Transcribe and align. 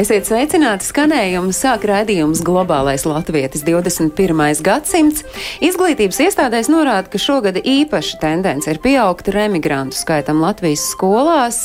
Esiet 0.00 0.24
sveicināti 0.24 0.86
skanējumu 0.86 1.52
sāk 1.52 1.82
raidījums 1.84 2.40
Globālais 2.46 3.02
Latvijas 3.04 3.60
21. 3.66 4.62
gadsimts. 4.64 5.26
Izglītības 5.60 6.22
iestādēs 6.24 6.70
norāda, 6.72 7.10
ka 7.12 7.18
šogad 7.20 7.58
īpaša 7.60 8.20
tendence 8.22 8.70
ir 8.70 8.80
pieaugt 8.80 9.28
remigrantu 9.34 9.98
skaitam 9.98 10.40
Latvijas 10.40 10.86
skolās 10.94 11.58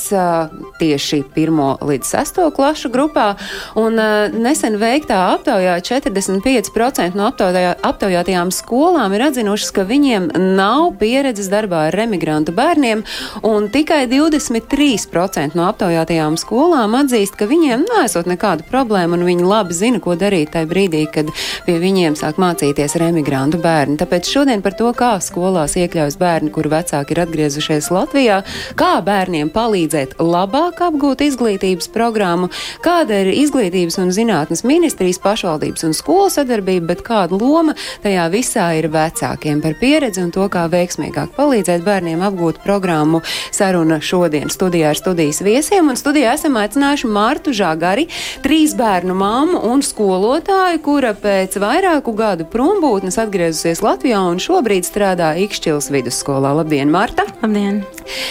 tieši 0.81 1.21
1 1.31 1.85
līdz 1.88 2.11
6 2.11 2.41
klašu 2.57 2.91
grupā, 2.91 3.38
un 3.80 3.95
nesen 4.34 4.75
veiktā 4.81 5.22
aptaujā 5.38 5.77
45% 5.86 7.16
no 7.16 7.30
aptaujā, 7.30 7.72
aptaujātajām 7.88 8.52
skolām 8.52 9.16
ir 9.16 9.30
atzinušas, 9.30 9.72
ka 9.80 9.88
viņiem 9.88 10.27
nav 10.58 10.89
pieredzes 10.99 11.47
darbā 11.53 11.86
ar 11.88 11.99
remigrantu 12.02 12.52
bērniem, 12.58 13.05
un 13.47 13.72
tikai 13.72 14.03
23% 14.11 15.55
no 15.55 15.70
aptaujātajām 15.72 16.36
skolām 16.41 16.99
atzīst, 16.99 17.39
ka 17.39 17.47
viņiem 17.47 17.88
nesot 17.94 18.24
nekādu 18.29 18.65
problēmu, 18.70 19.17
un 19.17 19.25
viņi 19.27 19.45
labi 19.47 19.75
zina, 19.77 20.02
ko 20.03 20.15
darīt 20.20 20.53
tajā 20.55 20.70
brīdī, 20.70 21.05
kad 21.11 21.31
pie 21.66 21.77
viņiem 21.81 22.17
sāk 22.20 22.39
mācīties 22.41 22.97
remigrantu 23.02 23.59
bērni. 23.63 23.97
Tāpēc 23.99 24.29
šodien 24.29 24.63
par 24.66 24.75
to, 24.77 24.91
kā 24.97 25.16
skolās 25.23 25.77
iekļaujas 25.79 26.17
bērni, 26.21 26.52
kuru 26.55 26.71
vecāki 26.73 27.16
ir 27.16 27.23
atgriezušies 27.25 27.91
Latvijā, 27.93 28.41
kā 28.80 28.93
bērniem 29.05 29.52
palīdzēt 29.53 30.17
labāk 30.21 30.81
apgūt 30.85 31.23
izglītības 31.25 31.89
programmu, 31.93 32.49
kāda 32.85 33.21
ir 33.23 33.31
izglītības 33.35 33.99
un 34.03 34.13
zinātnes 34.16 34.66
ministrijas 34.67 35.21
pašvaldības 35.23 35.88
un 35.88 35.95
skolu 35.97 36.31
sadarbība, 36.33 36.91
bet 36.94 37.03
kāda 37.05 37.38
loma 37.39 37.75
tajā 38.03 38.28
visā 38.33 38.69
ir 38.80 38.89
vecākiem 38.94 39.61
par 39.63 39.78
pieredzi 39.80 40.23
un 40.23 40.31
to, 40.35 40.47
kā 40.52 40.66
veiksmīgāk 40.72 41.35
palīdzēt 41.38 41.85
bērniem 41.85 42.23
apgūt 42.25 42.61
programmu. 42.66 43.22
Saruna 43.55 44.00
šodien 44.03 44.52
studijā 44.53 44.91
ar 44.94 45.00
studijas 45.00 45.41
viesiem, 45.45 45.89
un 45.91 46.00
studijā 46.00 46.35
esam 46.35 46.57
aicinājuši 46.59 47.11
Mārtu 47.11 47.53
Žagari, 47.55 48.07
trīs 48.45 48.75
bērnu 48.77 49.16
māmu 49.17 49.61
un 49.69 49.83
skolotāju, 49.85 50.81
kura 50.85 51.13
pēc 51.17 51.59
vairāku 51.61 52.16
gadu 52.17 52.47
prombūtnes 52.52 53.19
atgriezusies 53.22 53.83
Latvijā 53.85 54.22
un 54.30 54.41
šobrīd 54.44 54.88
strādā 54.88 55.33
Ikšķils 55.45 55.91
vidusskolā. 55.94 56.55
Labdien, 56.61 56.91
Marta! 56.94 57.27
Labdien! 57.41 57.83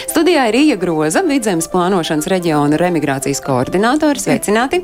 Studijā 0.09 0.45
ir 0.49 0.55
Ija 0.55 0.75
Groza, 0.79 1.21
vidzemes 1.27 1.67
plānošanas 1.71 2.27
reģiona 2.31 2.77
remigrācijas 2.79 3.41
koordinātore. 3.43 4.19
Sveicināti! 4.21 4.81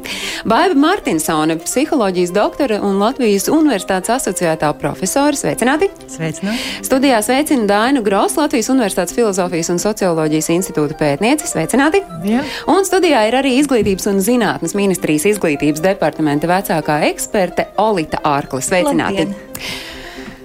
Baiva 0.48 0.76
Martinsone, 0.76 1.56
psiholoģijas 1.64 2.34
doktore 2.36 2.80
un 2.84 3.00
Latvijas 3.00 3.48
Universitātes 3.52 4.12
asociētā 4.18 4.72
profesore. 4.82 5.38
Sveicināti! 5.40 5.88
Sveicināti! 6.12 6.84
Studijā 6.84 7.22
sveicina 7.24 7.70
Dainu 7.70 8.04
Gros, 8.06 8.36
Latvijas 8.40 8.72
Universitātes 8.74 9.16
filozofijas 9.16 9.72
un 9.72 9.80
socioloģijas 9.84 10.52
institūta 10.58 11.00
pētniece. 11.00 11.48
Sveicināti! 11.52 12.04
Jā. 12.28 12.44
Un 12.72 12.84
studijā 12.88 13.24
ir 13.30 13.40
arī 13.40 13.56
Izglītības 13.62 14.10
un 14.12 14.20
zinātnes 14.26 14.76
ministrijas 14.78 15.30
izglītības 15.32 15.84
departamenta 15.86 16.52
vecākā 16.52 17.02
eksperte 17.12 17.70
Olita 17.82 18.20
Ārkla. 18.28 18.60
Sveicināti! 18.68 19.30
Labdien! 19.32 19.91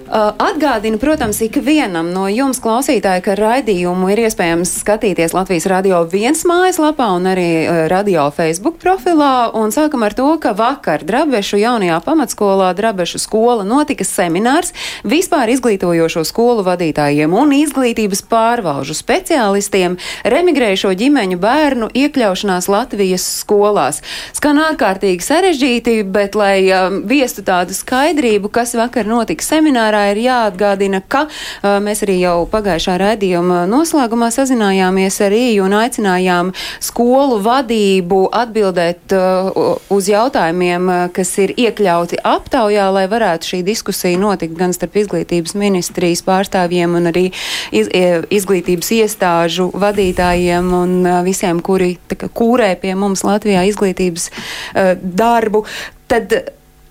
Uh, 0.07 0.31
Atgādinu, 0.39 0.95
protams, 0.97 1.41
ikvienam 1.43 2.13
no 2.15 2.29
jums 2.31 2.61
klausītāji, 2.63 3.25
ka 3.25 3.33
raidījumu 3.35 4.07
ir 4.13 4.21
iespējams 4.23 4.69
skatīties 4.79 5.33
Latvijas 5.35 5.65
radio 5.67 5.97
viens 6.07 6.45
mājaslapā 6.47 7.09
un 7.17 7.27
arī 7.27 7.47
uh, 7.67 7.79
radio 7.91 8.29
Facebook 8.31 8.77
profilā. 8.79 9.49
Un 9.51 9.73
sākam 9.75 10.05
ar 10.07 10.15
to, 10.15 10.29
ka 10.39 10.53
vakar 10.55 11.03
Drabešu 11.03 11.59
jaunajā 11.59 11.97
pamatskolā 12.05 12.69
Drabešu 12.77 13.19
skola 13.19 13.65
notika 13.67 14.07
seminārs 14.07 14.71
vispār 15.03 15.51
izglītojošo 15.57 16.23
skolu 16.29 16.63
vadītājiem 16.69 17.35
un 17.35 17.51
izglītības 17.57 18.23
pārvalžu 18.31 18.95
speciālistiem 18.95 19.99
remigrējušo 20.23 20.93
ģimeņu 21.03 21.41
bērnu 21.43 21.91
iekļaušanās 21.91 22.71
Latvijas 22.71 23.27
skolās. 23.41 23.99
Skan 24.31 24.63
ārkārtīgi 24.69 25.27
sarežģīti, 25.27 25.99
bet 26.07 26.39
lai 26.39 26.63
um, 26.71 27.03
viestu 27.11 27.43
tādu 27.43 27.75
skaidrību, 27.75 28.55
kas 28.55 28.71
vakar 28.79 29.03
notika 29.11 29.43
seminārā, 29.43 29.96
ir 30.11 30.21
jāatgādina, 30.25 31.01
ka 31.07 31.25
uh, 31.27 31.77
mēs 31.83 32.03
arī 32.05 32.19
jau 32.21 32.35
pagājušā 32.51 32.97
raidījuma 33.01 33.63
noslēgumā 33.69 34.29
sazinājāmies 34.33 35.19
ar 35.25 35.35
Iju 35.37 35.65
un 35.67 35.75
aicinājām 35.77 36.51
skolu 36.83 37.39
vadību 37.45 38.21
atbildēt 38.35 39.15
uh, 39.15 39.77
uz 39.93 40.09
jautājumiem, 40.11 40.89
uh, 40.89 41.05
kas 41.13 41.33
ir 41.43 41.53
iekļauti 41.57 42.21
aptaujā, 42.25 42.87
lai 42.93 43.05
varētu 43.11 43.53
šī 43.53 43.61
diskusija 43.67 44.19
notikt 44.21 44.57
gan 44.57 44.75
starp 44.75 44.97
izglītības 45.03 45.55
ministrijas 45.59 46.23
pārstāvjiem 46.27 46.97
un 46.99 47.11
arī 47.11 47.25
iz, 47.75 47.89
izglītības 47.89 48.93
iestāžu 48.99 49.69
vadītājiem 49.75 50.73
un 50.81 50.97
uh, 51.05 51.21
visiem, 51.27 51.61
kuri 51.63 51.95
kā 52.13 52.29
kūrē 52.29 52.73
pie 52.81 52.95
mums 52.97 53.25
Latvijā 53.27 53.65
izglītības 53.69 54.29
uh, 54.31 54.93
darbu. 55.01 55.65
Tad 56.07 56.33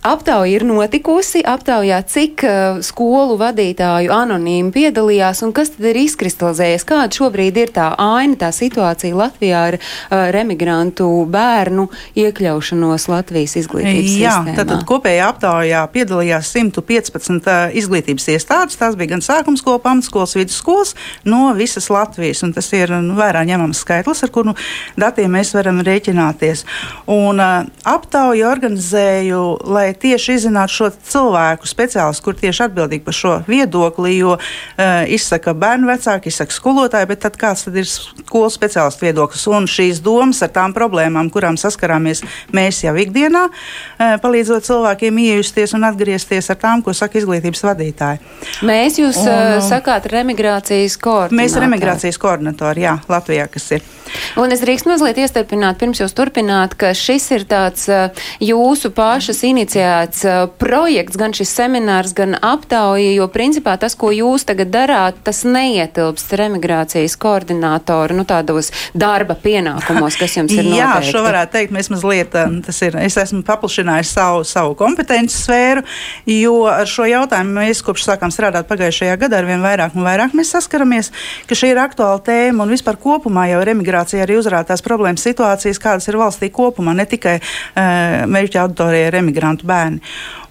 Aptauja 0.07 0.47
ir 0.55 0.63
notikusi, 0.63 1.41
aptaujā 1.43 1.97
cik 2.07 2.43
uh, 2.47 2.77
skolu 2.85 3.35
vadītāju 3.41 4.13
anonīmi 4.15 4.71
piedalījās 4.71 5.41
un 5.43 5.51
kas 5.57 5.73
tad 5.75 5.89
ir 5.91 5.97
izkristalizējies, 6.05 6.85
kāda 6.87 7.17
šobrīd 7.19 7.57
ir 7.59 7.73
tā 7.75 7.89
aina, 7.99 8.37
tā 8.39 8.53
situācija 8.55 9.17
Latvijā 9.19 9.63
ar 9.73 9.77
uh, 9.81 10.29
remigrantu 10.37 11.09
bērnu 11.33 11.89
iekļaušanos 12.23 13.09
Latvijas 13.11 13.57
izglītības 13.59 14.13
Jā, 14.21 14.37
sistēmā. 14.37 14.55
tātad 14.61 14.85
kopējā 14.87 15.25
aptaujā 15.33 15.83
piedalījās 15.97 16.53
115 16.55 17.51
uh, 17.51 17.75
izglītības 17.75 18.29
iestādes. 18.37 18.79
Tās 18.79 18.95
bija 19.01 19.17
gan 19.17 19.27
sākuma 19.27 19.59
skola, 19.59 19.83
pamatskolas, 19.89 20.37
vidusskolas 20.39 20.95
no 21.27 21.51
visas 21.59 21.91
Latvijas. 21.91 22.45
un 22.47 22.55
Tas 22.55 22.71
ir 22.79 22.95
nu, 23.03 23.19
vērā 23.19 23.43
ņemams 23.51 23.83
skaitlis, 23.83 24.23
ar 24.23 24.31
kuru 24.31 24.55
datiem 24.95 25.35
mēs 25.35 25.51
varam 25.59 25.83
rēķināties. 25.83 26.63
Un, 27.11 27.43
uh, 27.43 27.67
aptauju 27.97 28.47
organizēju, 28.55 29.43
lai 29.67 29.96
tieši 30.03 30.37
izzinātu 30.37 30.75
šo 30.75 30.91
cilvēku 31.11 31.69
speciālistu, 31.69 32.25
kur 32.25 32.37
tieši 32.39 32.65
atbildīgi 32.67 33.05
par 33.07 33.17
šo 33.17 33.33
viedokli, 33.49 34.17
jo 34.19 34.37
uh, 34.37 34.85
izsaka 35.13 35.55
bērnu 35.57 35.91
vecāki, 35.91 36.31
izsaka 36.33 36.55
skolotāji, 36.55 37.09
bet 37.11 37.23
tad 37.25 37.39
kāds 37.41 37.67
tad 37.67 37.79
ir 37.81 37.89
skolas 37.89 38.57
speciālistu 38.59 39.07
viedoklis 39.09 39.47
un 39.51 39.69
šīs 39.71 40.01
domas 40.05 40.43
ar 40.47 40.53
tām 40.55 40.75
problēmām, 40.77 41.31
kurām 41.35 41.59
saskarāmies 41.61 42.25
mēs 42.57 42.83
jau 42.87 42.95
ikdienā, 43.03 43.47
uh, 43.51 44.17
palīdzot 44.23 44.69
cilvēkiem 44.69 45.21
iejusties 45.27 45.77
un 45.79 45.89
atgriezties 45.89 46.51
ar 46.53 46.61
tām, 46.63 46.85
ko 46.87 46.95
saka 46.97 47.21
izglītības 47.21 47.65
vadītāji. 47.67 48.23
Mēs 48.67 49.01
jūs 49.03 49.21
Un, 49.25 49.31
uh, 49.33 49.61
sakāt 49.65 50.09
remigrācijas 50.13 50.99
koordinātori. 51.01 51.43
Mēs 51.43 51.55
esam 51.55 51.71
emigrācijas 51.71 52.21
koordinatori, 52.21 52.87
jā, 52.87 52.99
Latvijā, 53.11 53.49
kas 53.53 53.71
ir. 53.79 53.96
Un 54.41 54.53
es 54.55 54.63
drīkst 54.65 54.89
mazliet 54.89 55.19
iestarpināt, 55.21 55.79
pirms 55.81 56.01
jūs 56.03 56.15
turpināt, 56.17 56.77
ka 56.79 56.93
šis 56.97 57.29
ir 57.37 57.47
tāds 57.49 57.87
uh, 57.91 58.09
jūsu 58.43 58.91
pašas 58.97 59.43
iniciēts 59.49 60.25
uh, 60.27 60.37
projekts, 60.61 61.19
gan 61.21 61.35
šis 61.37 61.53
seminārs, 61.57 62.15
gan 62.17 62.37
aptauja, 62.37 63.15
jo 63.17 63.29
principā 63.33 63.77
tas, 63.81 63.97
ko 63.99 64.13
jūs 64.15 64.47
tagad 64.49 64.73
darāt, 64.75 65.19
tas 65.27 65.43
neietilpst 65.47 66.35
remigrācijas 66.39 67.17
koordinātoru, 67.21 68.19
nu 68.21 68.27
tādos 68.29 68.73
darba 68.97 69.37
pienākumos, 69.41 70.19
kas 70.21 70.37
jums 70.39 70.55
ir 70.55 70.67
noteikti. 70.71 70.81
Jā, 70.83 70.93
šo 71.09 71.25
varētu 71.27 71.57
teikt, 71.57 71.75
mēs 71.77 71.91
mazliet, 71.93 72.37
um, 72.43 72.61
tas 72.67 72.81
ir, 72.87 72.99
es 73.03 73.19
esmu 73.21 73.43
paplašinājis 73.47 74.15
savu, 74.17 74.45
savu 74.49 74.77
kompetenci 74.79 75.37
sfēru, 75.37 75.85
jo 76.31 76.59
ar 76.71 76.89
šo 76.91 77.09
jautājumu 77.09 77.57
mēs 77.61 77.83
kopš 77.87 78.09
sākām 78.11 78.35
strādāt 78.35 78.69
pagājušajā 78.71 79.17
gadā 79.25 79.41
ar 79.41 79.49
vien 79.49 79.65
vairāk 79.65 79.97
un 79.97 80.07
vairāk 80.07 80.37
mēs 80.37 80.53
saskaramies, 80.55 81.13
ka 81.49 81.59
šī 81.59 81.73
ir 81.73 81.83
aktuāla 81.83 82.21
tēma 82.27 82.65
un 82.65 82.75
vispār 82.75 82.99
kopumā 83.01 83.49
jau 83.51 83.63
ir 83.65 83.73
emigrācija 83.97 84.25
arī 84.27 84.37
uzrādās 84.39 84.83
problēmas 84.85 85.25
situācijas, 85.25 85.81
kādas 85.81 86.09
ir 86.09 86.19
valstī 86.21 86.51
kopumā, 86.53 86.95
ne 86.97 87.07
tikai 87.09 87.39
uh, 87.41 88.27
mērķa 88.29 88.65
auditorijai 88.65 89.09
ir 89.09 89.17
emigrantu 89.23 89.67
bērni. 89.67 90.01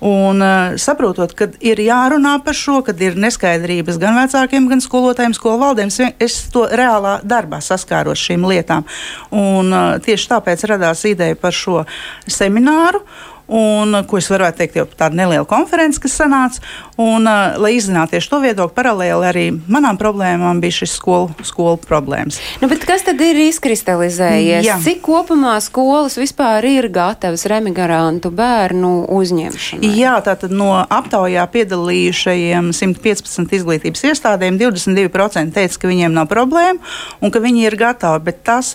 Un 0.06 0.42
uh, 0.42 0.76
saprotot, 0.82 1.34
ka 1.38 1.48
ir 1.62 1.80
jārunā 1.82 2.40
par 2.46 2.58
šo, 2.58 2.82
kad 2.86 3.00
ir 3.02 3.18
neskaidrības 3.20 4.00
gan 4.02 4.18
vecākiem, 4.24 4.68
gan 4.70 4.82
skolotājiem, 4.82 5.36
skolu 5.38 5.62
valdēm, 5.62 5.94
es 5.94 6.00
vien- 6.02 6.16
es 6.20 6.40
to 6.54 6.66
reālā 6.72 7.20
darbā 7.24 7.62
saskāros 7.62 8.22
šīm 8.22 8.46
lietām. 8.50 8.86
Un, 9.32 9.72
uh, 9.72 9.96
tieši 10.00 10.32
tāpēc 10.34 10.66
radās 10.74 11.06
ideja 11.06 11.36
par 11.36 11.54
šo 11.54 11.86
semināru. 12.28 13.06
Un 13.48 14.02
ko 14.10 14.20
es 14.20 14.30
varētu 14.32 14.62
teikt, 14.62 14.78
jau 14.80 14.86
tāda 14.90 15.18
neliela 15.18 15.46
konference, 15.50 16.02
kas 16.02 16.18
sanāca. 16.18 16.64
Un, 16.96 17.28
uh, 17.28 17.58
lai 17.60 17.76
izzinātu 17.76 18.16
tieši 18.16 18.30
to 18.32 18.40
viedokli, 18.44 18.76
paralēli 18.78 19.28
arī 19.28 19.46
manām 19.72 20.00
problēmām 20.00 20.62
bija 20.64 20.80
šis 20.80 20.96
skolu, 20.96 21.34
skolu 21.44 21.76
problēmas. 21.82 22.40
Nu, 22.62 22.70
kas 22.72 23.04
tad 23.06 23.20
ir 23.22 23.40
izkristalizējies? 23.46 24.66
Jā. 24.66 24.78
Cik 24.84 25.02
kopumā 25.06 25.58
skolas 25.64 26.16
vispār 26.20 26.66
ir 26.70 26.88
gatavas 26.94 27.46
remigrantu 27.52 28.32
bērnu 28.36 28.94
uzņemšanai? 29.14 29.92
Jā, 30.00 30.16
tātad 30.26 30.56
no 30.56 30.72
aptaujā 30.82 31.44
piedalījušajiem 31.52 32.72
115 32.76 33.58
izglītības 33.60 34.06
iestādēm 34.12 34.60
22% 34.62 35.56
teica, 35.56 35.82
ka 35.82 35.92
viņiem 35.92 36.16
nav 36.16 36.30
problēma 36.32 36.80
un 37.20 37.34
ka 37.34 37.44
viņi 37.44 37.68
ir 37.68 37.78
gatavi. 37.80 38.24
Bet 38.26 38.42
tas, 38.48 38.74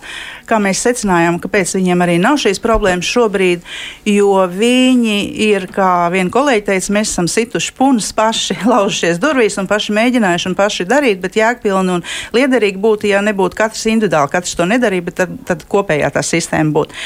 kā 0.49 0.61
mēs 0.63 0.83
secinājām, 0.85 1.41
kāpēc 1.43 1.75
viņiem 1.79 2.05
arī 2.05 2.19
nav 2.23 2.39
šīs 2.43 2.61
problēmas 2.63 3.09
šobrīd, 3.09 3.65
jo 4.09 4.45
viņi 4.61 5.17
ir, 5.47 5.67
kā 5.73 6.09
viena 6.13 6.33
kolēģi 6.33 6.67
teica, 6.69 6.95
mēs 6.97 7.15
esam 7.15 7.29
situši 7.31 7.75
punas 7.79 8.11
paši 8.17 8.59
laužušies 8.73 9.21
durvīs 9.23 9.59
un 9.61 9.69
paši 9.71 9.97
mēģinājuši 9.97 10.51
un 10.51 10.57
paši 10.59 10.89
darīt, 10.91 11.21
bet 11.25 11.39
jēgpilni 11.41 11.97
un 11.97 12.07
liederīgi 12.37 12.81
būtu, 12.81 13.11
ja 13.11 13.25
nebūtu 13.25 13.59
katrs 13.59 13.87
individuāli, 13.91 14.35
katrs 14.37 14.57
to 14.59 14.69
nedarīja, 14.71 15.09
bet 15.09 15.21
tad, 15.23 15.37
tad 15.49 15.67
kopējā 15.71 16.13
tā 16.15 16.25
sistēma 16.27 16.75
būtu. 16.77 16.97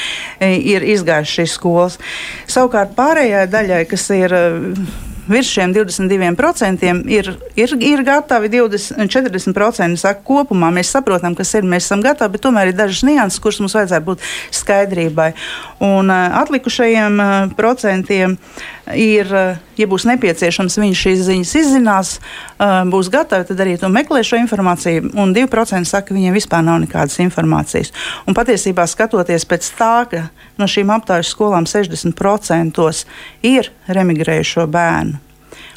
Ir 0.75 0.85
izgājuši 0.95 1.39
šīs 1.39 1.57
skolas. 1.57 1.99
Savukārt 2.51 2.95
pārējai 2.97 3.45
daļai, 3.51 3.83
kas 3.89 4.09
ir 4.15 4.39
virs 5.27 5.49
šiem 5.49 5.73
22% 5.75 6.85
ir, 7.11 7.31
ir, 7.55 7.75
ir 7.79 8.03
gatavi 8.05 8.51
20, 8.53 9.09
40%. 9.11 9.99
Saka, 10.01 10.21
kopumā 10.25 10.71
mēs 10.75 10.93
saprotam, 10.95 11.35
kas 11.37 11.53
ir, 11.57 11.67
mēs 11.67 11.87
esam 11.87 12.03
gatavi, 12.05 12.35
bet 12.35 12.45
tomēr 12.45 12.71
ir 12.71 12.77
dažas 12.77 13.03
nianses, 13.07 13.41
kuras 13.43 13.61
mums 13.63 13.75
vajadzētu 13.77 14.09
būt 14.09 14.25
skaidrībai. 14.55 15.31
Un 15.85 16.13
uh, 16.13 16.39
atlikušajiem 16.43 17.19
uh, 17.21 17.35
procentiem 17.57 18.37
ir, 18.93 19.29
uh, 19.33 19.57
ja 19.79 19.87
būs 19.89 20.05
nepieciešams, 20.09 20.77
viņi 20.81 20.97
šīs 20.99 21.23
ziņas 21.27 21.53
izzinās, 21.61 22.13
uh, 22.19 22.83
būs 22.91 23.09
gatavi, 23.13 23.47
tad 23.49 23.63
arī 23.65 23.75
to 23.81 23.89
meklē 23.91 24.21
šo 24.25 24.39
informāciju. 24.43 25.11
Un 25.17 25.33
2% 25.35 25.89
saka, 25.89 26.09
ka 26.09 26.17
viņiem 26.17 26.37
vispār 26.37 26.65
nav 26.65 26.81
nekādas 26.83 27.17
informācijas. 27.23 27.93
Un 28.29 28.37
patiesībā 28.37 28.85
skatoties 28.89 29.47
pēc 29.49 29.69
tā, 29.79 29.93
ka 30.11 30.27
no 30.61 30.69
šīm 30.69 30.93
aptaujas 30.95 31.33
skolām 31.33 31.69
60% 31.69 33.05
ir 33.45 33.71
remigrējušo 33.87 34.67
bērnu. 34.71 35.21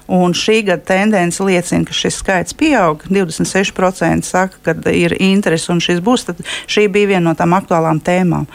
Un 0.09 0.33
šī 0.37 0.63
gada 0.65 0.85
tendence 0.89 1.45
liecina, 1.45 1.85
ka 1.85 1.97
šis 1.97 2.21
skaits 2.23 2.57
pieaug. 2.57 3.05
26% 3.13 4.25
saka, 4.25 4.61
ka 4.65 4.93
ir 4.93 5.17
interese 5.21 5.73
un 5.75 5.83
šis 5.85 6.01
būs. 6.05 6.27
Šī 6.71 6.87
bija 6.93 7.13
viena 7.15 7.27
no 7.29 7.37
tām 7.39 7.57
aktuālām 7.59 8.01
tēmām. 8.05 8.49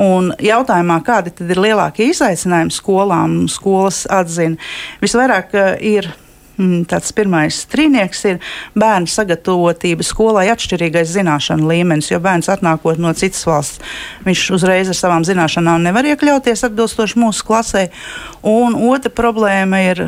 Un 0.00 0.32
jautājumā, 0.40 1.00
kādi 1.04 1.34
ir 1.44 1.60
lielākie 1.60 2.08
izaicinājumi 2.12 2.74
skolām, 2.74 3.38
skolas 3.52 4.04
atzina, 4.10 4.60
visvairāk 5.04 5.56
eh, 5.60 5.72
ir 5.94 6.14
Mm, 6.54 6.84
tāds 6.86 7.10
pirmais 7.10 7.56
trīnieks 7.66 8.20
ir 8.30 8.36
bērnu 8.78 9.10
sagatavotība 9.10 10.04
skolai 10.06 10.44
atšķirīgais 10.52 11.10
zināšanu 11.16 11.66
līmenis, 11.66 12.12
jo 12.12 12.20
bērns 12.22 12.50
atnākot 12.52 13.00
no 13.02 13.10
citas 13.18 13.42
valsts, 13.48 13.80
viņš 14.22 14.44
uzreiz 14.54 14.92
ar 14.92 14.98
savām 14.98 15.26
zināšanām 15.26 15.82
nevar 15.82 16.06
iekļauties 16.12 16.62
atbilstoši 16.68 17.18
mūsu 17.18 17.48
klasē. 17.48 17.88
Un 18.46 18.78
otra 18.86 19.10
problēma 19.10 19.82
ir 19.82 20.04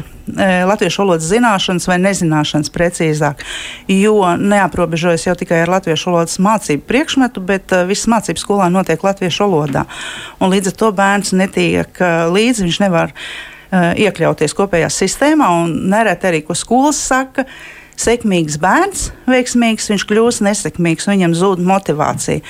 latviešu 0.67 1.03
valodas 1.03 1.29
zināšanas 1.31 1.87
vai 1.89 1.99
nezināšanas 2.03 2.73
precīzāk, 2.75 3.45
jo 3.91 4.19
neaprobežojas 4.41 5.27
jau 5.29 5.37
tikai 5.39 5.63
ar 5.65 5.75
latviešu 5.77 6.11
valodas 6.11 6.41
mācību 6.43 6.87
priekšmetu, 6.89 7.43
bet 7.47 7.73
e, 7.73 7.85
visas 7.89 8.11
mācības 8.11 8.43
skolā 8.43 8.69
notiek 8.73 9.03
latviešu 9.07 9.47
valodā. 9.47 9.87
Un 10.41 10.53
līdz 10.55 10.73
ar 10.73 10.79
to 10.83 10.93
bērns 10.97 11.35
netiek 11.37 12.01
e, 12.01 12.13
līdzi, 12.33 12.67
viņš 12.67 12.81
nevar 12.87 13.15
iekļauties 13.77 14.55
kopējā 14.55 14.87
sistēmā. 14.95 15.49
Nereti 15.67 16.29
arī, 16.29 16.39
ko 16.47 16.55
skolas 16.55 17.01
saka, 17.03 17.43
sekmīgs 17.99 18.59
bērns, 18.63 19.09
veiksmīgs, 19.29 19.89
viņš 19.91 20.05
kļūst 20.09 20.45
nesekmīgs, 20.47 21.09
viņam 21.11 21.35
zūd 21.37 21.63
motivācija. 21.67 22.45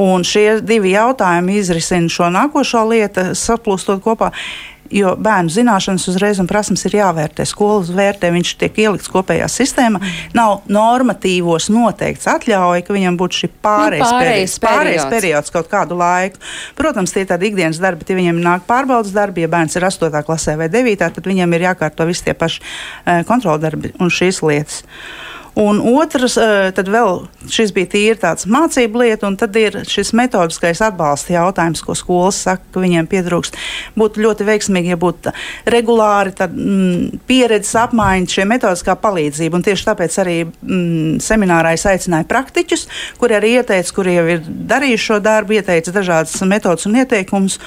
Un 0.00 0.24
šie 0.26 0.60
divi 0.64 0.94
jautājumi 0.94 1.58
izrisina 1.60 2.12
šo 2.12 2.30
nākošo 2.32 2.84
lietu, 2.92 3.30
saplūstot 3.38 4.02
kopā. 4.04 4.30
Jo 4.90 5.12
bērnu 5.14 5.52
zināšanas 5.54 6.08
uzreiz 6.10 6.40
un 6.42 6.48
prasmes 6.50 6.82
ir 6.88 6.96
jāvērtē. 6.98 7.44
Skolas 7.46 7.92
vērtē, 7.94 8.32
viņš 8.34 8.52
tiek 8.58 8.80
ielikts 8.82 9.10
kopējā 9.12 9.46
sistēmā. 9.50 10.00
Nav 10.34 10.64
normatīvos 10.70 11.68
noteikts 11.70 12.26
atļauja, 12.30 12.82
ka 12.86 12.96
viņam 12.96 13.18
būtu 13.20 13.42
šī 13.42 13.50
pārējais, 13.62 14.02
nu, 14.02 14.18
pārējais, 14.18 14.58
periods, 14.58 14.58
pārējais 14.66 15.06
periods 15.14 15.54
kaut 15.54 15.70
kādu 15.70 15.98
laiku. 16.00 16.42
Protams, 16.78 17.14
tie 17.14 17.22
ir 17.22 17.30
tādi 17.30 17.52
ikdienas 17.52 17.78
darbi, 17.82 18.08
ja 18.10 18.18
viņam 18.18 18.42
nāk 18.42 18.66
pārbaudas 18.66 19.14
darbi, 19.14 19.46
ja 19.46 19.52
bērns 19.52 19.78
ir 19.78 19.86
8. 19.86 20.22
klasē 20.26 20.58
vai 20.58 20.70
9. 20.72 21.06
tad 21.06 21.26
viņam 21.30 21.54
ir 21.54 21.68
jākārto 21.70 22.06
visi 22.10 22.26
tie 22.26 22.34
paši 22.34 22.62
uh, 22.62 23.20
kontroldarbi 23.30 23.94
un 24.02 24.10
šīs 24.10 24.42
lietas. 24.42 24.82
Un 25.58 25.80
otrs, 25.82 26.36
eh, 26.38 26.70
tad 26.74 26.88
vēl 26.88 27.24
šis 27.50 27.72
bija 27.74 27.88
tīri 27.90 28.18
tāds 28.22 28.46
mācību 28.46 29.00
lieta, 29.02 29.26
un 29.26 29.36
tad 29.40 29.56
ir 29.58 29.80
šis 29.88 30.12
metodiskais 30.14 30.78
atbalsta 30.86 31.34
jautājums, 31.34 31.82
ko 31.82 31.96
skolas 31.98 32.38
saka, 32.46 32.62
ka 32.70 32.82
viņiem 32.82 33.08
pietrūkst. 33.10 33.58
Būtu 33.98 34.22
ļoti 34.22 34.46
veiksmīgi, 34.46 34.92
ja 34.94 34.98
būtu 35.00 35.32
regulāri 35.66 36.34
tad, 36.38 36.54
mm, 36.54 37.22
pieredzes 37.26 37.74
apmaiņa, 37.82 38.30
šie 38.30 38.46
metodiskā 38.46 38.94
palīdzība. 38.94 39.58
Un 39.58 39.66
tieši 39.66 39.88
tāpēc 39.88 40.18
arī 40.22 40.36
mm, 40.46 41.18
seminārā 41.24 41.74
es 41.74 41.86
aicināju 41.86 42.28
praktiķus, 42.30 42.86
kuri 43.18 43.38
arī 43.40 43.56
ieteica, 43.58 43.94
kuri 43.96 44.14
jau 44.14 44.26
ir 44.36 44.44
darījuši 44.46 45.08
šo 45.10 45.18
darbu, 45.24 45.58
ieteica 45.58 45.94
dažādas 45.96 46.38
metodas 46.46 46.86
un 46.86 47.00
ieteikumus. 47.02 47.58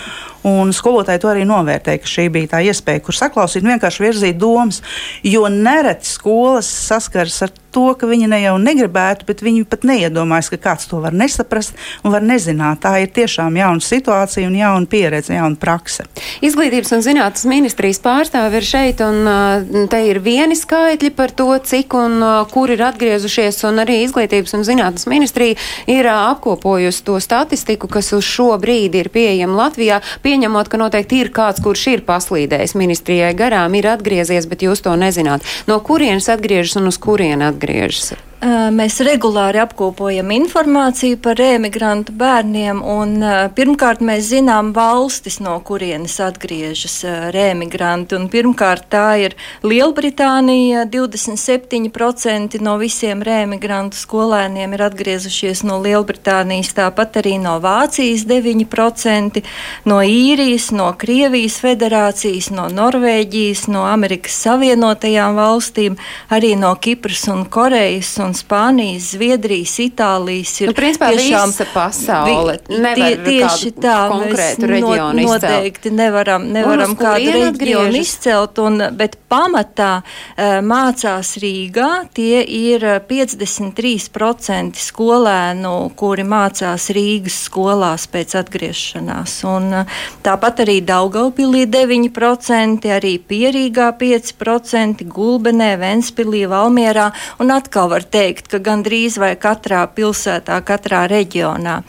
Un 0.44 0.74
skolotāji 0.76 1.22
to 1.24 1.30
arī 1.32 1.44
novērtēja, 1.48 2.02
ka 2.04 2.10
šī 2.10 2.28
bija 2.32 2.56
tā 2.56 2.64
iespēja, 2.68 3.04
kur 3.04 3.16
saklausīt, 3.16 3.64
vienkārši 3.64 4.04
virzīt 4.04 4.40
domas. 4.40 4.82
Jo 5.24 5.48
nereti 5.48 6.10
skolas 6.10 6.68
saskaras 6.68 7.42
ar 7.46 7.54
to, 7.74 7.86
ka 7.98 8.10
viņi 8.10 8.30
ne 8.32 8.42
jau 8.44 8.58
negribētu, 8.62 9.28
bet 9.30 9.44
viņi 9.46 9.66
pat 9.70 9.88
neiedomājas, 9.88 10.52
ka 10.54 10.60
kāds 10.68 10.90
to 10.90 11.00
var 11.04 11.16
nesaprast 11.16 11.78
un 12.04 12.14
var 12.14 12.26
nezināt. 12.26 12.82
Tā 12.84 12.98
ir 13.04 13.14
tiešām 13.16 13.58
jauna 13.60 13.84
situācija 13.84 14.50
un 14.50 14.58
jauna 14.60 14.90
pieredze, 14.90 15.36
jauna 15.38 15.58
prakse. 15.60 16.06
Izglītības 16.44 16.94
un 16.98 17.06
zinātnes 17.06 17.48
ministrijas 17.50 18.02
pārstāvi 18.04 18.60
ir 18.60 18.68
šeit, 18.68 19.04
un 19.06 19.24
uh, 19.24 19.88
te 19.92 20.04
ir 20.10 20.20
vieni 20.24 20.58
skaitļi 20.60 21.14
par 21.16 21.32
to, 21.32 21.50
cik 21.64 21.96
un 21.98 22.20
uh, 22.20 22.34
kur 22.52 22.74
ir 22.74 22.84
atgriezušies, 22.90 23.64
un 23.70 23.82
arī 23.86 24.02
Izglītības 24.04 24.58
un 24.58 24.68
zinātnes 24.68 25.08
ministrija 25.08 25.56
ir 25.88 26.12
uh, 26.12 26.30
apkopojusi 26.34 27.06
to 27.08 27.20
statistiku, 27.24 27.88
kas 27.88 28.12
uz 28.16 28.28
šo 28.28 28.52
brīdi 28.60 29.00
ir 29.04 29.12
pieejama 29.14 29.64
Latvijā. 29.64 30.02
Pie 30.24 30.34
pieņemot, 30.34 30.70
ka 30.70 30.80
noteikti 30.82 31.20
ir 31.22 31.30
kāds, 31.34 31.62
kurš 31.62 31.84
ir 31.92 32.02
paslīdējis 32.08 32.74
ministrijai 32.80 33.36
garām, 33.38 33.76
ir 33.78 33.86
atgriezies, 33.92 34.48
bet 34.50 34.66
jūs 34.66 34.82
to 34.82 34.96
nezināt. 34.98 35.46
No 35.70 35.78
kurienes 35.86 36.30
atgriežas 36.34 36.80
un 36.82 36.90
uz 36.90 36.98
kurieni 36.98 37.46
atgriežas? 37.46 37.63
negriežas. 37.64 38.14
Mēs 38.44 38.98
regulāri 39.08 39.62
apkopojam 39.62 40.28
informāciju 40.36 41.16
par 41.24 41.40
emigrantu 41.40 42.12
bērniem, 42.20 42.82
un 42.84 43.22
pirmkārt 43.56 44.02
mēs 44.04 44.26
zinām 44.34 44.74
valstis, 44.76 45.38
no 45.40 45.54
kurienes 45.64 46.18
atgriežas 46.20 46.98
emigranti. 47.32 48.20
Pirmkārt, 48.34 48.90
tā 48.92 49.06
ir 49.22 49.36
Lielbritānija. 49.64 50.84
27% 50.92 52.60
no 52.60 52.74
visiem 52.82 53.24
emigrantu 53.24 54.02
skolēniem 54.02 54.76
ir 54.76 54.84
atgriezušies 54.90 55.64
no 55.64 55.80
Lielbritānijas, 55.86 56.74
tāpat 56.76 57.22
arī 57.24 57.38
no 57.40 57.56
Vācijas 57.64 58.28
9%, 58.28 59.40
no 59.88 60.02
Īrijas, 60.04 60.68
no 60.76 60.90
Krievijas 61.00 61.62
federācijas, 61.64 62.52
no 62.52 62.68
Norvēģijas, 62.68 63.70
no 63.72 63.88
Amerikas 63.88 64.36
Savienotajām 64.44 65.40
valstīm, 65.40 65.96
arī 66.28 66.58
no 66.60 66.76
Kipras 66.76 67.24
un 67.32 67.48
Korejas. 67.48 68.18
Un 68.20 68.33
un 68.34 68.38
Spānijas, 68.38 69.12
Zviedrijas, 69.14 69.78
Itālijas 69.84 70.54
ir 70.64 70.72
nu, 70.72 70.76
principā, 70.78 71.12
tiešām 71.14 71.52
visa 71.52 71.68
pasaule. 71.70 72.58
Tie, 72.66 73.10
tieši 73.22 73.72
tā, 73.78 73.98
mēs 74.10 74.56
no, 74.82 74.96
noteikti 75.14 75.92
nevaram, 75.94 76.48
nevaram 76.54 76.96
kādu 76.98 77.36
reģionu 77.36 78.00
izcelt, 78.00 78.58
un, 78.64 78.82
bet 78.98 79.20
pamatā 79.30 79.92
uh, 80.02 80.58
mācās 80.66 81.36
Rīgā. 81.42 81.90
Tie 82.14 82.42
ir 82.42 82.86
53% 83.10 84.82
skolēnu, 84.82 85.74
kuri 86.00 86.26
mācās 86.26 86.90
Rīgas 86.96 87.38
skolās 87.50 88.08
pēc 88.10 88.38
atgriešanās. 88.42 89.38
Un, 89.50 89.70
uh, 89.84 90.02
tāpat 90.26 90.64
arī 90.66 90.80
Daugaupilī 90.86 91.68
9%, 91.70 92.90
arī 92.98 93.16
Pierīgā 93.22 93.92
5%, 94.02 95.06
Gulbenē, 95.14 95.74
Ventspilī, 95.82 96.46
Valmierā 96.50 97.12
un 97.44 97.54
atkal 97.54 97.92
var 97.92 98.04
teikt, 98.04 98.23
teikt, 98.24 98.48
ka 98.52 98.62
gandrīz 98.64 99.18
vai 99.20 99.34
katrā 99.40 99.84
pilsētā, 99.92 100.60
katrā 100.66 101.04
reģionā. 101.12 101.82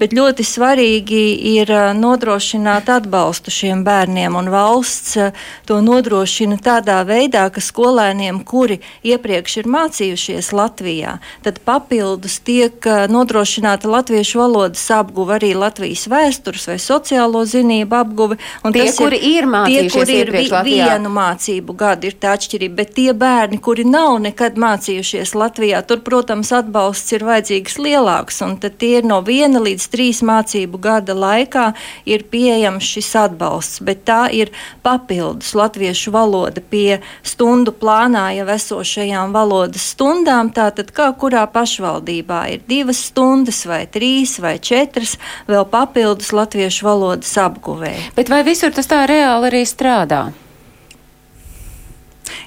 Bet 0.00 0.14
ļoti 0.16 0.44
svarīgi 0.46 1.22
ir 1.54 1.70
nodrošināt 1.96 2.90
atbalstu 2.92 3.54
šiem 3.54 3.84
bērniem, 3.86 4.36
un 4.38 4.50
valsts 4.52 5.16
to 5.68 5.80
nodrošina 5.84 6.58
tādā 6.62 7.00
veidā, 7.06 7.46
ka 7.54 7.62
skolēniem, 7.62 8.42
kuri 8.48 8.80
iepriekš 9.06 9.60
ir 9.62 9.70
mācījušies 9.70 10.52
Latvijā, 10.56 11.18
tad 11.46 11.60
papildus 11.66 12.38
tiek 12.46 12.86
nodrošināta 13.12 13.90
latviešu 13.90 14.42
valodas 14.42 14.84
apguve, 14.94 15.36
arī 15.38 15.52
Latvijas 15.58 16.06
vēstures 16.10 16.66
vai 16.70 16.78
sociālo 16.82 17.44
zinību 17.46 18.00
apguve. 18.00 18.40
Tie, 18.76 18.88
kuri 18.96 19.20
ir, 19.20 19.44
ir 19.44 19.50
mācījušies 19.52 19.92
tie, 19.92 20.00
kuri 20.00 20.18
ir 20.20 20.32
vi, 20.34 20.44
Latvijā. 20.50 20.90
vienu 20.90 21.12
mācību 21.14 21.76
gadu, 21.78 22.10
ir 22.10 22.18
tā 22.20 22.34
atšķirība, 22.36 22.78
bet 22.82 22.94
tie 22.98 23.10
bērni, 23.16 23.60
kuri 23.62 23.86
nav 23.88 24.18
nekad 24.26 24.58
mācījušies 24.60 25.34
Latvijā, 25.38 25.75
tur, 25.82 26.00
protams, 26.04 26.52
atbalsts 26.54 27.12
ir 27.16 27.24
vajadzīgs 27.26 27.78
lielāks, 27.82 28.40
un 28.46 28.56
tie 28.62 29.00
ir 29.00 29.08
no 29.08 29.20
viena 29.26 29.60
līdz 29.62 29.88
trīs 29.92 30.22
mācību 30.26 30.80
gada 30.82 31.16
laikā 31.16 31.66
ir 32.08 32.26
pieejams 32.30 32.86
šis 32.94 33.10
atbalsts, 33.26 33.82
bet 33.84 34.04
tā 34.08 34.26
ir 34.32 34.52
papildus 34.86 35.54
latviešu 35.58 36.14
valoda 36.14 36.62
pie 36.62 37.00
stundu 37.26 37.74
plānā 37.74 38.28
jau 38.38 38.46
esošajām 38.56 39.34
valodas 39.36 39.90
stundām, 39.92 40.52
tātad 40.54 40.92
kā 40.96 41.10
kurā 41.18 41.46
pašvaldībā 41.50 42.40
ir 42.54 42.64
divas 42.68 43.04
stundas 43.10 43.64
vai 43.68 43.84
trīs 43.90 44.38
vai 44.42 44.56
četras 44.58 45.16
vēl 45.50 45.66
papildus 45.70 46.32
latviešu 46.36 46.86
valodas 46.86 47.36
apguvēja. 47.40 48.10
Bet 48.16 48.32
vai 48.32 48.42
visur 48.46 48.74
tas 48.74 48.90
tā 48.90 49.04
reāli 49.10 49.50
arī 49.52 49.64
strādā? 49.68 50.26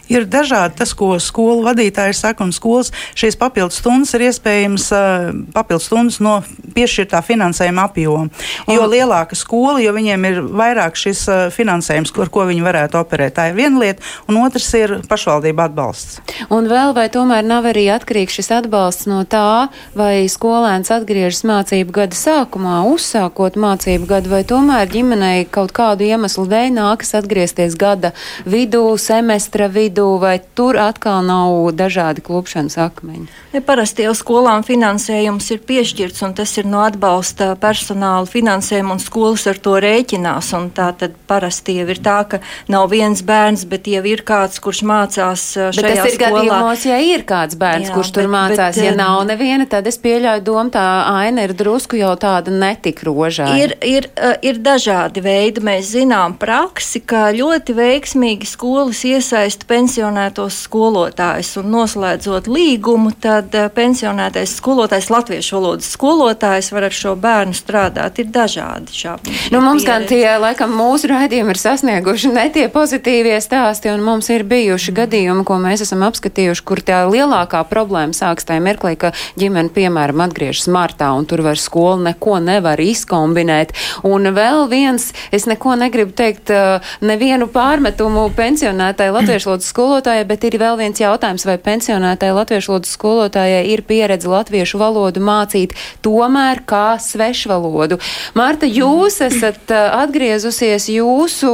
Ir 0.10 0.26
dažādi 0.26 0.80
tas, 0.80 0.96
ko 0.98 1.12
skolu 1.22 1.62
vadītāji 1.68 2.16
saka, 2.18 2.42
un 2.42 2.54
skolas 2.56 2.90
šīs 3.18 3.38
papildus 3.38 3.78
stundas 3.78 4.16
ir 4.18 4.26
iespējams 4.26 4.88
uh, 4.96 5.28
papildus 5.54 5.86
stundas 5.86 6.18
no 6.24 6.40
piešķirtā 6.74 7.22
finansējuma 7.26 7.86
apjoma. 7.90 8.30
Jo 8.66 8.88
un... 8.88 8.90
lielāka 8.90 9.38
skola, 9.38 9.78
jo 9.84 9.94
viņiem 9.94 10.26
ir 10.32 10.40
vairāk 10.42 10.98
šis 10.98 11.22
uh, 11.30 11.42
finansējums, 11.54 12.14
ar 12.26 12.32
ko 12.34 12.48
viņi 12.50 12.66
varētu 12.66 12.98
operēt. 12.98 13.36
Tā 13.38 13.50
ir 13.52 13.60
viena 13.60 13.84
lieta, 13.84 14.06
un 14.26 14.40
otrs 14.42 14.72
ir 14.80 14.96
pašvaldība 15.10 15.70
atbalsts. 15.70 16.18
Un 16.50 16.66
vēl 16.72 16.96
vai 16.98 17.06
tomēr 17.14 17.46
nav 17.46 17.70
arī 17.70 17.86
atkarīgs 17.94 18.40
šis 18.40 18.50
atbalsts 18.64 19.06
no 19.10 19.22
tā, 19.30 19.70
vai 19.94 20.26
skolēns 20.32 20.90
atgriežas 20.96 21.46
mācību 21.46 21.94
gada 22.02 22.18
sākumā, 22.18 22.82
uzsākot 22.90 23.62
mācību 23.62 24.10
gadu, 24.10 24.34
vai 24.34 24.42
tomēr 24.48 24.90
ģimenei 24.90 25.46
kaut 25.46 25.76
kādu 25.78 26.10
iemeslu 26.10 26.48
dēļ 26.50 26.74
nākas 26.80 27.14
atgriezties 27.22 27.78
gada 27.78 28.16
vidū, 28.50 28.88
semestra 28.98 29.70
vidū 29.70 29.99
vidū, 30.00 30.20
vai 30.20 30.40
tur 30.56 30.78
atkal 30.78 31.24
nav 31.26 31.72
dažādi 31.76 32.22
klupšanas 32.24 32.78
akmeņi? 32.78 33.28
Ja 33.54 33.62
parasti 33.66 34.06
jau 34.06 34.14
skolām 34.14 34.64
finansējums 34.64 35.50
ir 35.52 35.62
piešķirts, 35.66 36.24
un 36.24 36.34
tas 36.38 36.52
ir 36.58 36.68
no 36.70 36.84
atbalsta 36.86 37.56
personāla 37.60 38.28
finansējuma, 38.30 38.96
un 38.96 39.00
skolas 39.02 39.48
ar 39.50 39.58
to 39.58 39.78
rēķinās. 39.82 40.52
Tā 40.76 40.90
tad 40.98 41.16
parasti 41.28 41.80
jau 41.80 41.88
ir 41.90 42.00
tā, 42.04 42.20
ka 42.30 42.40
nav 42.70 42.90
viens 42.92 43.22
bērns, 43.26 43.66
bet 43.70 43.88
jau 43.90 44.04
ir 44.06 44.24
kāds, 44.26 44.60
kurš 44.62 44.84
mācās 44.88 45.46
uh, 45.58 45.70
šajā 45.74 45.82
bet 45.82 45.98
tas 45.98 46.14
ir 46.14 46.18
skolā. 46.18 46.30
gadījumos, 46.40 46.86
ja 46.86 47.00
ir 47.04 47.26
kāds 47.28 47.58
bērns, 47.60 47.90
Jā, 47.90 47.96
kurš 47.98 48.14
tur 48.16 48.28
bet, 48.28 48.34
mācās. 48.36 48.78
Bet, 48.78 48.84
ja 48.86 48.94
um, 48.94 49.02
nav 49.02 49.24
neviena, 49.30 49.68
tad 49.70 49.90
es 49.90 50.00
pieļauju 50.02 50.46
domu, 50.46 50.74
tā 50.74 50.86
aina 51.10 51.48
ir 51.48 51.56
drusku 51.58 52.00
jau 52.00 52.14
tāda 52.22 52.54
netik 52.54 53.04
rožā. 53.08 53.50
Ir, 53.58 53.76
ir, 53.86 54.10
uh, 54.16 54.38
ir 54.46 54.62
dažādi 54.64 55.24
veidi. 55.26 55.66
Mēs 55.66 55.94
zinām 55.96 56.38
praksi, 56.40 57.02
ka 57.02 57.30
ļoti 57.36 57.76
veiksmīgi 57.78 58.48
skolas 58.50 59.02
iesaista 59.08 59.68
pensionāru 59.70 59.89
pensionētos 59.90 60.54
skolotājus 60.68 61.56
un 61.58 61.72
noslēdzot 61.74 62.46
līgumu, 62.46 63.10
tad 63.18 63.56
eh, 63.58 63.72
pensionētais 63.74 64.52
skolotājs, 64.60 65.08
latviešu 65.10 65.56
valodas 65.56 65.88
skolotājs 65.96 66.70
var 66.76 66.86
ar 66.86 66.94
šo 66.94 67.16
bērnu 67.18 67.58
strādāt. 67.58 68.20
Ir 68.22 68.30
dažādi 68.30 68.94
šādi. 68.94 69.34
Nu, 69.50 69.64
mums 69.66 69.88
gan 69.88 70.06
tie, 70.06 70.28
laikam, 70.38 70.76
mūsu 70.78 71.10
raidījumi 71.10 71.56
ir 71.56 71.62
sasnieguši 71.62 72.34
ne 72.36 72.44
tie 72.54 72.68
pozitīvie 72.70 73.40
stāsti, 73.42 73.90
un 73.90 74.04
mums 74.06 74.30
ir 74.30 74.46
bijuši 74.46 74.94
gadījumi, 75.00 75.46
ko 75.48 75.58
mēs 75.64 75.82
esam 75.88 76.06
apskatījuši, 76.06 76.66
kur 76.70 76.84
tā 76.86 77.02
lielākā 77.10 77.64
problēma 77.72 78.14
sāks 78.14 78.46
tajā 78.46 78.62
mirklī, 78.62 78.94
ka 79.02 79.12
ģimene, 79.42 79.74
piemēram, 79.74 80.22
atgriežas 80.28 80.70
martā, 80.70 81.10
un 81.18 81.26
tur 81.26 81.42
vairs 81.48 81.66
skola 81.66 82.12
neko 82.12 82.38
nevar 82.46 82.78
izkombinēt. 82.84 83.74
Un 84.06 84.30
vēl 84.38 84.68
viens, 84.70 85.10
es 85.34 85.50
neko 85.50 85.80
negribu 85.82 86.14
teikt, 86.14 86.54
eh, 86.54 86.94
nevienu 87.02 87.50
pārmetumu 87.50 88.30
pensionētai 88.38 89.10
latviešu 89.18 89.50
valodas 89.50 89.74
skolotājai, 89.74 89.79
bet 90.28 90.44
ir 90.48 90.58
vēl 90.60 90.78
viens 90.80 91.00
jautājums, 91.00 91.46
vai 91.48 91.56
pensionētai 91.62 92.32
latviešu 92.36 92.74
valodas 92.74 92.92
skolotājai 92.98 93.64
ir 93.72 93.84
pieredze 93.88 94.30
latviešu 94.30 94.80
valodu 94.82 95.24
mācīt 95.24 95.76
tomēr 96.06 96.64
kā 96.68 96.98
svešvalodu. 97.00 98.00
Marta, 98.38 98.68
jūs 98.68 99.22
esat 99.26 99.72
atgriezusies, 99.72 100.90
jūsu 100.92 101.54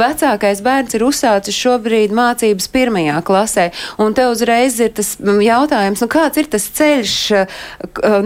vecākais 0.00 0.62
bērns 0.66 0.98
ir 0.98 1.06
uzsācis 1.06 1.56
šobrīd 1.56 2.14
mācības 2.16 2.70
pirmajā 2.74 3.22
klasē, 3.26 3.70
un 4.02 4.18
te 4.18 4.26
uzreiz 4.30 4.80
ir 4.82 4.94
tas 4.98 5.14
jautājums, 5.20 6.02
nu 6.02 6.10
kāds 6.10 6.42
ir 6.42 6.50
tas 6.50 6.70
ceļš 6.76 7.18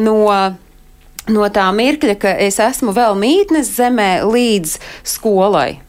no 0.00 0.20
no 1.32 1.48
tā 1.48 1.64
mirkļa, 1.72 2.18
ka 2.20 2.34
es 2.44 2.60
esmu 2.60 2.92
vēl 2.96 3.16
mītnes 3.16 3.72
zemē 3.78 4.10
līdz 4.28 4.76
skolai 5.14 5.83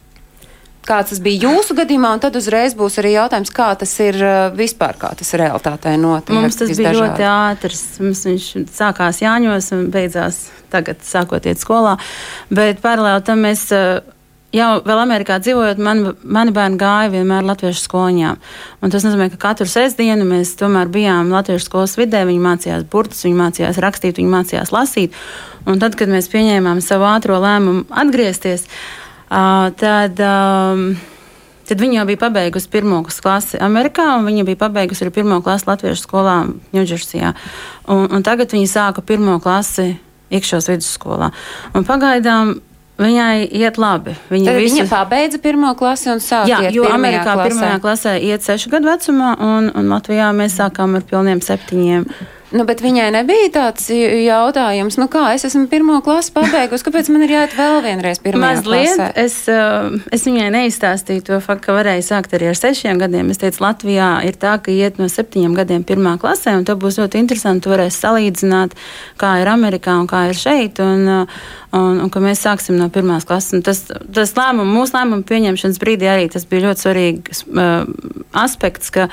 kāds 0.86 1.12
tas 1.12 1.20
bija 1.22 1.48
jūsu 1.48 1.76
gadījumā, 1.76 2.14
un 2.16 2.22
tad 2.22 2.36
uzreiz 2.38 2.76
būs 2.78 2.98
arī 3.02 3.14
jautājums, 3.16 3.52
kā 3.54 3.68
tas 3.78 3.92
ir 4.04 4.18
uh, 4.22 4.34
vispār, 4.56 4.96
kā 5.00 5.12
tas 5.18 5.34
realitātē 5.38 5.94
notiek. 6.00 6.34
Mums 6.36 6.58
tas 6.58 6.72
bija 6.72 6.90
dažādi. 6.90 7.02
ļoti 7.02 7.28
ātrs. 7.30 7.84
Mums 8.02 8.26
viņš 8.30 8.50
sākās 8.74 9.22
Jāņos 9.24 9.72
un 9.76 9.86
beidzās 9.94 10.46
tagad, 10.72 11.02
sākot 11.06 11.46
iet 11.46 11.62
skolā. 11.62 11.96
Bet 12.50 12.84
paralēli 12.84 13.26
tam 13.26 13.42
mēs. 13.46 13.70
Uh, 13.74 14.12
jau 14.56 14.68
vēl 14.86 15.00
Amerikā 15.02 15.36
dzīvojot, 15.42 15.80
man, 15.82 16.02
mani 16.22 16.52
bērni 16.54 16.78
gāja 16.80 17.10
vienmēr 17.12 17.44
latviešu 17.44 17.82
skolņām. 17.82 18.38
Un 18.80 18.92
tas 18.94 19.04
nozīmē, 19.04 19.26
ka 19.32 19.40
katru 19.42 19.66
sestdienu 19.68 20.24
mēs 20.28 20.54
tomēr 20.56 20.88
bijām 20.92 21.32
latviešu 21.34 21.66
skolas 21.66 21.96
vidē. 22.00 22.22
Viņi 22.28 22.44
mācījās 22.46 22.86
burtus, 22.88 23.24
viņi 23.26 23.36
mācījās 23.36 23.80
rakstīt, 23.84 24.20
viņi 24.22 24.32
mācījās 24.32 24.72
lasīt. 24.72 25.18
Un 25.66 25.82
tad, 25.82 25.98
kad 25.98 26.08
mēs 26.08 26.30
pieņēmām 26.32 26.80
savu 26.84 27.08
ātro 27.10 27.36
lēmumu 27.42 27.84
atgriezties, 27.90 28.64
uh, 28.64 29.05
tad, 29.28 30.22
tad 31.66 31.82
viņa 31.82 32.00
jau 32.00 32.06
bija 32.10 32.22
pabeigusi 32.26 32.70
pirmo 32.72 33.02
klasi 33.06 33.60
Amerikā, 33.62 34.12
un 34.18 34.28
viņa 34.28 34.46
bija 34.48 34.60
pabeigusi 34.66 35.06
arī 35.06 35.14
pirmo 35.18 35.40
klasi 35.44 35.68
Latviešu 35.70 36.04
skolā 36.04 36.38
Ņūdžersijā. 36.76 37.34
Tagad 38.26 38.54
viņa 38.54 38.70
sāka 38.70 39.04
pirmo 39.06 39.40
klasi 39.42 39.94
iekšos 40.34 40.70
vidusskolā. 40.72 41.32
Un 41.74 41.86
pagaidām 41.86 42.56
Viņai 42.96 43.44
iet 43.52 43.76
labi. 43.76 44.14
Viņa, 44.30 44.52
visu... 44.56 44.78
viņa 44.78 44.84
pabeidza 44.88 45.38
pirmo 45.44 45.74
klasi 45.76 46.08
un 46.14 46.22
sāka. 46.24 46.48
Jā, 46.48 46.70
jo 46.72 46.86
Amerikā 46.88 47.34
klasē. 47.34 47.50
pirmajā 47.50 47.80
klasē 47.84 48.14
iet 48.24 48.46
sešu 48.46 48.72
gadu 48.72 48.88
vecumā, 48.88 49.34
un, 49.36 49.68
un 49.76 49.92
Latvijā 49.92 50.30
mēs 50.36 50.56
sākām 50.56 50.96
ar 50.96 51.04
pilniem 51.04 51.42
septiņiem. 51.44 52.06
Nu, 52.54 52.62
bet 52.62 52.78
viņai 52.78 53.08
nebija 53.10 53.48
tāds 53.54 53.88
jautājums, 53.90 54.94
nu 55.00 55.08
kā 55.10 55.24
es 55.34 55.42
esmu 55.48 55.64
pirmo 55.70 55.98
klasi 56.04 56.30
pabeigusi, 56.34 56.84
kāpēc 56.86 57.08
man 57.10 57.24
ir 57.26 57.32
jāiet 57.34 57.56
vēl 57.58 57.80
vienreiz 57.82 58.20
pirmā 58.22 58.52
klasē? 58.62 59.08
Es, 59.18 59.40
uh, 59.50 59.96
es 60.14 60.26
viņai 60.28 60.52
neizstāstīju 60.54 61.24
to 61.26 61.40
faktu, 61.42 61.64
ka 61.66 61.76
varēja 61.80 62.04
sākt 62.06 62.36
arī 62.38 62.52
ar 62.52 62.58
sešiem 62.58 63.00
gadiem. 63.02 63.32
Es 63.34 63.42
teicu, 63.42 63.64
Latvijā 63.64 64.10
ir 64.28 64.38
tā, 64.38 64.54
ka 64.62 64.70
iet 64.70 65.00
no 65.02 65.08
septiņiem 65.10 65.56
gadiem 65.58 65.82
pirmā 65.88 66.14
klasē, 66.22 66.54
un 66.60 66.68
tas 66.68 66.78
būs 66.78 67.00
ļoti 67.02 67.18
interesanti. 67.24 67.64
Tu 67.66 67.72
varēsi 67.74 67.98
salīdzināt, 68.04 68.78
kā 69.18 69.32
ir 69.42 69.50
Amerikā 69.50 69.96
un 69.98 70.06
kā 70.10 70.28
ir 70.30 70.38
šeit. 70.38 70.78
Un, 70.84 71.02
uh, 71.24 71.42
un, 71.74 71.98
un 72.04 72.14
ka 72.14 72.22
mēs 72.22 72.44
sāksim 72.46 72.78
no 72.78 72.86
pirmās 72.94 73.26
klases. 73.26 73.56
Un 73.58 73.66
tas 73.66 73.82
tas 73.90 74.36
lēmums, 74.38 74.70
mūsu 74.70 74.96
lēmumu 74.96 75.26
pieņemšanas 75.26 75.82
brīdī 75.82 76.10
arī 76.14 76.30
tas 76.30 76.46
bija 76.46 76.68
ļoti 76.68 76.86
svarīgs 76.86 77.44
uh, 77.50 77.90
aspekts, 78.46 78.94
ka 78.94 79.10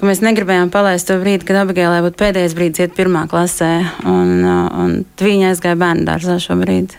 ka 0.00 0.08
mēs 0.08 0.22
negribējām 0.24 0.70
palaist 0.72 1.08
to 1.10 1.18
brīdi, 1.20 1.44
kad 1.48 1.60
Abigailē 1.60 2.00
būtu 2.04 2.18
pēdējais 2.20 2.54
brīdis 2.56 2.84
iet 2.86 2.94
pirmā 2.96 3.26
klasē, 3.30 3.70
un, 4.08 4.32
uh, 4.40 4.80
un 4.80 4.94
viņa 5.20 5.52
aizgāja 5.52 5.78
bērnu 5.80 6.06
dārzā 6.08 6.38
šobrīd. 6.40 6.96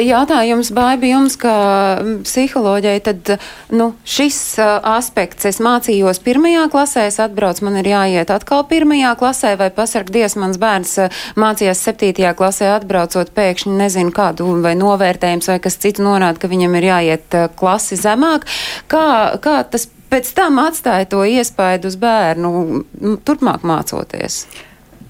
Jautājums, 0.00 0.72
Baibi, 0.74 1.12
jums 1.12 1.36
kā 1.40 1.54
psiholoģijai, 2.24 3.02
tad 3.04 3.34
nu, 3.74 3.92
šis 4.08 4.40
uh, 4.62 4.78
aspekts, 4.94 5.46
es 5.50 5.60
mācījos 5.62 6.22
pirmajā 6.24 6.66
klasē, 6.72 7.06
es 7.12 7.20
atbraucu, 7.22 7.66
man 7.68 7.78
ir 7.82 7.92
jāiet 7.92 8.32
atkal 8.32 8.64
pirmajā 8.70 9.14
klasē, 9.20 9.54
vai 9.60 9.68
pasargdies, 9.74 10.38
mans 10.40 10.60
bērns 10.62 10.96
uh, 11.04 11.22
mācījās 11.36 11.84
septītajā 11.84 12.34
klasē, 12.38 12.72
atbraucot 12.78 13.34
pēkšņi 13.36 13.78
nezinu 13.84 14.14
kādu 14.16 14.48
vai 14.64 14.74
novērtējums 14.80 15.52
vai 15.52 15.60
kas 15.62 15.80
cits 15.82 16.02
norāda, 16.02 16.40
ka 16.40 16.50
viņam 16.52 16.80
ir 16.80 16.88
jāiet 16.92 17.40
klasi 17.60 18.00
zemāk. 18.00 18.48
Kā, 18.90 19.04
kā 19.42 19.60
tas 19.68 19.88
pēc 20.12 20.32
tam 20.36 20.60
atstāja 20.62 21.08
to 21.08 21.24
iespaidu 21.24 21.88
uz 21.88 21.96
bērnu, 22.00 22.52
nu, 23.00 23.14
turpmāk 23.24 23.64
mācoties? 23.66 24.44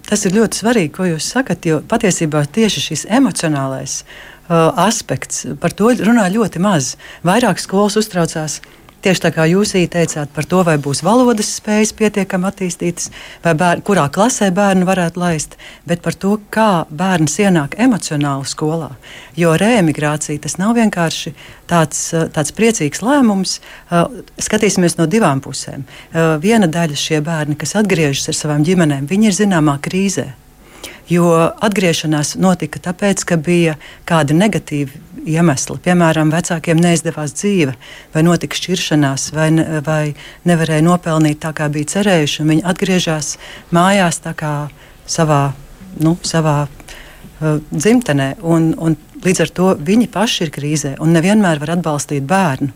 Tas 0.09 0.27
ir 0.27 0.35
ļoti 0.37 0.63
svarīgi, 0.63 0.93
ko 0.95 1.09
jūs 1.09 1.31
sakat, 1.35 1.67
jo 1.67 1.81
patiesībā 1.89 2.45
tieši 2.53 2.83
šis 2.89 3.05
emocionālais 3.19 4.03
uh, 4.03 4.71
aspekts 4.85 5.47
par 5.63 5.75
to 5.79 5.93
runā 6.03 6.27
ļoti 6.35 6.63
maz. 6.63 6.97
Vairāk 7.27 7.63
skolas 7.63 7.97
uztraucās 8.01 8.61
tieši 9.03 9.23
tā 9.27 9.31
kā 9.35 9.47
jūs 9.51 9.75
teicāt 9.75 10.31
par 10.35 10.47
to, 10.49 10.63
vai 10.67 10.77
būs 10.83 11.03
valodas 11.05 11.51
spējas 11.59 11.93
pietiekami 11.99 12.49
attīstītas, 12.49 13.11
vai 13.45 13.55
bērni, 13.59 13.85
kurā 13.87 14.07
klasē 14.13 14.51
bērnu 14.55 14.87
varētu 14.89 15.21
laist, 15.21 15.57
bet 15.89 16.03
par 16.05 16.15
to, 16.15 16.37
kā 16.51 16.85
bērns 16.91 17.39
ienāk 17.43 17.77
emocionāli 17.83 18.49
skolā. 18.49 18.93
Jo 19.37 19.55
reemigrācija 19.61 20.43
tas 20.43 20.59
nav 20.61 20.77
vienkārši 20.79 21.35
tāds, 21.71 22.05
tāds 22.35 22.55
priecīgs 22.57 23.03
lēmums. 23.05 23.59
Skatīsimies 24.43 24.99
no 25.01 25.09
divām 25.11 25.43
pusēm. 25.45 25.87
Viena 26.43 26.69
daļa 26.71 26.99
šie 26.99 27.23
bērni, 27.25 27.59
kas 27.59 27.77
atgriežas 27.81 28.31
ar 28.33 28.39
savām 28.39 28.67
ģimenēm, 28.67 29.09
viņi 29.11 29.31
ir 29.31 29.41
zināmā 29.43 29.79
krīzē. 29.83 30.31
Jo 31.11 31.31
atgriešanās 31.61 32.37
notika 32.39 32.79
tāpēc, 32.83 33.25
ka 33.27 33.37
bija 33.37 33.75
kādi 34.09 34.37
negatīvi 34.39 35.01
iemesli. 35.27 35.79
Piemēram, 35.83 36.31
vecākiem 36.33 36.81
neizdevās 36.83 37.35
dzīve, 37.37 37.75
vai 38.15 38.23
notika 38.27 38.59
šķiršanās, 38.59 39.31
vai, 39.35 39.49
ne, 39.55 39.67
vai 39.87 40.15
nevarēja 40.49 40.85
nopelnīt 40.87 41.43
tā, 41.43 41.53
kā 41.57 41.69
bija 41.73 41.91
cerējuši. 41.97 42.47
Viņi 42.49 42.67
atgriežas 42.73 43.37
mājās 43.75 44.21
savā, 45.07 45.43
nu, 46.01 46.17
savā 46.23 46.59
uh, 46.67 47.59
dzimtenē, 47.71 48.37
un, 48.43 48.73
un 48.79 48.97
līdz 49.25 49.43
ar 49.47 49.51
to 49.55 49.73
viņi 49.79 50.11
paši 50.13 50.47
ir 50.47 50.55
krīzē 50.55 50.95
un 51.03 51.13
nevienmēr 51.17 51.63
var 51.63 51.77
atbalstīt 51.77 52.27
bērnu. 52.29 52.71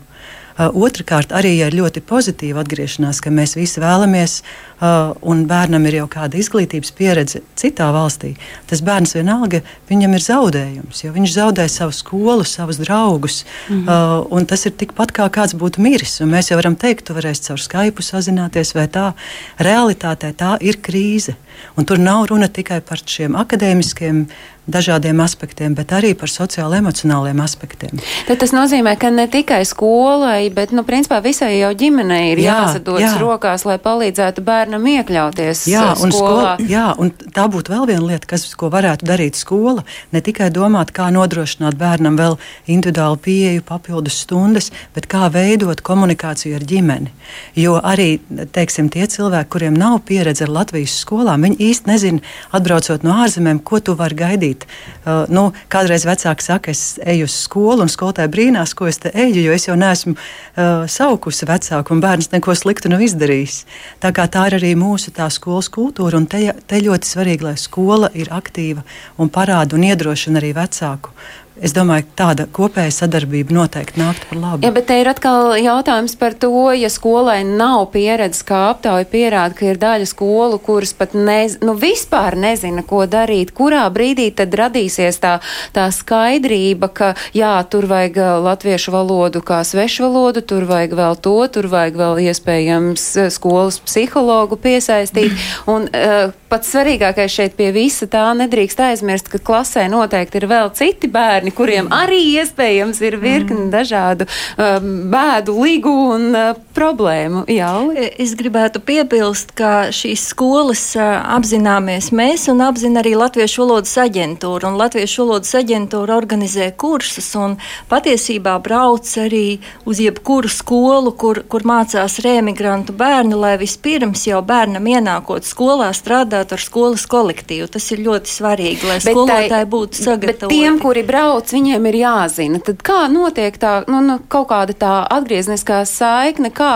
Uh, 0.57 0.73
Otrakārt, 0.73 1.29
arī 1.37 1.51
ir 1.61 1.75
ļoti 1.77 2.01
pozitīva 2.01 2.63
atgriešanās, 2.63 3.19
ka 3.21 3.29
mēs 3.29 3.53
visi 3.59 3.81
vēlamies, 3.81 4.39
un 4.79 5.45
bērnam 5.49 5.85
ir 5.89 5.99
jau 5.99 6.07
kāda 6.11 6.37
izglītības 6.37 6.91
pieredze 6.97 7.41
citā 7.57 7.87
valstī. 7.93 8.35
Tas 8.69 8.83
bērns 8.85 9.15
vienalga, 9.17 9.63
viņam 9.89 10.13
ir 10.13 10.25
zaudējums, 10.25 11.03
viņš 11.15 11.33
zaudē 11.33 11.67
savu 11.71 11.95
skolu, 11.95 12.45
savus 12.45 12.77
draugus, 12.77 13.43
mm 13.69 13.85
-hmm. 13.85 14.27
un 14.29 14.45
tas 14.45 14.65
ir 14.65 14.71
tikpat 14.77 15.11
kā 15.11 15.29
kāds 15.29 15.55
būtu 15.57 15.81
miris. 15.81 16.19
Mēs 16.21 16.51
jau 16.51 16.57
varam 16.57 16.75
teikt, 16.75 17.05
tu 17.05 17.13
varēsi 17.13 17.47
caur 17.47 17.59
Skype 17.59 18.03
sazināties, 18.03 18.75
vai 18.75 18.87
tā. 18.87 19.13
Realitātē 19.59 20.33
tā 20.33 20.57
ir 20.61 20.77
krīze, 20.77 21.33
un 21.77 21.85
tur 21.85 21.97
nav 21.97 22.25
runa 22.29 22.47
tikai 22.47 22.81
par 22.81 22.97
šiem 23.05 23.35
akadēmiskiem 23.35 24.27
dažādiem 24.67 25.19
aspektiem, 25.23 25.75
bet 25.75 25.93
arī 25.95 26.11
par 26.19 26.27
sociālo-emocionāliem 26.27 27.39
aspektiem. 27.39 28.01
Tad 28.27 28.41
tas 28.43 28.51
nozīmē, 28.51 28.97
ka 28.99 29.09
ne 29.15 29.27
tikai 29.31 29.61
skolai, 29.65 30.49
bet 30.53 30.73
nu, 30.75 30.83
principā 30.87 31.21
visai 31.23 31.53
jau 31.61 31.71
ģimenei 31.71 32.33
ir 32.33 32.43
jā, 32.43 32.57
jāsadodas 32.65 33.07
jā. 33.07 33.13
rokās, 33.21 33.63
lai 33.67 33.77
palīdzētu 33.79 34.43
bērnam 34.43 34.66
iekļauties 34.67 35.63
jā, 35.71 35.83
uh, 35.93 36.03
un 36.03 36.11
skolā. 36.11 36.55
Skola, 36.57 36.69
jā, 36.69 36.85
un 36.99 37.11
tā 37.35 37.47
būtu 37.51 37.73
vēl 37.73 37.85
viena 37.89 38.05
lieta, 38.11 38.27
kas, 38.33 38.45
ko 38.59 38.69
varētu 38.73 39.07
darīt 39.07 39.39
skola. 39.39 39.83
Ne 40.11 40.21
tikai 40.25 40.49
domāt, 40.53 40.91
kā 40.95 41.07
nodrošināt 41.13 41.77
bērnam 41.79 42.17
vēl 42.19 42.37
individuālu 42.67 43.19
pieeju, 43.23 43.63
papildus 43.67 44.19
stundas, 44.25 44.71
bet 44.95 45.07
kā 45.11 45.27
veidot 45.33 45.81
komunikāciju 45.85 46.57
ar 46.59 46.65
ģimeni. 46.67 47.13
Jo 47.57 47.77
arī 47.79 48.17
teiksim, 48.55 48.89
tie 48.93 49.07
cilvēki, 49.07 49.51
kuriem 49.53 49.77
nav 49.77 49.99
pieredze 50.07 50.45
ar 50.47 50.53
Latvijas 50.59 50.97
skolām, 51.01 51.45
viņi 51.47 51.59
īsti 51.69 51.91
nezina, 51.91 52.35
atbraucot 52.55 53.05
no 53.07 53.17
ārzemēm, 53.23 53.61
ko 53.63 53.79
tu 53.79 53.95
vari 53.99 54.17
gaidīt. 54.17 54.67
Uh, 55.03 55.25
nu, 55.31 55.49
kādreiz 55.71 56.05
vecāki 56.07 56.45
saka, 56.45 56.75
es 56.75 56.97
eju 57.03 57.27
uz 57.27 57.35
skolu, 57.45 57.85
un 57.85 57.91
skolotāji 57.91 58.31
brīnās, 58.33 58.75
ko 58.77 58.89
es 58.89 58.99
te 59.03 59.11
eju, 59.15 59.41
jo 59.47 59.55
es 59.55 59.67
jau 59.69 59.77
neesmu 59.79 60.15
uh, 60.17 60.85
saukusi 60.91 61.47
vecāku, 61.47 61.95
un 61.95 62.03
bērns 62.03 62.31
neko 62.33 62.55
sliktu 62.57 62.91
nav 62.91 63.03
izdarījis. 63.05 63.61
Tā, 64.03 64.11
tā 64.11 64.47
ir 64.49 64.56
arī 64.57 64.73
mūsu 64.77 65.13
skolas 65.33 65.69
kultūra, 65.73 66.19
te, 66.29 66.41
te 66.67 66.81
ļoti 66.83 67.07
svarīgi, 67.07 67.47
lai 67.47 67.57
skola 67.57 68.09
ir 68.13 68.31
aktīva 68.33 68.83
un 69.17 69.29
parāda 69.29 69.77
un 69.77 69.85
iedrošina 69.87 70.41
arī 70.41 70.53
vecāku 70.57 71.13
Es 71.57 71.73
domāju, 71.73 72.05
ka 72.05 72.17
tāda 72.21 72.45
kopēja 72.53 72.91
sadarbība 72.93 73.55
noteikti 73.55 73.97
nāktu 73.97 74.29
par 74.29 74.37
labu. 74.37 74.65
Jā, 74.65 74.71
bet 74.75 74.85
te 74.89 74.99
ir 75.01 75.09
atkal 75.09 75.55
jautājums 75.57 76.13
par 76.19 76.35
to, 76.37 76.51
ja 76.77 76.89
skolai 76.93 77.39
nav 77.47 77.87
pieredzes, 77.95 78.43
kā 78.45 78.67
aptauja 78.71 79.07
pierāda, 79.09 79.57
ka 79.57 79.65
ir 79.71 79.79
daļa 79.81 80.09
skolu, 80.09 80.59
kuras 80.61 80.93
pat 80.97 81.15
nez, 81.17 81.57
nu, 81.65 81.73
vispār 81.79 82.37
nezina, 82.37 82.83
ko 82.85 83.05
darīt. 83.09 83.55
Kurā 83.57 83.87
brīdī 83.93 84.29
tad 84.37 84.53
radīsies 84.57 85.17
tā, 85.23 85.37
tā 85.73 85.87
skaidrība, 85.95 86.91
ka 86.93 87.11
jā, 87.37 87.55
tur 87.71 87.89
vajag 87.89 88.21
latviešu 88.45 88.93
valodu 88.93 89.41
kā 89.45 89.63
svešu 89.65 90.05
valodu, 90.05 90.45
tur 90.45 90.67
vajag 90.69 90.93
vēl 90.99 91.17
to, 91.25 91.37
tur 91.51 91.71
vajag 91.73 91.97
vēl 92.03 92.21
iespējams 92.27 93.09
skolas 93.33 93.81
psihologu 93.81 94.59
piesaistīt. 94.61 95.33
Un, 95.65 95.89
uh, 95.89 96.29
pats 96.49 96.71
svarīgākais 96.71 97.31
šeit 97.31 97.57
pie 97.57 97.71
visa 97.75 98.07
tā 98.09 98.23
nedrīkst 98.37 98.79
aizmirst, 98.87 99.29
ka 99.31 99.39
klasē 99.43 99.87
noteikti 99.91 100.39
ir 100.41 100.47
vēl 100.49 100.71
citi 100.77 101.09
bērni 101.11 101.51
kuriem 101.55 101.89
arī 101.93 102.19
iespējams 102.37 103.01
ir 103.03 103.17
virkni 103.21 103.65
mm. 103.65 103.71
dažādu 103.73 104.27
um, 104.27 104.89
bēdu, 105.11 105.55
ligu 105.63 105.93
un 106.13 106.29
uh, 106.31 106.59
problēmu. 106.77 107.45
Jau. 107.51 107.89
E, 107.91 108.09
es 108.23 108.35
gribētu 108.39 108.81
piebilst, 108.85 109.53
ka 109.57 109.89
šīs 109.95 110.27
skolas 110.31 110.83
uh, 110.99 111.17
apzināmies 111.37 112.11
mēs 112.15 112.47
un 112.51 112.63
apzina 112.65 113.01
arī 113.03 113.15
Latviešu 113.17 113.65
valodas 113.65 113.95
aģentūra. 114.01 114.71
Un 114.71 114.79
Latviešu 114.79 115.25
valodas 115.25 115.53
aģentūra 115.57 116.17
organizē 116.17 116.69
kursus 116.77 117.29
un 117.39 117.57
patiesībā 117.91 118.57
brauc 118.63 119.09
arī 119.21 119.59
uz 119.87 120.01
jebkuru 120.03 120.51
skolu, 120.51 121.13
kur, 121.17 121.41
kur 121.49 121.65
mācās 121.67 122.19
rēmigrantu 122.23 122.95
bērni, 122.97 123.35
lai 123.37 123.55
vispirms 123.61 124.27
jau 124.29 124.43
bērnam 124.45 124.87
ienākot 124.87 125.47
skolā 125.47 125.89
strādāt 125.95 126.36
ar 126.45 126.61
skolas 126.61 127.05
kolektīvu. 127.09 127.67
Tas 127.71 127.87
ir 127.93 128.03
ļoti 128.05 128.31
svarīgi, 128.31 128.87
lai 128.87 128.97
bet 128.99 129.13
skolotāji 129.13 129.51
tai, 129.51 129.61
būtu 129.69 130.03
sagatavoti. 130.05 130.53
Tiem, 130.53 130.79
kuri 130.81 131.03
brauc 131.07 131.51
viņiem 131.53 131.89
ir 131.89 131.99
jāzina. 132.01 132.61
Tad 132.63 132.81
kā 132.85 132.99
notiek 133.11 133.57
tā 133.61 133.73
nu, 133.89 134.01
nu, 134.05 134.17
kaut 134.31 134.49
kāda 134.51 134.75
tā 134.77 134.93
atgriezniskā 135.17 135.81
saikne, 135.89 136.51
kā, 136.55 136.71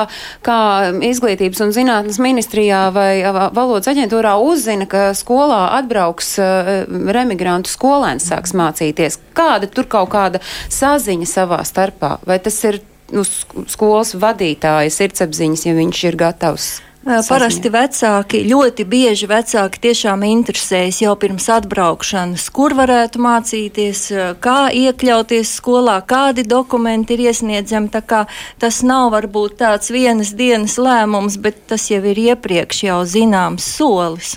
kā 0.46 0.60
izglītības 1.12 1.64
un 1.66 1.74
zinātnes 1.76 2.20
ministrijā 2.24 2.84
vai 2.96 3.22
valodas 3.56 3.92
aģentūrā 3.92 4.36
uzzina, 4.42 4.88
ka 4.90 5.12
skolā 5.18 5.64
atbrauks 5.80 6.36
remigrantu 7.18 7.72
skolēns 7.72 8.30
sāks 8.32 8.56
mācīties? 8.58 9.20
Kāda 9.38 9.70
tur 9.72 9.90
kaut 9.92 10.12
kāda 10.14 10.42
saziņa 10.72 11.30
savā 11.30 11.62
starpā? 11.68 12.18
Vai 12.28 12.40
tas 12.44 12.58
ir 12.68 12.82
nu, 13.12 13.26
skolas 13.26 14.16
vadītāja 14.18 14.94
sirdsapziņas, 14.94 15.68
ja 15.68 15.76
viņš 15.78 16.08
ir 16.10 16.20
gatavs? 16.20 16.72
Parasti 17.02 17.72
vecāki, 17.74 18.44
ļoti 18.46 18.84
bieži 18.86 19.26
vecāki 19.26 19.80
tiešām 19.88 20.22
interesējas 20.22 21.00
jau 21.02 21.16
pirms 21.18 21.48
atbraukšanas, 21.50 22.44
kur 22.54 22.76
varētu 22.78 23.18
mācīties, 23.26 24.02
kā 24.38 24.70
iekļauties 24.70 25.50
skolā, 25.58 25.96
kādi 26.06 26.46
dokumenti 26.46 27.18
ir 27.18 27.24
iesniedzami. 27.32 27.90
Tas 28.62 28.82
nav 28.86 29.16
varbūt 29.16 29.56
tāds 29.64 29.90
vienas 29.90 30.36
dienas 30.38 30.78
lēmums, 30.78 31.40
bet 31.42 31.58
tas 31.72 31.88
jau 31.90 32.04
ir 32.06 32.22
iepriekš 32.22 32.84
jau 32.86 33.00
zināms 33.10 33.66
solis. 33.66 34.36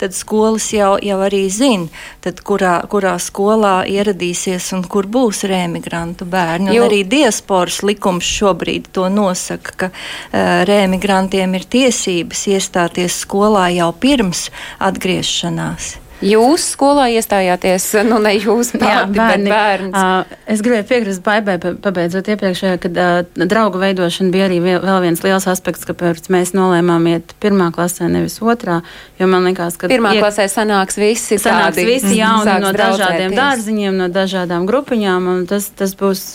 Tad 0.00 0.16
skolas 0.16 0.70
jau, 0.72 0.94
jau 0.96 1.20
arī 1.20 1.42
zina, 1.52 1.92
tad 2.24 2.40
kurā, 2.40 2.78
kurā 2.88 3.18
skolā 3.20 3.82
ieradīsies 3.92 4.70
un 4.72 4.86
kur 4.88 5.04
būs 5.04 5.44
rēmigrantu 5.52 6.24
bērni. 6.32 6.72
Un 6.72 6.88
arī 6.88 7.04
diasporas 7.04 7.82
likums 7.84 8.24
šobrīd 8.24 8.88
to 8.96 9.10
nosaka, 9.12 9.76
ka 9.84 9.92
uh, 9.92 10.64
rēmigrantiem 10.64 11.60
ir 11.60 11.68
tiesības 11.68 12.05
tiesības 12.06 12.46
iestāties 12.54 13.20
skolā 13.26 13.68
jau 13.74 13.92
pirms 14.00 14.48
atgriešanās. 14.78 15.96
Jūs 16.24 16.62
skolā 16.72 17.10
iestājāties, 17.12 17.90
nu 18.08 18.16
ne 18.24 18.30
jūs 18.38 18.70
pati, 18.72 18.88
Jā, 18.88 19.02
bērni, 19.04 19.50
bet 19.50 19.52
bērns. 19.52 19.96
Uh, 20.00 20.38
es 20.48 20.62
gribēju 20.64 20.86
piekrist 20.88 21.20
Baibai, 21.26 21.58
pabeidzot 21.60 22.30
iepriekšējā, 22.32 22.78
kad 22.80 23.00
uh, 23.02 23.44
draugu 23.44 23.82
veidošana 23.82 24.32
bija 24.32 24.46
arī 24.48 24.62
vēl 24.64 25.02
viens 25.04 25.20
liels 25.26 25.44
aspekts, 25.52 25.84
kāpēc 25.88 26.30
mēs 26.32 26.54
nolēmām 26.56 27.04
iet 27.12 27.36
pirmā 27.44 27.68
klasē, 27.76 28.08
nevis 28.08 28.38
otrā, 28.40 28.78
jo 29.20 29.28
man 29.28 29.44
likās, 29.50 29.76
ka. 29.76 29.92
Pirmā 29.92 30.14
iet, 30.16 30.24
klasē 30.24 30.48
sanāks 30.48 30.96
visi 30.96 31.36
sanāks 31.36 31.76
tādi. 31.76 31.88
visi 31.90 32.16
jauni 32.22 32.56
no 32.64 32.72
dažādiem 32.72 33.36
dārziņiem, 33.36 34.00
no 34.00 34.08
dažādām 34.16 34.64
grupiņām, 34.70 35.30
un 35.34 35.46
tas, 35.52 35.68
tas 35.76 35.92
būs, 36.00 36.30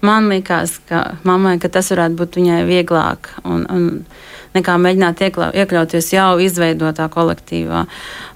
man 0.00 0.32
likās, 0.32 0.78
ka 0.88 1.18
mammai, 1.28 1.58
ka 1.60 1.68
tas 1.68 1.92
varētu 1.92 2.16
būt 2.16 2.40
viņai 2.40 2.62
vieglāk. 2.64 3.34
Un, 3.44 3.68
un, 3.68 3.90
nekā 4.56 4.78
mēģināt 4.80 5.22
iekļau, 5.28 5.52
iekļauties 5.62 6.12
jau 6.14 6.32
izveidotā 6.42 7.08
kolektīvā. 7.12 7.86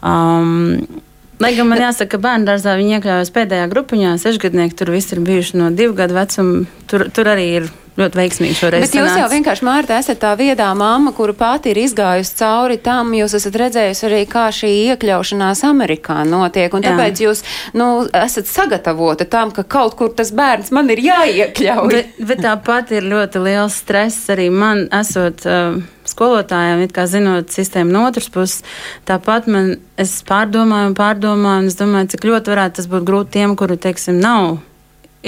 Um, 0.03 1.03
Lai 1.37 1.51
gan 1.53 1.69
man 1.69 1.83
jāsaka, 1.83 2.15
ka 2.15 2.23
bērnu 2.25 2.49
dārzā 2.49 2.79
viņi 2.79 2.95
iekļāvās 2.97 3.31
pēdējā 3.35 3.67
grupiņā, 3.69 4.15
sešgadnieki 4.23 4.79
tur 4.79 4.89
visi 4.95 5.13
ir 5.13 5.21
bijuši 5.27 5.59
no 5.61 5.67
divu 5.69 5.93
gadu 5.99 6.17
vecuma. 6.17 6.63
Tur, 6.89 7.11
tur 7.13 7.29
arī 7.29 7.45
ir 7.59 7.67
ļoti 7.97 8.21
veiksmīgi 8.21 8.57
šoreiz. 8.59 8.85
Bet 8.85 8.95
jūs 8.97 9.07
sanāca. 9.09 9.23
jau 9.23 9.31
vienkārši, 9.33 9.65
Mārta, 9.67 9.97
esat 10.01 10.21
tā 10.23 10.33
viedā 10.39 10.69
mamma, 10.77 11.13
kura 11.17 11.35
pati 11.37 11.73
ir 11.73 11.81
izgājusi 11.81 12.37
cauri 12.41 12.77
tam, 12.83 13.15
jūs 13.17 13.37
esat 13.39 13.57
redzējusi 13.63 14.07
arī, 14.11 14.21
kā 14.31 14.47
šī 14.55 14.73
iekļaušanās 14.93 15.65
Amerikā 15.69 16.21
notiek, 16.29 16.77
un 16.77 16.85
tāpēc 16.85 17.23
Jā. 17.23 17.31
jūs, 17.31 17.43
nu, 17.79 17.89
esat 18.13 18.51
sagatavota 18.51 19.29
tam, 19.29 19.53
ka 19.57 19.65
kaut 19.65 19.97
kur 19.99 20.13
tas 20.17 20.33
bērns 20.37 20.73
man 20.77 20.93
ir 20.93 21.03
jāiekļauj. 21.07 21.91
Bet, 21.97 22.17
bet 22.29 22.45
tāpat 22.45 22.93
ir 22.97 23.09
ļoti 23.09 23.45
liels 23.47 23.81
stress 23.83 24.33
arī 24.33 24.51
man 24.53 24.87
esot. 24.95 25.47
Uh, 25.49 25.85
skolotājiem, 26.07 26.85
it 26.87 26.93
kā 26.95 27.03
zinot 27.11 27.51
sistēmu 27.51 27.91
no 27.91 28.05
otras 28.07 28.29
puses, 28.31 28.61
tāpat 29.09 29.49
man 29.51 29.73
es 29.99 30.13
pārdomāju 30.29 30.93
un 30.93 30.95
pārdomāju, 30.95 31.65
un 31.65 31.71
es 31.73 31.79
domāju, 31.81 32.13
cik 32.15 32.29
ļoti 32.31 32.55
varētu 32.55 32.79
tas 32.79 32.89
būt 32.93 33.09
grūti 33.09 33.35
tiem, 33.41 33.57
kuri, 33.59 33.75
teiksim, 33.89 34.21
nav 34.23 34.61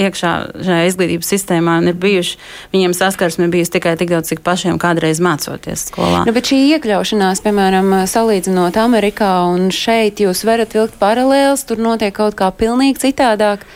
iekšā 0.05 0.33
šajā 0.67 0.87
izglītības 0.91 1.33
sistēmā 1.35 1.79
un 1.83 1.91
ir 1.91 1.99
bijuši, 1.99 2.39
viņiem 2.75 2.95
saskarsme 2.97 3.49
bijusi 3.53 3.75
tikai 3.79 3.97
tik 4.01 4.13
daudz, 4.13 4.31
cik 4.33 4.45
pašiem 4.47 4.79
kādreiz 4.83 5.21
mācoties 5.25 5.89
skolā. 5.91 6.25
Nu, 6.29 6.35
bet 6.37 6.51
šī 6.51 6.61
iekļaušanās, 6.77 7.43
piemēram, 7.45 7.93
salīdzinot 8.11 8.79
Amerikā 8.81 9.33
un 9.51 9.69
šeit, 9.75 10.23
jūs 10.23 10.45
varat 10.49 10.75
vilkt 10.79 10.99
paralēlus, 11.03 11.67
tur 11.69 11.83
notiek 11.83 12.15
kaut 12.17 12.39
kā 12.39 12.51
pilnīgi 12.55 13.09
citādāk. 13.09 13.67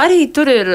Arī 0.00 0.26
tur 0.34 0.50
ir 0.50 0.74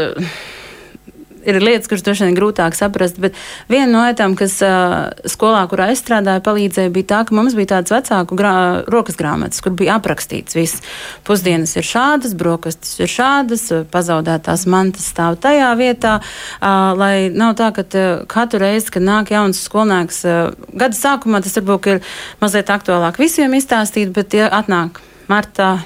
ir 1.57 1.63
lietas, 1.63 1.89
kuras 1.89 2.03
droši 2.05 2.27
vien 2.27 2.37
grūtāk 2.37 2.77
saprast. 2.77 3.19
Bet 3.21 3.37
viena 3.71 3.89
no 3.91 4.03
lietām, 4.05 4.35
kas 4.39 4.57
uh, 4.65 5.09
skolā, 5.29 5.65
kurā 5.71 5.89
es 5.93 6.03
strādāju, 6.03 6.43
palīdzēja, 6.45 6.93
bija 6.95 7.09
tā, 7.13 7.21
ka 7.27 7.35
mums 7.37 7.57
bija 7.57 7.73
tādas 7.75 7.93
vecāku 7.93 8.37
grā, 8.39 8.53
rokas 8.91 9.19
grāmatas, 9.19 9.63
kur 9.65 9.75
bija 9.79 9.97
aprakstīts 9.99 10.57
viss. 10.57 10.83
Pusdienas 11.27 11.75
ir 11.79 11.87
šādas, 11.87 12.35
brokastis 12.39 12.99
ir 13.03 13.11
šādas, 13.11 13.67
pazaudētās 13.91 14.65
mantas 14.69 15.09
stāv 15.11 15.39
tajā 15.43 15.69
vietā. 15.79 16.17
Uh, 16.59 16.93
lai 16.99 17.13
nav 17.33 17.55
tā, 17.59 17.71
ka 17.75 17.85
uh, 17.85 18.09
katru 18.29 18.63
reizi, 18.63 18.93
kad 18.95 19.05
nāk 19.05 19.33
jauns 19.35 19.61
skolnieks, 19.67 20.23
uh, 20.27 20.71
gada 20.73 20.97
sākumā 20.97 21.43
tas 21.45 21.57
varbūt 21.59 21.93
ir 21.93 22.03
mazliet 22.41 22.71
aktuālāk 22.73 23.19
visiem 23.21 23.55
izstāstīt, 23.57 24.13
bet 24.15 24.37
ja 24.37 24.49
atnāk 24.59 25.01
martā, 25.29 25.77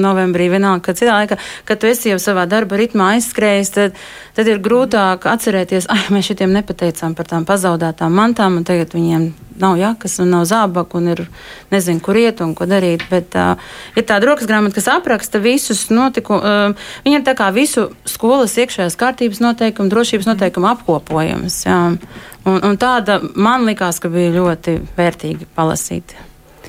novembrī, 0.00 0.48
vienalga, 0.52 0.84
kad 0.88 1.00
citā 1.00 1.18
laikā, 1.18 1.38
kad 1.68 1.82
tu 1.82 1.90
esi 1.90 2.12
jau 2.12 2.20
savā 2.22 2.46
darba 2.50 2.78
ritmā 2.80 3.12
aizskrējis, 3.16 3.74
tad, 3.74 3.98
tad 4.38 4.50
ir 4.50 4.62
grūtāk 4.64 5.26
atcerēties, 5.28 5.90
ah, 5.92 6.08
mēs 6.14 6.30
šitiem 6.30 6.54
nepateicām 6.56 7.18
par 7.18 7.28
tām 7.30 7.48
pazaudētām 7.48 8.14
mantām, 8.14 8.60
un 8.60 8.66
tagad 8.68 8.96
viņiem 8.96 9.30
nav 9.58 9.78
jakas 9.78 10.18
un 10.18 10.30
nav 10.30 10.44
zābaku, 10.44 10.98
un 10.98 11.08
ir 11.08 11.24
nezinu, 11.70 12.00
kur 12.04 12.16
iet 12.16 12.40
un 12.44 12.54
ko 12.54 12.66
darīt. 12.68 13.04
Bet 13.10 13.34
uh, 13.38 13.58
ir 13.98 14.06
tāda 14.06 14.30
rokas 14.30 14.48
grāmata, 14.48 14.76
kas 14.78 14.88
apraksta 14.92 15.42
visus 15.42 15.88
notikumus. 15.90 16.44
Uh, 16.44 16.94
viņa 17.06 17.20
ir 17.20 17.26
tā 17.26 17.34
kā 17.38 17.50
visu 17.54 17.88
skolas 18.08 18.56
iekšējās 18.58 18.98
kārtības 18.98 19.42
noteikumu, 19.44 19.90
drošības 19.92 20.30
noteikumu 20.30 20.70
apkopojums. 20.72 21.60
Jā. 21.66 21.80
Un, 22.48 22.58
un 22.62 22.80
tāda 22.80 23.20
man 23.34 23.66
likās, 23.68 24.00
ka 24.02 24.10
bija 24.12 24.32
ļoti 24.38 24.78
vērtīgi 24.96 25.50
palasīt. 25.58 26.16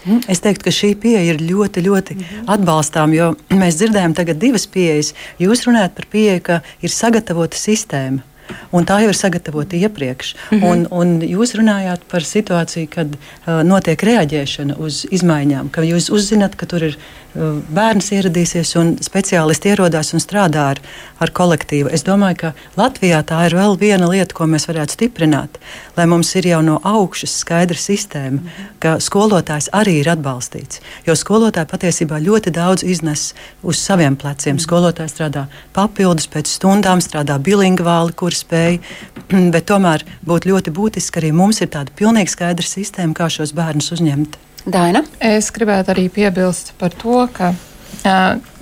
Mhm. 0.10 0.26
Es 0.32 0.42
teiktu, 0.42 0.66
ka 0.66 0.74
šī 0.74 0.96
pieeja 0.98 1.22
ir 1.36 1.44
ļoti, 1.44 1.86
ļoti 1.86 2.18
atbalstāma, 2.50 3.14
jo 3.16 3.30
mēs 3.62 3.78
dzirdējam 3.80 4.18
tagad 4.18 4.42
divas 4.42 4.66
pieejas. 4.66 5.14
Jūs 5.42 5.68
runājat 5.70 5.96
par 6.00 6.10
pieeju, 6.10 6.42
ka 6.50 6.62
ir 6.82 6.96
sagatavota 6.96 7.60
sistēma. 7.60 8.26
Un 8.74 8.86
tā 8.90 8.96
jau 9.04 9.12
ir 9.12 9.18
sagatavota 9.18 9.78
iepriekš. 9.78 10.34
Mm 10.34 10.58
-hmm. 10.58 10.66
un, 10.70 10.88
un 10.90 11.22
jūs 11.22 11.54
runājāt 11.54 12.02
par 12.10 12.26
situāciju, 12.26 12.88
kad 12.90 13.14
uh, 13.14 13.62
notiek 13.64 14.04
reaģēšana 14.04 14.78
uz 14.78 15.06
izmaiņām, 15.12 15.70
ka 15.70 15.86
jūs 15.86 16.10
uzzināt, 16.10 16.56
ka 16.56 16.66
tur 16.66 16.84
ir 16.84 16.98
bērns 17.36 18.10
ieradīsies 18.16 18.72
un 18.80 18.96
speciālisti 19.04 19.70
ierodās 19.70 20.14
un 20.16 20.24
strādā 20.24 20.66
ar, 20.74 20.80
ar 21.22 21.32
kolektīvu. 21.36 21.92
Es 21.94 22.04
domāju, 22.08 22.38
ka 22.42 22.52
Latvijā 22.80 23.22
tā 23.28 23.44
ir 23.48 23.56
vēl 23.58 23.78
viena 23.80 24.10
lieta, 24.10 24.34
ko 24.36 24.48
mēs 24.50 24.66
varētu 24.70 24.96
stiprināt, 24.98 25.60
lai 25.98 26.08
mums 26.10 26.32
ir 26.40 26.50
jau 26.50 26.62
no 26.66 26.80
augšas 26.84 27.38
skaidra 27.44 27.78
sistēma, 27.78 28.40
-hmm. 28.42 28.72
ka 28.80 28.98
skolotājs 29.00 29.70
arī 29.74 30.00
ir 30.02 30.10
atbalstīts. 30.10 30.82
Jo 31.06 31.16
skolotāji 31.16 31.70
patiesībā 31.70 32.20
ļoti 32.20 32.52
daudz 32.52 32.84
iznes 32.84 33.34
uz 33.64 33.78
saviem 33.78 34.16
pleciem. 34.16 34.58
-hmm. 34.58 34.66
Skolotāji 34.66 35.10
strādā 35.10 35.46
papildus 35.74 36.28
pēc 36.28 36.48
stundām, 36.48 37.00
strādā 37.02 37.40
bilingvāli, 37.40 38.14
kuras 38.14 38.44
spēju, 38.44 38.80
bet 39.54 39.66
tomēr 39.66 40.04
būtu 40.26 40.50
ļoti 40.50 40.72
būtiski 40.72 41.20
arī 41.20 41.32
mums 41.32 41.62
ir 41.62 41.68
tāda 41.68 41.92
pilnīgi 41.96 42.30
skaidra 42.30 42.66
sistēma, 42.66 43.14
kā 43.14 43.30
šos 43.30 43.54
bērnus 43.54 43.92
uzņemt. 43.92 44.49
Daina? 44.70 45.04
Es 45.20 45.50
gribētu 45.56 45.94
arī 45.96 46.08
piebilst 46.14 46.74
par 46.80 46.94
to, 46.94 47.24
ka 47.34 47.54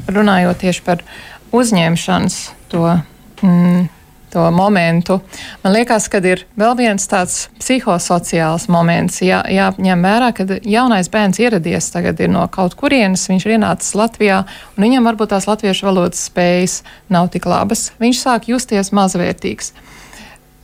runājot 0.08 0.64
tieši 0.64 0.84
par 0.88 1.04
uzņemšanas 1.56 2.42
to. 2.72 2.98
Mm, 3.44 3.88
to 4.38 4.52
momentu. 4.52 5.20
Man 5.64 5.74
liekas, 5.74 6.10
ka 6.12 6.20
ir 6.20 6.44
vēl 6.60 6.76
viens 6.78 7.08
tāds 7.10 7.48
psihosociāls 7.62 8.68
moments. 8.72 9.22
Jā, 9.24 9.40
jāņem 9.50 10.04
vērā, 10.04 10.32
ka 10.36 10.46
jaunais 10.68 11.10
bērns 11.12 11.40
ieradies 11.40 11.90
tagad 11.94 12.20
no 12.30 12.44
kaut 12.52 12.76
kurienes, 12.78 13.28
viņš 13.32 13.48
ir 13.48 13.56
ienācis 13.56 13.96
Latvijā, 13.98 14.42
un 14.76 14.84
viņam 14.84 15.08
varbūt 15.08 15.32
tās 15.32 15.48
latviešu 15.48 15.88
valodas 15.88 16.26
spējas 16.28 16.82
nav 17.10 17.32
tik 17.34 17.48
labas. 17.48 17.92
Viņš 18.04 18.24
sāk 18.24 18.50
justies 18.52 18.92
mazvērtīgs. 18.92 19.72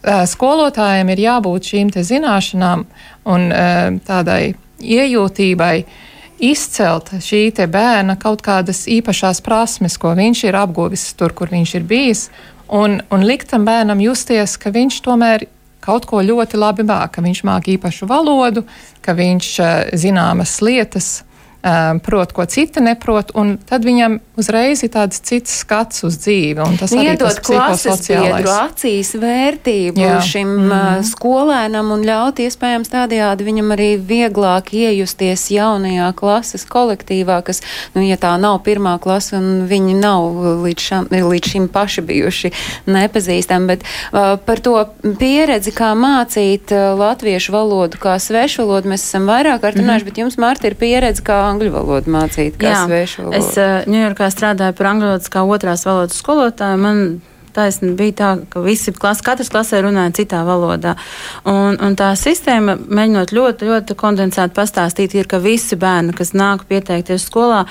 Skolotājiem 0.04 1.14
ir 1.14 1.24
jābūt 1.24 1.72
šīm 1.72 1.94
zināšanām 1.96 2.84
un 3.32 3.48
tādai 4.04 4.56
iejūtībai 4.84 5.76
izcelt 6.44 7.14
šī 7.24 7.52
bērna 7.72 8.18
kaut 8.20 8.42
kādas 8.44 8.86
īpašās 8.92 9.42
prasmes, 9.42 9.98
ko 9.98 10.14
viņš 10.18 10.44
ir 10.50 10.60
apguvis 10.60 11.14
tur, 11.18 11.34
kur 11.34 11.50
viņš 11.50 11.76
ir 11.80 11.84
bijis, 11.88 12.30
un, 12.68 13.02
un 13.12 13.26
likt 13.26 13.50
tam 13.50 13.66
bērnam 13.66 14.02
justies, 14.04 14.58
ka 14.58 14.74
viņš 14.74 15.02
tomēr 15.06 15.48
kaut 15.84 16.08
ko 16.08 16.22
ļoti 16.24 16.60
labi 16.60 16.86
māca, 16.88 17.12
ka 17.16 17.24
viņš 17.24 17.44
māca 17.48 17.72
īpašu 17.74 18.08
valodu, 18.08 18.64
ka 19.04 19.16
viņš 19.16 19.50
eh, 19.60 19.74
zināmas 20.00 20.60
lietas 20.64 21.24
um, 21.64 22.00
prot, 22.00 22.34
ko 22.34 22.46
citi 22.46 22.82
neprot, 22.84 23.32
un 23.40 23.56
tad 23.70 23.86
viņam 23.88 24.20
uzreiz 24.40 24.84
ir 24.84 24.92
tāds 24.94 25.22
cits 25.24 25.60
skats 25.64 26.04
uz 26.08 26.18
dzīvi. 26.22 26.66
Tas 26.80 26.94
iedod 26.98 27.40
klases 27.46 28.08
biedru 28.10 28.52
acīs 28.54 29.14
vērtību 29.20 30.02
Jā. 30.02 30.20
šim 30.26 30.48
mm 30.48 30.72
-hmm. 30.72 31.04
skolēnam 31.08 31.92
un 31.96 32.04
ļaut 32.06 32.42
iespējams 32.44 32.92
tādējādi 32.92 33.48
viņam 33.48 33.76
arī 33.76 33.90
vieglāk 33.98 34.74
iejusties 34.74 35.50
jaunajā 35.52 36.14
klases 36.16 36.66
kolektīvā, 36.66 37.42
kas, 37.44 37.62
nu, 37.94 38.02
ja 38.02 38.18
tā 38.18 38.36
nav 38.40 38.64
pirmā 38.64 39.00
klasa 39.00 39.38
un 39.38 39.68
viņi 39.70 39.96
nav 40.00 40.22
līdz, 40.66 40.82
šam, 40.82 41.08
līdz 41.12 41.50
šim 41.50 41.68
paši 41.68 42.02
bijuši 42.02 42.52
nepazīstami, 42.86 43.68
bet 43.68 43.84
uh, 43.84 44.38
par 44.46 44.60
to 44.60 44.86
pieredzi, 45.20 45.72
kā 45.72 45.94
mācīt 45.96 46.72
uh, 46.72 47.00
latviešu 47.00 47.52
valodu 47.52 47.98
kā 47.98 48.20
svešu 48.20 48.66
valodu, 48.66 48.90
mēs 48.90 49.06
esam 49.06 49.28
vairāk 49.30 49.62
kārt 49.62 49.78
runājuši, 49.78 49.86
mm 49.86 50.00
-hmm. 50.00 50.06
bet 50.06 50.18
jums, 50.18 50.38
Mārta, 50.38 50.68
ir 50.68 50.76
pieredze 50.76 51.22
kā 51.22 51.53
angļu 51.54 51.74
valodu 51.74 52.14
mācīt, 52.14 52.58
kā 52.62 52.84
svešu 52.84 53.28
valodu? 53.28 53.40
Es 53.40 53.54
uh, 53.62 53.86
Ņujorkā 53.90 54.30
strādāju 54.34 54.78
par 54.80 54.92
angļu 54.94 55.12
valodas 55.12 55.34
kā 55.34 55.46
otrās 55.46 55.86
valodas 55.88 56.20
skolotāju. 56.20 56.82
Man 56.84 57.06
taisni 57.56 57.94
bija 57.98 58.16
tā, 58.20 58.30
ka 58.50 58.64
visi 58.64 58.94
klas, 58.96 59.22
katrs 59.26 59.52
klasē 59.54 59.82
runāja 59.86 60.14
citā 60.20 60.44
valodā. 60.48 60.96
Un, 61.50 61.78
un 61.84 61.98
tā 62.00 62.12
sistēma, 62.20 62.76
mēģinot 62.78 63.34
ļoti, 63.36 63.70
ļoti 63.70 63.98
kondensēti 64.00 64.56
pastāstīt, 64.58 65.16
ir, 65.18 65.30
ka 65.30 65.42
visi 65.44 65.78
bērni, 65.80 66.16
kas 66.18 66.34
nāk 66.38 66.66
pieteikties 66.70 67.28
skolā, 67.30 67.64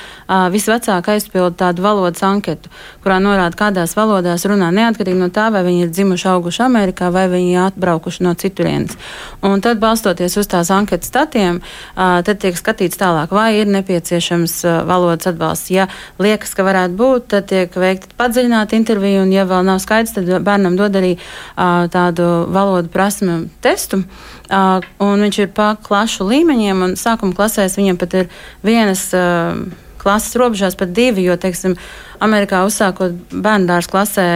visvecāk 0.52 1.08
aizpild 1.14 1.56
tādu 1.60 1.84
valodas 1.84 2.22
anketu, 2.26 2.70
kurā 3.04 3.18
norāda, 3.22 3.56
kādās 3.58 3.96
valodās 3.98 4.46
runā, 4.48 4.70
neatkarīgi 4.74 5.18
no 5.18 5.30
tā, 5.34 5.48
vai 5.54 5.64
viņi 5.66 5.86
ir 5.86 5.94
dzimuši, 5.94 6.28
auguši 6.32 6.64
Amerikā 6.66 7.10
vai 7.12 7.26
viņi 7.32 7.52
ir 7.54 7.62
atbraukuši 7.66 8.26
no 8.26 8.34
citurienes. 8.38 8.98
Un 9.46 9.62
tad, 9.64 9.80
balstoties 9.82 10.36
uz 10.40 10.50
tās 10.50 10.70
anketas 10.74 11.10
statiem, 11.12 11.60
tad 11.96 12.40
tiek 12.42 12.58
skatīts 12.58 13.00
tālāk, 13.00 13.32
vai 13.34 13.50
ir 13.60 13.70
nepieciešams 13.72 14.58
valodas 14.88 15.30
atbalsts. 15.32 15.72
Ja 15.72 15.88
liekas, 16.22 16.54
ka 16.56 16.66
varētu 16.66 16.98
būt, 16.98 17.28
tad 17.32 17.48
tiek 17.50 17.74
veikta 17.78 18.16
padziļināta 18.18 18.76
intervija, 18.78 19.22
un 19.24 19.32
ja 19.34 19.46
vēl 19.48 19.64
nav 19.66 19.71
nav 19.72 19.82
skaidrs, 19.82 20.14
tad 20.16 20.30
bērnam 20.46 20.78
dod 20.78 20.96
arī 21.00 21.14
uh, 21.16 21.88
tādu 21.92 22.28
valodu 22.52 22.92
prasmu 22.92 23.42
testu. 23.64 24.04
Uh, 24.52 24.84
viņš 25.00 25.44
ir 25.44 25.54
pa 25.56 25.72
klašu 25.80 26.28
līmeņiem, 26.28 26.84
un 26.86 26.98
sākuma 27.00 27.36
klasēs 27.36 27.78
viņam 27.80 28.00
pat 28.00 28.20
ir 28.22 28.30
vienas. 28.62 29.08
Uh, 29.16 29.88
klases 30.02 30.36
robežās 30.40 30.76
pat 30.78 30.92
divi, 30.96 31.28
jo, 31.28 31.38
teiksim, 31.40 31.78
Amerikā 32.22 32.64
uzsākot 32.66 33.16
bērnu 33.32 33.70
dārza 33.70 33.90
klasē 33.92 34.28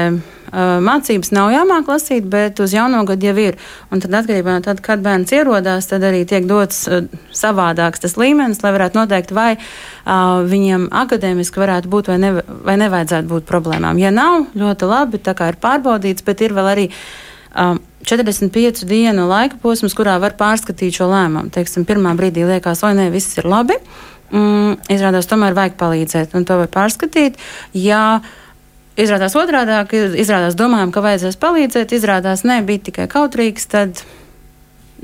mācības 0.54 1.32
nav 1.34 1.50
jāmāk 1.50 1.88
lasīt, 1.90 2.26
bet 2.30 2.60
uz 2.60 2.72
jauno 2.74 3.02
gadu 3.04 3.26
jau 3.26 3.34
ir. 3.40 3.56
Un 3.90 4.00
tad 4.00 4.14
atkarībā 4.14 4.56
no 4.56 4.62
tā, 4.64 4.76
kad 4.80 5.02
bērns 5.02 5.32
ierodās, 5.32 5.88
tad 5.90 6.04
arī 6.06 6.24
tiek 6.28 6.46
dots 6.46 6.86
savādāks 7.34 8.00
tas 8.00 8.16
līmenis, 8.16 8.62
lai 8.62 8.72
varētu 8.76 9.00
noteikt, 9.00 9.34
vai 9.36 9.56
uh, 9.56 10.42
viņam 10.46 10.88
akadēmiski 10.92 11.60
varētu 11.60 11.90
būt 11.90 12.12
vai, 12.12 12.18
ne, 12.22 12.32
vai 12.64 12.78
nevajadzētu 12.78 13.28
būt 13.28 13.48
problēmām. 13.48 13.98
Ja 13.98 14.14
nav, 14.14 14.46
ļoti 14.54 14.90
labi, 14.90 15.22
tā 15.22 15.34
kā 15.36 15.50
ir 15.52 15.60
pārbaudīts, 15.62 16.24
bet 16.26 16.46
ir 16.46 16.56
vēl 16.56 16.72
arī. 16.74 16.90
Um, 17.56 17.80
45 18.06 18.84
dienu 18.86 19.24
laika 19.26 19.56
posms, 19.58 19.94
kurā 19.96 20.12
var 20.22 20.36
pārskatīt 20.38 20.94
šo 20.94 21.08
lēmumu. 21.10 21.50
Teiksim, 21.50 21.82
pirmā 21.88 22.12
brīdī 22.14 22.44
liekas, 22.46 22.84
oi, 22.86 22.92
nē, 22.94 23.08
viss 23.10 23.34
ir 23.40 23.48
labi. 23.50 23.80
Mm, 24.30 24.80
izrādās, 24.90 25.28
tomēr 25.30 25.54
vajag 25.54 25.78
palīdzēt, 25.78 26.34
un 26.34 26.46
to 26.48 26.58
var 26.64 26.72
pārskatīt. 26.72 27.38
Ja 27.76 28.02
Izrādās 28.96 29.34
otrādi, 29.36 29.98
izrādās 30.16 30.54
domājam, 30.56 30.88
ka 30.88 31.02
vajadzēs 31.04 31.36
palīdzēt, 31.36 31.90
izrādās 31.92 32.46
nē, 32.48 32.62
bija 32.64 32.80
tikai 32.86 33.04
kautrīgs, 33.12 33.66
tad 33.68 34.00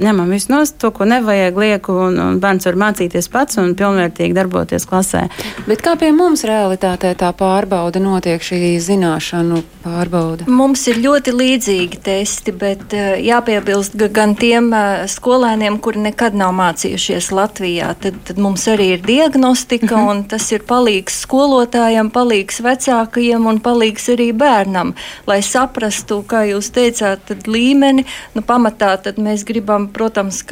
ņemam 0.00 0.31
visu 0.33 0.52
nost, 0.52 0.78
to, 0.81 0.90
ko 0.94 1.05
nevajag, 1.09 1.59
lieku, 1.59 1.94
un, 2.07 2.18
un 2.20 2.38
bērns 2.40 2.66
var 2.68 2.78
mācīties 2.81 3.28
pats 3.33 3.59
un 3.61 3.74
pilnvērtīgi 3.76 4.35
darboties 4.37 4.87
klasē. 4.88 5.26
Bet 5.68 5.83
kā 5.85 5.94
pie 6.00 6.12
mums 6.16 6.44
realitātē 6.48 7.12
tā 7.18 7.33
pārbauda 7.37 8.00
notiek, 8.02 8.42
šī 8.42 8.76
zināšanu 8.83 9.61
pārbauda? 9.85 10.46
Mums 10.48 10.87
ir 10.88 11.00
ļoti 11.05 11.35
līdzīgi 11.37 12.00
testi, 12.05 12.55
bet 12.57 12.96
uh, 12.96 13.14
jāpiebilst 13.20 13.98
ka 14.00 14.09
gan 14.20 14.35
tiem 14.38 14.70
uh, 14.72 15.05
skolēniem, 15.11 15.78
kuri 15.85 16.07
nekad 16.09 16.37
nav 16.38 16.55
mācījušies 16.57 17.31
Latvijā, 17.37 17.92
tad, 18.00 18.16
tad 18.28 18.40
mums 18.42 18.64
arī 18.72 18.92
ir 18.96 19.05
diagnostika, 19.07 19.94
-hmm. 19.96 20.11
un 20.11 20.24
tas 20.24 20.48
ir 20.52 20.64
palīgs 20.68 21.20
skolotājiem, 21.26 22.11
palīgs 22.14 22.62
vecākajiem 22.64 23.46
un 23.46 23.61
palīgs 23.61 24.09
arī 24.16 24.33
bērnam, 24.33 24.94
lai 25.26 25.42
saprastu, 25.42 26.22
kā 26.26 26.44
jūs 26.48 26.72
teicāt, 26.72 27.26
tad 27.28 27.46
līmeni, 27.46 28.07
nu 28.35 28.42
pamatā 28.42 28.96
tad 29.02 29.18
mēs 29.18 29.44
gribam 29.44 29.81
protams, 29.88 30.42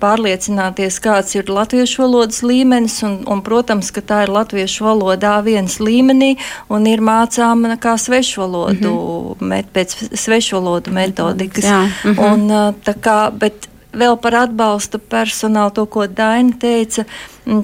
pārliecināties, 0.00 0.98
kāds 1.04 1.34
ir 1.36 1.50
latviešu 1.52 2.02
valodas 2.02 2.42
līmenis, 2.42 3.02
un, 3.06 3.18
un, 3.30 3.42
protams, 3.46 3.92
ka 3.94 4.00
tā 4.00 4.22
ir 4.26 4.32
latviešu 4.34 4.84
valodā 4.84 5.36
viens 5.46 5.78
līmenī 5.80 6.36
un 6.68 6.86
ir 6.86 7.00
mācāma 7.04 7.76
kā 7.78 7.96
svešvalodu, 7.98 8.90
mm 8.90 9.36
-hmm. 9.38 9.40
met, 9.40 9.66
pēc 9.72 10.16
svešvalodu 10.16 10.90
metodikas. 10.90 11.64
Jā. 11.64 11.80
Mm 12.04 12.14
-hmm. 12.14 12.32
un, 12.32 12.74
kā, 13.00 13.30
bet 13.30 13.68
vēl 13.92 14.16
par 14.16 14.34
atbalsta 14.34 14.98
personālu, 14.98 15.70
to, 15.70 15.86
ko 15.86 16.06
Daina 16.06 16.52
teica, 16.60 17.04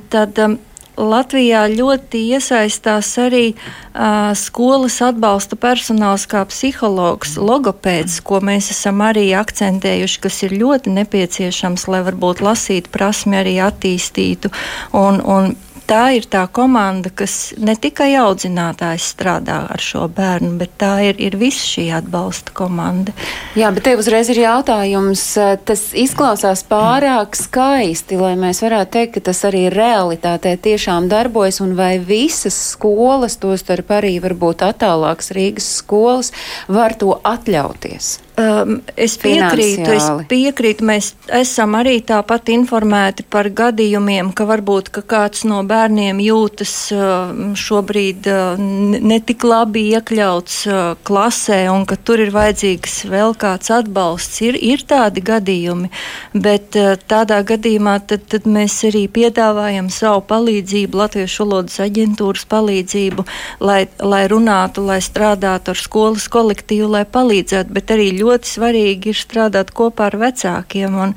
tad 0.08 0.38
um, 0.38 0.58
Latvijā 0.96 1.64
ļoti 1.72 2.20
iesaistās 2.36 3.08
arī 3.22 3.54
uh, 3.54 4.32
skolas 4.36 4.98
atbalsta 5.04 5.56
personāls, 5.56 6.26
kā 6.28 6.44
psihologs, 6.50 7.38
logopēds, 7.40 8.20
ko 8.26 8.42
mēs 8.44 8.68
esam 8.74 9.00
arī 9.04 9.30
akcentējuši, 9.38 10.20
kas 10.20 10.42
ir 10.44 10.56
ļoti 10.60 10.92
nepieciešams, 10.98 11.88
lai 11.88 12.02
varbūt 12.10 12.44
lasīt 12.44 12.92
prasmi 12.92 13.40
arī 13.40 13.56
attīstītu. 13.64 14.52
Un, 14.92 15.22
un 15.24 15.54
tā 15.92 16.02
ir 16.16 16.26
tā 16.30 16.46
komanda, 16.48 17.10
kas 17.12 17.52
ne 17.60 17.74
tikai 17.76 18.14
audzinātājs 18.22 19.10
strādā 19.12 19.58
ar 19.74 19.82
šo 19.82 20.06
bērnu, 20.12 20.54
bet 20.60 20.76
tā 20.80 20.92
ir, 21.10 21.20
ir 21.20 21.36
visa 21.40 21.66
šī 21.74 21.86
atbalsta 21.98 22.54
komanda. 22.56 23.12
Jā, 23.58 23.68
bet 23.74 23.84
te 23.84 23.94
uzreiz 24.00 24.30
ir 24.32 24.40
jautājums, 24.44 25.24
tas 25.68 25.84
izklausās 25.98 26.64
pārāk 26.68 27.36
skaisti, 27.36 28.16
lai 28.20 28.32
mēs 28.40 28.62
varētu 28.64 28.94
teikt, 28.96 29.14
ka 29.18 29.26
tas 29.28 29.44
arī 29.48 29.66
realitātē 29.72 30.54
tiešām 30.64 31.10
darbojas, 31.12 31.60
un 31.64 31.76
vai 31.76 31.98
visas 32.00 32.56
skolas, 32.72 33.36
tostarp 33.42 33.92
arī 33.92 34.16
varbūt 34.24 34.64
attālākas 34.64 35.32
Rīgas 35.36 35.68
skolas, 35.82 36.32
var 36.72 36.96
to 36.96 37.18
atļauties? 37.20 38.16
Um, 38.42 38.78
es 38.96 39.14
piekrītu, 39.20 39.86
es 39.92 40.06
piekrītu. 40.30 40.84
Mēs 40.88 41.10
esam 41.36 41.76
arī 41.78 41.98
tāpat 42.06 42.48
informēti 42.54 43.24
par 43.30 43.48
gadījumiem, 43.52 44.32
ka 44.36 44.46
varbūt 44.48 44.88
ka 44.94 45.02
kāds 45.12 45.44
no 45.48 45.60
bērniem 45.68 46.20
jūtas 46.22 46.72
uh, 46.94 47.32
šobrīd 47.58 48.28
uh, 48.30 48.62
netik 49.02 49.44
labi 49.46 49.84
iekļauts 49.92 50.56
uh, 50.68 50.80
klasē 51.06 51.60
un 51.72 51.84
ka 51.88 51.98
tur 52.00 52.22
ir 52.24 52.32
vajadzīgs 52.34 53.02
vēl 53.12 53.36
kāds 53.38 53.72
atbalsts. 53.74 54.40
Ir, 54.46 54.58
ir 54.58 54.84
tādi 54.88 55.24
gadījumi, 55.26 55.92
bet 56.32 56.78
uh, 56.80 56.94
tādā 56.96 57.42
gadījumā 57.46 57.98
tad, 58.08 58.26
tad 58.32 58.48
mēs 58.48 58.78
arī 58.88 59.04
piedāvājam 59.12 59.92
savu 59.92 60.24
palīdzību, 60.32 61.02
Latviešu 61.02 61.44
valodas 61.44 61.78
aģentūras 61.84 62.46
palīdzību, 62.50 63.26
lai, 63.60 63.82
lai 64.00 64.24
runātu, 64.30 64.86
lai 64.88 65.00
strādātu 65.04 65.74
ar 65.74 65.84
skolas 65.84 66.28
kolektīvu, 66.32 66.90
lai 66.96 67.04
palīdzētu, 67.04 67.74
bet 67.76 67.92
arī 67.94 68.10
ļoti 68.16 68.31
svarīgi 68.48 69.12
ir 69.12 69.18
strādāt 69.18 69.72
kopā 69.76 70.08
ar 70.10 70.16
vecākiem. 70.20 70.96
Un, 71.04 71.14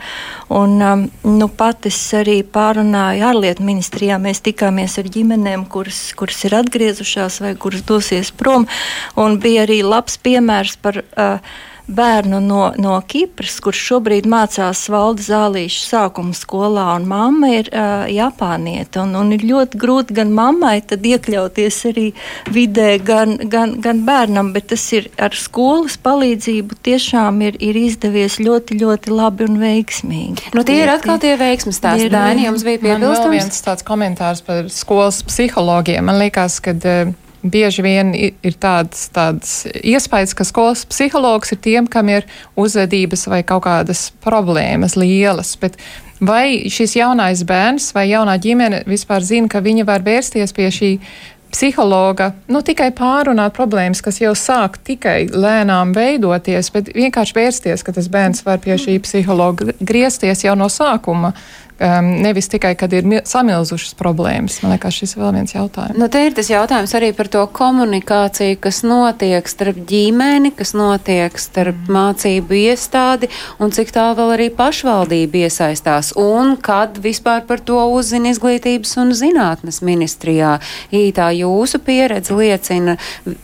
un, 0.54 0.75
um, 0.84 1.06
nu, 1.25 1.47
pat 1.47 1.88
es 1.89 1.99
arī 2.17 2.41
pārunāju 2.43 3.28
ārlietu 3.30 3.65
ministrijā. 3.65 4.19
Mēs 4.21 4.43
tikāmies 4.45 4.97
ar 5.01 5.12
ģimenēm, 5.15 5.67
kuras, 5.71 6.01
kuras 6.17 6.43
ir 6.47 6.58
atgriezušās 6.60 7.39
vai 7.45 7.56
kuras 7.56 7.86
dosies 7.88 8.34
prom. 8.36 8.67
Un 9.15 9.39
bija 9.39 9.63
arī 9.65 9.80
labs 9.86 10.19
piemērs 10.19 10.75
par. 10.84 11.01
Uh, 11.15 11.63
bērnu 11.87 12.39
no, 12.41 12.61
no 12.81 12.95
Kipras, 13.07 13.59
kurš 13.63 13.81
šobrīd 13.89 14.27
mācās 14.29 14.85
valda 14.91 15.23
zālīšu 15.25 15.83
sākuma 15.85 16.35
skolā, 16.35 16.87
un 16.97 17.07
mamma 17.09 17.51
ir 17.53 17.69
uh, 17.71 18.05
Japānieta. 18.11 19.03
Un, 19.05 19.15
un 19.19 19.33
ir 19.35 19.45
ļoti 19.45 19.79
grūti 19.81 20.17
gan 20.17 20.33
mammai 20.35 20.77
iekļauties 20.81 21.79
arī 21.91 22.05
vidē, 22.53 22.95
gan, 23.05 23.35
gan, 23.51 23.77
gan 23.83 24.01
bērnam, 24.07 24.51
bet 24.55 24.69
tas 24.73 24.85
ir 24.97 25.09
ar 25.21 25.35
skolas 25.37 25.97
palīdzību 26.01 26.79
tiešām 26.85 27.41
ir, 27.45 27.59
ir 27.63 27.77
izdevies 27.85 28.39
ļoti, 28.41 28.79
ļoti 28.81 29.13
labi 29.13 29.49
un 29.49 29.59
veiksmīgi. 29.61 30.51
Nu, 30.57 30.65
tie 30.67 30.81
ir 30.83 30.93
atkal 30.93 31.21
tie 31.21 31.35
veiksmes 31.39 31.79
stāsti. 31.81 32.09
Dāni, 32.13 32.47
jums 32.47 32.65
bija 32.65 32.81
piebilstams? 32.81 33.21
Man 33.21 33.29
vēl 33.29 33.37
viens 33.37 33.61
tāds 33.65 33.85
komentārs 33.85 34.41
par 34.45 34.71
skolas 34.73 35.21
psihologiem. 35.27 36.05
Man 36.05 36.19
liekas, 36.21 36.59
ka 36.63 36.75
uh, 36.75 37.13
bieži 37.51 37.86
vien 37.86 38.13
ir 38.15 38.58
tāds, 38.62 39.08
tāds 39.13 39.65
iespējas, 39.81 40.34
ka 40.38 40.47
skolas 40.47 40.86
psihologs 40.89 41.53
ir 41.53 41.62
tiem, 41.62 41.89
kam 41.91 42.10
ir 42.10 42.25
uzvedības 42.60 43.27
vai 43.31 43.43
kaut 43.47 43.65
kādas 43.67 44.10
problēmas 44.25 44.97
lielas. 44.99 45.55
Bet 45.62 45.77
vai 46.19 46.65
šis 46.71 46.97
jaunais 46.97 47.45
bērns 47.47 47.91
vai 47.95 48.08
jaunā 48.10 48.38
ģimene 48.41 48.84
vispār 48.89 49.23
zina, 49.25 49.51
ka 49.51 49.63
viņi 49.65 49.88
var 49.88 50.05
vērsties 50.05 50.55
pie 50.55 50.69
šī 50.73 50.91
psihologa 51.55 52.31
nu, 52.51 52.60
tikai 52.65 52.89
pārunāt 52.95 53.55
problēmas, 53.55 54.01
kas 54.03 54.19
jau 54.19 54.34
sāk 54.36 54.79
tikai 54.84 55.29
lēnām 55.31 55.93
veidoties, 55.95 56.71
bet 56.73 56.91
vienkārši 56.95 57.38
vērsties, 57.38 57.84
ka 57.86 57.93
tas 57.95 58.10
bērns 58.12 58.43
var 58.47 58.60
pie 58.63 58.75
šī 58.81 58.97
psihologa 59.05 59.75
griezties 59.79 60.43
jau 60.43 60.58
no 60.60 60.67
sākuma. 60.71 61.31
Um, 61.79 62.05
nevis 62.23 62.47
tikai, 62.47 62.71
kad 62.79 62.93
ir 62.95 63.03
samilzušas 63.27 63.97
problēmas. 63.99 64.61
Man 64.63 64.71
liekas, 64.71 64.95
šis 64.95 65.17
ir 65.17 65.19
vēl 65.25 65.33
viens 65.35 65.51
jautājums. 65.51 65.97
Nu, 65.99 66.07
te 66.07 66.21
ir 66.23 66.35
tas 66.38 66.47
jautājums 66.47 66.93
arī 66.95 67.09
par 67.17 67.27
to 67.27 67.41
komunikāciju, 67.51 68.55
kas 68.63 68.79
notiek 68.88 69.49
starp 69.51 69.81
ģimeni, 69.89 70.53
kas 70.55 70.71
notiek 70.71 71.35
starp 71.35 71.75
mm. 71.75 71.91
mācību 71.97 72.55
iestādi 72.61 73.27
un 73.59 73.75
cik 73.75 73.91
tā 73.91 74.05
vēl 74.15 74.31
arī 74.38 74.45
pašvaldība 74.55 75.41
iesaistās. 75.49 76.13
Un 76.15 76.53
kad 76.63 76.95
vispār 77.03 77.43
par 77.43 77.59
to 77.59 77.81
uzzina 77.91 78.31
izglītības 78.31 78.95
un 79.03 79.11
zinātnes 79.11 79.81
ministrijā. 79.83 80.53
Ītā 80.95 81.27
jūsu 81.35 81.83
pieredze 81.83 82.39
liecina, 82.39 82.95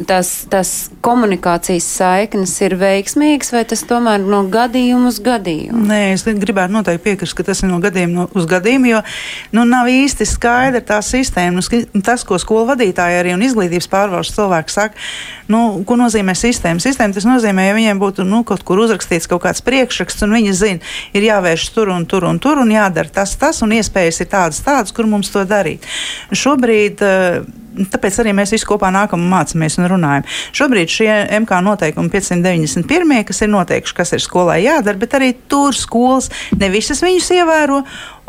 tas, 0.08 0.32
tas 0.48 0.74
komunikācijas 1.04 1.92
saiknes 2.00 2.56
ir 2.64 2.78
veiksmīgas 2.80 3.52
vai 3.52 3.68
tas 3.68 3.84
tomēr 3.92 4.24
no 4.24 4.46
gadījuma 4.48 5.12
uz 5.12 5.20
gadījumu? 5.20 5.84
Nē, 5.92 6.02
es 6.16 6.24
gribētu 6.24 6.80
noteikti 6.80 7.10
piekrist, 7.10 7.36
ka 7.36 7.50
tas 7.52 7.66
ir 7.66 7.74
no 7.74 7.84
gadījuma 7.84 8.21
no, 8.21 8.21
uz 8.38 8.48
gadījumu, 8.50 8.90
jo 8.92 9.02
nu, 9.56 9.66
nav 9.68 9.90
īsti 9.92 10.28
skaidra 10.30 10.82
tā 10.86 11.00
sistēma. 11.06 11.62
Nu, 11.62 12.02
tas, 12.06 12.26
ko 12.28 12.40
skolu 12.42 12.68
vadītāji 12.72 13.20
arī 13.20 13.36
un 13.36 13.46
izglītības 13.46 13.90
pārvaldes 13.92 14.34
cilvēki 14.36 14.74
saka, 14.74 15.08
nu, 15.52 15.62
ko 15.88 15.98
nozīmē 16.00 16.36
sistēma? 16.38 16.84
Sistēma 16.84 17.16
tas 17.18 17.28
nozīmē, 17.28 17.70
ja 17.70 17.78
viņiem 17.78 18.02
būtu 18.02 18.26
nu, 18.28 18.44
kaut 18.48 18.66
kur 18.68 18.84
uzrakstīts 18.84 19.30
kaut 19.32 19.44
kāds 19.46 19.64
priekšraksts, 19.66 20.26
un 20.28 20.38
viņi 20.38 20.58
zina, 20.58 20.94
ir 21.18 21.28
jāvērš 21.30 21.70
tur 21.76 21.94
un 21.96 22.06
tur 22.10 22.28
un 22.30 22.42
tur 22.42 22.62
un 22.62 22.74
jādara 22.74 23.12
tas, 23.22 23.36
tas, 23.40 23.64
un 23.66 23.74
iespējas 23.78 24.24
ir 24.24 24.32
tādas, 24.32 24.62
tādas, 24.66 24.94
kur 24.96 25.10
mums 25.10 25.32
to 25.34 25.46
darīt. 25.48 25.88
Šobrīd 26.32 27.04
uh, 27.06 27.42
Tāpēc 27.72 28.18
arī 28.20 28.34
mēs 28.36 28.52
visi 28.52 28.68
kopā 28.68 28.90
nākam 28.92 29.22
mācāmies 29.32 29.78
un 29.80 29.88
runājam. 29.94 30.26
Šobrīd 30.58 30.92
šie 30.92 31.10
MK 31.40 31.62
noteikumi 31.64 32.12
591, 32.12 33.22
kas 33.28 33.44
ir 33.46 33.52
noteikti, 33.54 33.94
kas 33.96 34.12
ir 34.16 34.24
skolai 34.24 34.62
jādara, 34.66 35.00
bet 35.00 35.16
arī 35.16 35.32
tur 35.52 35.76
skolas 35.78 36.28
ne 36.60 36.68
visas 36.74 37.00
viņus 37.04 37.30
ievēro 37.38 37.82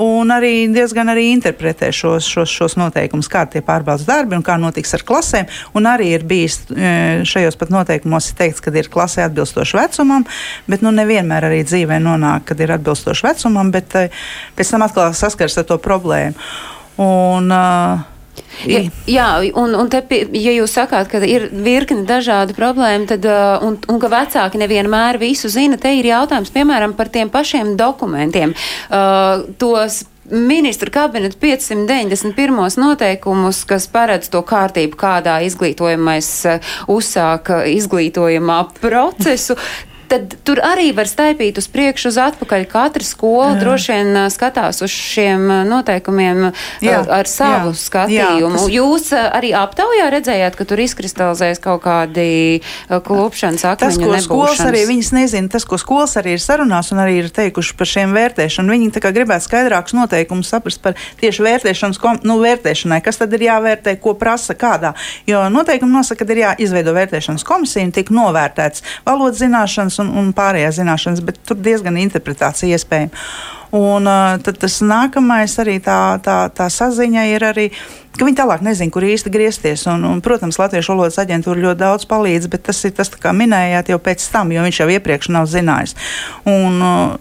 un 0.02 0.30
arī 0.32 0.68
diezgan 0.72 1.10
arī 1.12 1.28
interpretē 1.32 1.90
šos, 1.94 2.26
šos, 2.26 2.50
šos 2.50 2.76
noteikumus, 2.80 3.28
kā 3.30 3.44
tie 3.50 3.62
pārbaudas 3.64 4.06
darbi 4.08 4.38
un 4.38 4.44
kā 4.46 4.56
notiks 4.60 4.94
ar 4.96 5.04
klasēm. 5.06 5.50
Un 5.78 5.88
arī 5.90 6.12
ir 6.16 6.26
bijis 6.28 6.60
e, 6.70 6.92
šajos 7.28 7.58
pat 7.60 7.72
noteikumos 7.74 8.30
teikts, 8.38 8.62
ka 8.64 8.72
ir 8.78 8.90
klasē 8.92 9.26
atbilstoši 9.26 9.78
vecumam, 9.78 10.26
bet 10.70 10.86
nu 10.86 10.94
nevienmēr 10.94 11.48
arī 11.50 11.62
dzīvē 11.66 12.00
nonāk, 12.02 12.46
kad 12.52 12.62
ir 12.62 12.76
atbilstoši 12.78 13.28
vecumam, 13.28 13.74
bet 13.74 13.98
e, 13.98 14.06
pēc 14.58 14.74
tam 14.74 14.86
atkal 14.86 15.12
saskars 15.18 15.60
ar 15.60 15.68
to 15.68 15.80
problēmu. 15.82 16.38
Un, 17.02 17.48
uh, 17.48 18.11
Ja, 18.68 18.82
jā, 19.08 19.28
un, 19.58 19.74
un 19.78 19.90
te, 19.90 20.02
ja 20.36 20.54
jūs 20.54 20.76
sakāt, 20.76 21.10
ka 21.10 21.22
ir 21.26 21.48
virkni 21.64 22.06
dažādu 22.08 22.54
problēmu, 22.56 23.08
tad, 23.10 23.26
uh, 23.26 23.64
un, 23.66 23.78
un 23.90 24.00
ka 24.02 24.10
vecāki 24.12 24.60
nevienmēr 24.62 25.18
visu 25.22 25.50
zina, 25.52 25.78
te 25.80 25.94
ir 25.96 26.08
jautājums, 26.12 26.52
piemēram, 26.54 26.96
par 26.98 27.10
tiem 27.12 27.32
pašiem 27.32 27.74
dokumentiem. 27.80 28.54
Uh, 28.88 29.48
tos 29.60 30.02
ministra 30.32 30.92
kabineta 30.94 31.36
591. 31.42 32.78
noteikumus, 32.80 33.64
kas 33.68 33.88
paredz 33.90 34.30
to 34.32 34.44
kārtību, 34.46 34.98
kādā 35.00 35.40
izglītojamais 35.48 36.30
uh, 36.48 36.74
uzsāka 36.92 37.64
izglītojamā 37.72 38.60
procesu. 38.80 39.58
Tad 40.12 40.36
tur 40.44 40.60
arī 40.64 40.90
var 40.96 41.08
staipīt 41.08 41.58
uz 41.60 41.68
priekšu, 41.72 42.12
uz 42.12 42.18
atpakaļ. 42.20 42.66
Katra 42.70 43.04
skola 43.06 43.52
jā. 43.54 43.60
droši 43.62 43.96
vien 43.96 44.18
skatās 44.32 44.82
uz 44.84 44.92
šiem 44.92 45.48
noteikumiem 45.68 46.50
jā. 46.84 47.00
ar 47.02 47.28
savu 47.30 47.72
jā. 47.72 47.80
skatījumu. 47.80 48.58
Jā, 48.58 48.66
tas... 48.66 48.72
Jūs 48.76 49.08
arī 49.16 49.52
aptaujā 49.56 50.08
redzējāt, 50.12 50.58
ka 50.58 50.66
tur 50.68 50.82
izkristalizējas 50.84 51.62
kaut 51.62 51.84
kādi 51.86 52.60
klupšanas 52.88 53.64
akmeņi. 53.72 53.80
Tas, 53.82 53.98
ko 53.98 54.10
nebūšanas. 54.10 54.28
skolas 54.28 54.64
arī 54.66 54.84
viņas 54.90 55.12
nezina, 55.16 55.52
tas, 55.52 55.66
ko 55.68 55.78
skolas 55.80 56.16
arī 56.20 56.36
ir 56.36 56.44
sarunās 56.44 56.92
un 56.94 57.02
arī 57.02 57.18
ir 57.22 57.30
teikuši 57.34 57.76
par 57.78 57.90
šiem 57.90 58.14
vērtēšanu, 58.16 58.76
viņi 58.76 58.92
tā 58.96 59.02
kā 59.04 59.12
gribētu 59.14 59.48
skaidrākus 59.48 59.96
noteikumus 59.96 60.52
saprast 60.52 60.82
par 60.84 60.96
tieši 61.20 61.46
vērtēšanas, 61.46 62.00
nu, 62.28 62.38
vērtēšanai, 62.42 63.00
kas 63.04 63.20
tad 63.22 63.32
ir 63.36 63.46
jāvērtē, 63.48 63.96
ko 64.02 64.14
prasa 64.18 64.56
kādā. 64.58 64.92
Jo 65.28 65.44
noteikumi 65.52 65.96
nosaka, 65.96 66.26
ka 66.26 66.36
ir 66.36 66.42
jāizveido 66.44 66.94
vērtēšanas 66.96 67.46
komisija 67.46 67.86
un 67.86 67.94
tiek 67.94 68.12
novērtēts 68.12 68.84
valodas 69.06 69.40
zināšanas 69.42 70.01
un, 70.02 70.12
un 70.20 70.30
pārējās 70.36 70.78
zināšanas, 70.80 71.24
bet 71.24 71.40
tur 71.46 71.58
diezgan 71.62 71.98
interpretācija 72.02 72.78
iespējama. 72.78 73.24
Un 73.72 74.04
uh, 74.04 74.36
tad 74.44 74.58
tas 74.60 74.82
nākamais 74.84 75.54
arī 75.62 75.78
tā, 75.80 76.18
tā, 76.20 76.44
tā 76.52 76.68
saziņa 76.68 77.28
ir 77.32 77.46
arī 77.48 77.70
ka 78.18 78.26
viņi 78.26 78.38
tālāk 78.42 78.64
nezina, 78.64 78.92
kur 78.92 79.06
īsti 79.06 79.32
griezties. 79.32 79.86
Un, 79.90 80.04
un, 80.08 80.20
protams, 80.24 80.58
Latviešu 80.60 80.94
valodas 80.94 81.20
aģentūra 81.22 81.64
ļoti 81.66 81.80
daudz 81.80 82.08
palīdz, 82.10 82.50
bet 82.52 82.66
tas 82.68 82.82
ir 82.84 82.92
tas, 82.96 83.08
kā 83.08 83.32
minējāt, 83.36 83.92
jau 83.92 84.00
pēc 84.02 84.26
tam, 84.34 84.52
jo 84.52 84.64
viņš 84.66 84.82
jau 84.82 84.90
iepriekš 84.92 85.32
nav 85.32 85.48
zinājis. 85.50 85.96
Un, 86.48 86.76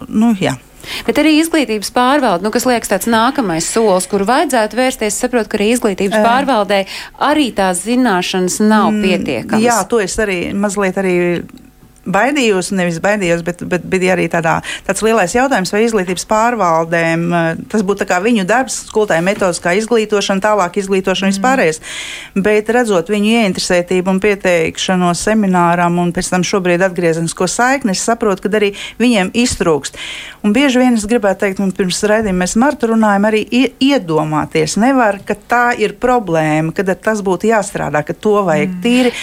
nu, 0.08 0.34
jā. 0.40 0.58
Bet 1.06 1.18
arī 1.22 1.36
izglītības 1.38 1.92
pārvalde, 1.94 2.42
nu, 2.42 2.50
kas 2.54 2.66
liekas 2.66 2.90
tāds 2.90 3.08
nākamais 3.10 3.68
solis, 3.70 4.08
kur 4.10 4.24
vajadzētu 4.26 4.78
vērsties, 4.78 5.18
saprotu, 5.22 5.52
ka 5.52 5.60
arī 5.60 5.68
izglītības 5.76 6.18
e. 6.18 6.22
pārvaldē 6.26 6.80
arī 7.22 7.50
tās 7.54 7.84
zināšanas 7.86 8.58
nav 8.64 8.90
mm, 8.90 9.04
pietiekamas. 9.06 9.62
Jā, 9.62 9.78
to 9.88 10.02
es 10.02 10.18
arī 10.22 10.40
mazliet 10.58 10.98
arī 10.98 11.14
baidījos, 12.06 12.72
nevis 12.74 12.98
baidījos, 13.02 13.42
bet, 13.46 13.62
bet 13.68 13.84
bija 13.88 14.14
arī 14.16 14.28
tādā, 14.32 14.58
tāds 14.86 15.02
lielais 15.04 15.34
jautājums, 15.36 15.72
vai 15.74 15.82
izglītības 15.86 16.26
pārvaldēm 16.30 17.26
eh, 17.32 17.48
tas 17.72 17.84
būtu 17.86 18.06
viņu 18.22 18.46
darbs, 18.48 18.80
skolotāja 18.88 19.22
metodiskā 19.24 19.74
izglītošana, 19.78 20.42
tālāk 20.42 20.78
izglītošana 20.82 21.30
mm. 21.30 21.36
vispārējais. 21.36 21.80
Bet 22.34 22.70
redzot 22.74 23.10
viņu 23.12 23.30
ieinteresētību 23.38 24.12
un 24.12 24.20
pieteikšanos 24.22 25.22
semināram 25.28 26.00
un 26.02 26.12
pēc 26.14 26.32
tam 26.34 26.46
šobrīd 26.46 26.82
atgriezenisko 26.86 27.48
saikni, 27.50 27.94
es 27.96 28.02
saprotu, 28.06 28.46
ka 28.46 28.56
arī 28.58 28.72
viņiem 29.02 29.32
iztrūkst. 29.44 30.00
Un 30.42 30.54
bieži 30.56 30.82
vien 30.82 30.98
es 30.98 31.06
gribētu 31.08 31.44
teikt, 31.46 31.62
un 31.62 31.72
pirms 31.76 32.02
raidījuma 32.10 32.44
mēs 32.44 32.58
Martu 32.58 32.90
runājam, 32.90 33.28
arī 33.30 33.44
iedomāties 33.82 34.76
nevar, 34.82 35.20
ka 35.26 35.36
tā 35.36 35.64
ir 35.78 35.96
problēma, 36.02 36.74
ka 36.74 36.86
tas 36.94 37.22
būtu 37.24 37.50
jāstrādā, 37.52 38.02
ka 38.06 38.14
to 38.14 38.40
vajag 38.46 38.70
mm. 38.70 38.82
tīri 38.82 39.14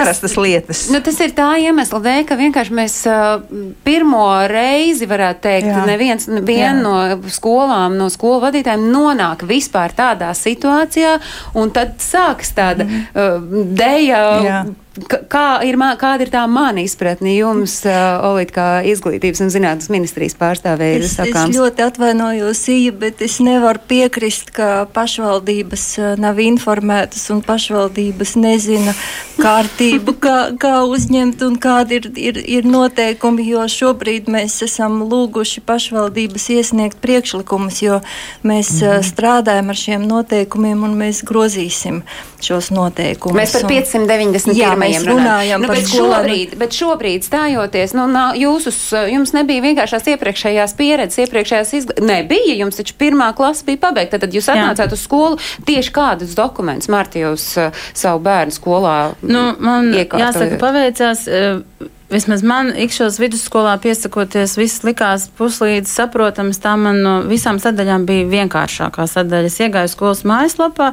parastas 0.00 0.36
lietas. 0.40 0.82
Nu, 0.92 1.00
tas 1.04 1.20
ir 1.24 1.34
tā 1.36 1.48
iemesla 1.62 2.00
dēļ, 2.04 2.20
ka 2.28 2.38
vienkārši 2.40 2.76
mēs 2.76 2.96
uh, 3.10 3.44
pirmo 3.86 4.26
reizi, 4.50 5.08
varētu 5.10 5.44
teikt, 5.46 5.70
Jā. 5.70 5.86
neviens 5.88 6.28
vien 6.48 6.82
no 6.84 6.96
skolām, 7.32 7.96
no 8.00 8.10
skolu 8.12 8.42
vadītājiem 8.46 8.90
nonāk 8.92 9.46
vispār 9.48 9.94
tādā 9.96 10.32
situācijā, 10.36 11.16
un 11.60 11.74
tad 11.74 11.98
sāks 12.04 12.54
tāda 12.56 12.86
mm. 12.88 13.10
uh, 13.14 13.66
deja. 13.80 14.22
Jā 14.46 14.62
Kā 15.08 15.60
ir, 15.66 15.78
kāda 16.00 16.24
ir 16.24 16.30
tā 16.32 16.42
mana 16.50 16.82
izpratne 16.84 17.32
jums, 17.36 17.78
uh, 17.88 18.20
Olīt, 18.30 18.52
kā 18.54 18.80
izglītības 18.86 19.42
un 19.44 19.52
zinātnes 19.52 19.90
ministrijas 19.92 20.36
pārstāvēja? 20.38 21.00
Es, 21.04 21.14
sakāms? 21.18 21.52
es 21.52 21.58
ļoti 21.58 21.84
atvainojos, 21.86 22.62
Ija, 22.70 22.94
bet 23.00 23.22
es 23.24 23.38
nevaru 23.44 23.82
piekrist, 23.90 24.52
ka 24.54 24.86
pašvaldības 24.94 25.84
nav 26.20 26.40
informētas 26.42 27.26
un 27.34 27.42
pašvaldības 27.46 28.36
nezina 28.40 28.94
kārtību, 29.40 30.16
kā, 30.24 30.38
kā 30.60 30.74
uzņemt 30.88 31.44
un 31.46 31.58
kādi 31.62 32.00
ir, 32.00 32.10
ir, 32.20 32.40
ir 32.60 32.68
noteikumi, 32.70 33.46
jo 33.52 33.66
šobrīd 33.70 34.30
mēs 34.32 34.60
esam 34.66 35.00
lūguši 35.10 35.64
pašvaldības 35.66 36.48
iesniegt 36.56 37.00
priekšlikumus, 37.02 37.82
jo 37.84 38.00
mēs 38.46 38.76
mm. 38.80 39.06
strādājam 39.06 39.72
ar 39.72 39.80
šiem 39.80 40.06
noteikumiem 40.10 40.84
un 40.86 40.98
mēs 41.00 41.24
grozīsim 41.26 42.02
šos 42.40 42.70
noteikumus. 42.74 43.36
Mēs 43.36 43.54
par 43.56 43.66
590 43.68 44.56
jā, 44.56 44.72
mēs 44.90 45.06
runājam 45.08 45.64
nu, 45.64 45.70
par 45.70 45.80
skolām. 45.82 46.26
Šobrīd, 46.26 46.56
bet 46.60 46.76
šobrīd 46.76 47.26
stājoties, 47.26 47.94
nu, 47.98 48.06
nā, 48.10 48.24
jūsus, 48.40 48.80
jums 49.10 49.34
nebija 49.36 49.64
vienkāršās 49.68 50.10
iepriekšējās 50.14 50.76
pieredzes, 50.78 51.22
iepriekšējās 51.24 51.72
izglītības. 51.80 52.08
Nebija, 52.10 52.56
jums 52.62 52.80
taču 52.80 52.96
pirmā 53.00 53.30
klasa 53.36 53.66
bija 53.68 53.82
pabeigta, 53.86 54.20
tad 54.22 54.34
jūs 54.36 54.50
atnācāt 54.52 54.88
Jā. 54.88 54.98
uz 54.98 55.06
skolu 55.06 55.40
tieši 55.68 55.94
kādus 55.94 56.34
dokumentus, 56.38 56.90
Marti, 56.92 57.24
jūs 57.24 57.46
uh, 57.60 57.80
savu 57.94 58.22
bērnu 58.26 58.54
skolā. 58.54 58.98
Nu, 59.22 59.50
man 59.62 59.92
iekārtojat. 59.94 60.26
jāsaka, 60.26 60.60
paveicās. 60.62 61.26
Uh, 61.30 61.96
Vismaz 62.10 62.40
man 62.42 62.72
ikšos 62.74 63.20
vidusskolā 63.22 63.76
piesakoties, 63.78 64.56
viss 64.58 64.82
likās 64.82 65.28
puslīdz 65.38 65.92
saprotams. 65.92 66.58
Tā 66.58 66.72
man 66.74 66.98
no 67.04 67.12
visām 67.30 67.60
sadaļām 67.62 68.02
bija 68.08 68.26
vienkāršākā 68.32 69.06
sadaļa. 69.12 69.46
Es 69.46 69.60
iegāju 69.62 69.92
skolas 69.92 70.24
mājaslapā, 70.26 70.88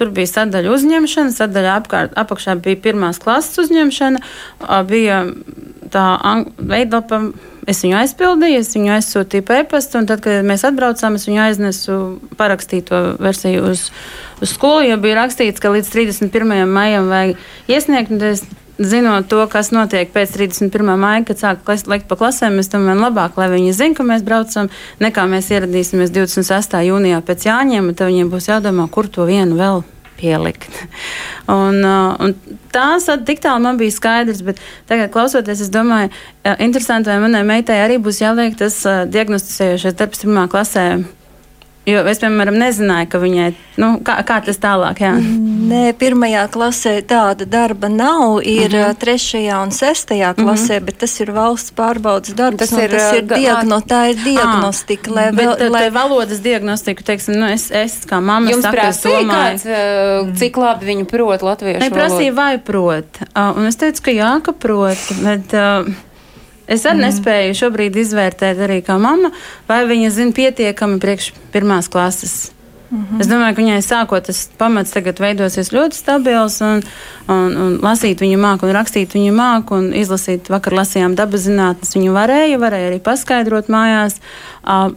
tur 0.00 0.14
bija 0.16 0.30
sadaļa 0.30 0.72
uzņemšana, 0.72 1.34
sadaļa 1.36 1.74
apkārt, 1.82 2.16
apakšā 2.16 2.56
bija 2.64 2.80
pirmās 2.88 3.20
klases 3.20 3.60
uzņemšana, 3.66 4.22
bija 4.88 5.26
tā 5.92 6.06
veidlapa. 6.56 7.20
Es 7.68 7.84
viņu 7.84 8.00
aizpildīju, 8.00 8.64
es 8.64 8.72
viņu 8.74 8.90
aizsūtīju 8.96 9.44
pa 9.46 9.60
e-pastu, 9.60 10.00
un 10.00 10.08
tad, 10.08 10.24
kad 10.24 10.40
mēs 10.48 10.64
atbraucām, 10.66 11.14
es 11.14 11.28
viņu 11.28 11.44
aiznesu 11.44 11.98
parakstīto 12.40 13.02
versiju 13.22 13.68
uz, 13.68 13.84
uz 14.40 14.56
skolu, 14.56 14.88
jo 14.88 14.96
bija 15.04 15.20
rakstīts, 15.20 15.62
ka 15.62 15.70
līdz 15.76 15.92
31. 15.92 16.64
maijam 16.66 17.12
vajag 17.12 17.36
iesniegt 17.70 18.10
zinot 18.88 19.28
to, 19.30 19.40
kas 19.50 19.70
notiek 19.74 20.10
pēc 20.12 20.34
31. 20.36 20.92
maija, 21.00 21.24
kad 21.28 21.40
sāk 21.40 21.72
lekt 21.90 22.08
pa 22.10 22.18
klasēm, 22.20 22.58
es 22.62 22.70
domāju, 22.72 23.00
labāk, 23.02 23.38
lai 23.40 23.48
viņi 23.52 23.72
zinātu, 23.76 24.00
ka 24.00 24.08
mēs 24.08 24.26
braucam, 24.26 24.70
nekā 25.02 25.24
mēs 25.30 25.50
ieradīsimies 25.52 26.12
26. 26.14 26.78
jūnijā 26.88 27.22
pēc 27.26 27.48
Jāņiem, 27.48 27.92
tad 27.94 28.12
viņiem 28.12 28.32
būs 28.32 28.48
jādomā, 28.50 28.88
kur 28.92 29.08
to 29.10 29.26
vienu 29.28 29.58
vēl 29.58 29.82
pielikt. 30.20 30.70
Un, 31.52 31.80
uh, 31.82 32.14
un 32.22 32.36
tās 32.72 33.08
tik 33.26 33.40
tālu 33.42 33.64
man 33.64 33.80
bija 33.80 33.92
skaidrs, 33.92 34.44
bet 34.46 34.60
tagad 34.88 35.10
klausoties, 35.12 35.64
es 35.64 35.72
domāju, 35.74 36.12
interesanti, 36.62 37.10
vai 37.10 37.18
manai 37.24 37.42
meitai 37.44 37.80
arī 37.82 37.98
būs 38.00 38.22
jāliek 38.22 38.54
tas 38.56 38.78
uh, 38.86 39.02
diagnosticējošais 39.10 39.98
darbs 39.98 40.22
pirmā 40.22 40.46
klasē 40.52 40.86
Jo 41.82 42.04
es, 42.06 42.20
piemēram, 42.22 42.54
nezināju, 42.60 43.08
ka 43.10 43.18
viņai 43.18 43.46
nu, 43.82 43.88
kā, 44.06 44.14
kā 44.26 44.36
tas 44.46 44.60
tālāk. 44.62 45.00
Jā. 45.02 45.16
Nē, 45.18 45.80
pirmajā 45.98 46.44
klasē 46.54 46.92
tāda 47.10 47.46
darba 47.48 47.88
nav. 47.90 48.38
Ir 48.46 48.70
uh 48.70 48.84
-huh. 48.84 48.98
trešajā 49.02 49.56
un 49.62 49.70
sestajā 49.74 50.30
mhm. 50.32 50.44
klasē, 50.44 50.76
uh 50.76 50.80
-huh. 50.80 50.84
bet 50.84 50.98
tas 50.98 51.20
ir 51.20 51.32
valsts 51.32 51.72
pārbaudas 51.76 52.34
darbs. 52.34 52.58
Tas 52.58 52.72
ir, 52.72 52.90
tas 52.90 53.16
ir, 53.16 53.22
diagno, 53.22 53.80
tā 53.80 54.10
ir 54.10 54.16
diagnostika. 54.24 55.10
À, 55.10 55.14
lai, 55.14 55.32
bet, 55.32 55.46
vēl, 55.46 55.70
lai 55.70 55.90
valodas 55.90 56.38
diagnostika, 56.38 57.02
teiksim, 57.02 57.34
nu, 57.34 57.46
es, 57.46 57.70
es 57.70 58.06
kā 58.06 58.20
mamma 58.20 58.50
Jums 58.50 58.62
saku, 58.62 58.76
prasīja 58.76 59.18
domāju, 59.18 59.58
kāds, 59.58 60.38
cik 60.38 60.56
labi 60.56 60.86
viņi 60.86 61.04
prot 61.04 61.42
latviešu? 61.42 61.80
Ne, 61.80 61.90
prasīja, 61.90 62.34
vai 62.34 62.58
prot. 62.58 63.06
Uh, 63.36 63.58
un 63.58 63.66
es 63.66 63.76
teicu, 63.76 64.02
ka 64.02 64.10
jā, 64.10 64.40
ka 64.42 64.52
prot. 64.52 64.98
Bet, 65.22 65.52
uh, 65.52 65.94
Es 66.72 66.86
arī 66.88 66.98
mm. 66.98 67.04
nespēju 67.06 67.58
šobrīd 67.58 68.00
izvērtēt, 68.00 68.64
arī 68.64 68.80
kā 68.86 68.96
mamma, 69.00 69.32
vai 69.68 69.82
viņa 69.90 70.10
zina 70.14 70.36
pietiekami 70.36 70.98
priekš 71.02 71.32
pirmās 71.52 71.90
klases. 71.92 72.50
Mm 72.92 72.98
-hmm. 72.98 73.20
Es 73.20 73.26
domāju, 73.26 73.54
ka 73.56 73.62
viņai 73.62 73.82
sākot 73.82 74.26
tas 74.26 74.48
pamats 74.58 74.90
tagad 74.92 75.20
veidosies 75.20 75.72
ļoti 75.72 75.96
stabils, 75.96 76.60
un, 76.60 76.82
un, 77.28 77.56
un 77.56 77.78
lasīt 77.80 78.20
viņa 78.20 78.38
māku, 78.38 78.66
un 78.66 78.74
rakstīt 78.76 79.14
viņa 79.16 79.32
māku, 79.32 79.74
un 79.74 79.94
izlasīt 79.94 80.50
vakar 80.52 80.72
lasījām 80.72 81.14
dabas 81.14 81.46
zinātnes. 81.48 81.96
Viņa 81.96 82.12
varēja, 82.12 82.58
varēja 82.58 82.88
arī 82.88 83.00
paskaidrot 83.00 83.68
mājās. 83.68 84.20
Uh, 84.64 84.92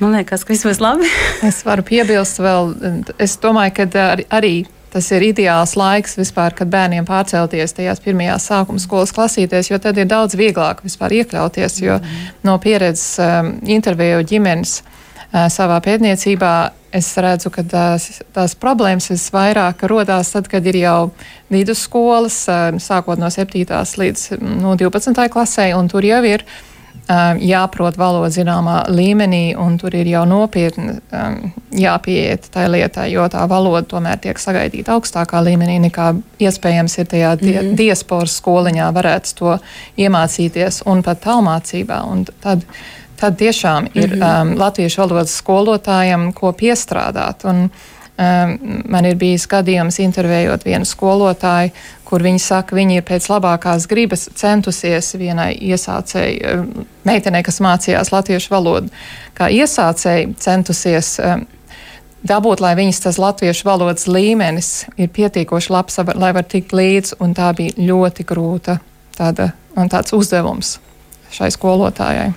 Man 0.00 0.12
liekas, 0.16 0.44
ka 0.44 0.52
viss 0.52 0.64
būs 0.64 0.80
labi. 0.80 1.08
es 1.48 1.64
varu 1.64 1.82
piebilst 1.82 2.40
vēl, 2.40 2.74
es 3.18 3.36
domāju, 3.42 3.72
ka 3.76 4.16
arī 4.30 4.66
Tas 4.92 5.10
ir 5.12 5.26
ideāls 5.26 5.74
laiks 5.76 6.16
vispār, 6.16 6.54
kad 6.56 6.70
bērniem 6.72 7.06
pārcelties 7.08 7.76
tajās 7.76 8.00
pirmajās 8.04 8.48
sākuma 8.48 8.80
skolas 8.80 9.12
klasītēs, 9.16 9.68
jo 9.68 9.78
tad 9.82 10.00
ir 10.00 10.08
daudz 10.08 10.36
vieglāk 10.38 10.80
vispār 10.84 11.18
iekļauties. 11.20 11.80
Jo 11.84 11.98
mm. 11.98 12.30
no 12.48 12.56
pieredzes 12.62 13.18
um, 13.20 13.52
interviju 13.68 14.24
ģimenes 14.30 14.78
uh, 14.80 15.46
savā 15.52 15.76
pētniecībā 15.84 16.54
es 16.96 17.10
redzu, 17.20 17.52
ka 17.52 17.66
tās, 17.68 18.08
tās 18.32 18.56
problēmas 18.56 19.10
visvairāk 19.12 19.84
rodās 19.92 20.32
tad, 20.32 20.48
kad 20.48 20.64
ir 20.72 20.80
jau 20.80 21.10
vidusskolas, 21.52 22.40
uh, 22.48 22.80
sākot 22.80 23.20
no 23.20 23.28
7. 23.28 23.68
līdz 24.02 24.26
no 24.40 24.72
12. 24.80 25.28
klasē, 25.34 25.70
un 25.76 25.92
tur 25.92 26.08
jau 26.08 26.24
ir 26.24 26.48
Um, 26.48 26.77
jāprot 27.40 27.96
valoda 27.96 28.28
zināmā 28.28 28.82
līmenī, 28.92 29.56
un 29.56 29.78
tur 29.80 29.94
ir 29.96 30.08
jau 30.10 30.24
nopietni 30.28 30.98
um, 31.16 31.38
jāpieiet 31.72 32.50
tai 32.52 32.66
lietai, 32.68 33.08
jo 33.14 33.24
tā 33.32 33.46
valoda 33.48 33.82
tomēr 33.88 34.20
tiek 34.20 34.38
sagaidīta 34.38 34.92
augstākā 34.96 35.40
līmenī 35.46 35.78
nekā 35.86 36.10
iespējams 36.38 36.98
ir 36.98 37.08
tajā 37.08 37.34
die, 37.40 37.56
mm 37.56 37.64
-hmm. 37.64 37.76
diasporas 37.80 38.36
skoliņā 38.40 38.92
varētu 38.92 39.34
to 39.34 39.58
iemācīties 39.96 40.82
un 40.84 41.02
pat 41.02 41.24
tālmācībā. 41.24 42.02
Un 42.12 42.26
tad, 42.40 42.64
tad 43.16 43.38
tiešām 43.38 43.88
ir 43.94 44.14
mm 44.14 44.20
-hmm. 44.22 44.42
um, 44.42 44.58
latviešu 44.58 45.00
valodas 45.00 45.36
skolotājiem, 45.42 46.32
ko 46.32 46.52
piestrādāt. 46.52 47.44
Un, 47.44 47.70
man 48.18 49.06
ir 49.06 49.14
bijis 49.18 49.46
gadījums 49.50 50.00
intervējot 50.02 50.64
vienu 50.66 50.86
skolotāju, 50.88 51.70
kur 52.08 52.24
viņi 52.24 52.40
saka, 52.42 52.74
viņi 52.74 52.98
ir 52.98 53.04
pēc 53.06 53.28
labākās 53.30 53.86
gribas 53.90 54.26
centusies 54.38 55.12
vienai 55.20 55.52
iesācēji, 55.54 56.40
um, 56.50 56.88
meitenei, 57.06 57.44
kas 57.46 57.60
mācījās 57.62 58.10
latviešu 58.14 58.50
valodu, 58.54 58.90
kā 59.38 59.50
iesācēji 59.54 60.32
centusies 60.42 61.12
um, 61.22 61.44
dabūt, 62.26 62.64
lai 62.64 62.74
viņas 62.78 63.04
tas 63.06 63.20
latviešu 63.22 63.68
valodas 63.68 64.08
līmenis 64.10 64.72
ir 64.96 65.12
pietiekoši 65.14 65.72
labs, 65.72 66.00
lai 66.18 66.32
var 66.34 66.48
tikt 66.48 66.74
līdz, 66.74 67.18
un 67.22 67.36
tā 67.38 67.52
bija 67.54 67.76
ļoti 67.78 68.26
grūta 68.26 68.80
tāda, 69.18 69.52
tāds 69.76 70.16
uzdevums 70.16 70.78
šai 71.34 71.52
skolotājai. 71.54 72.32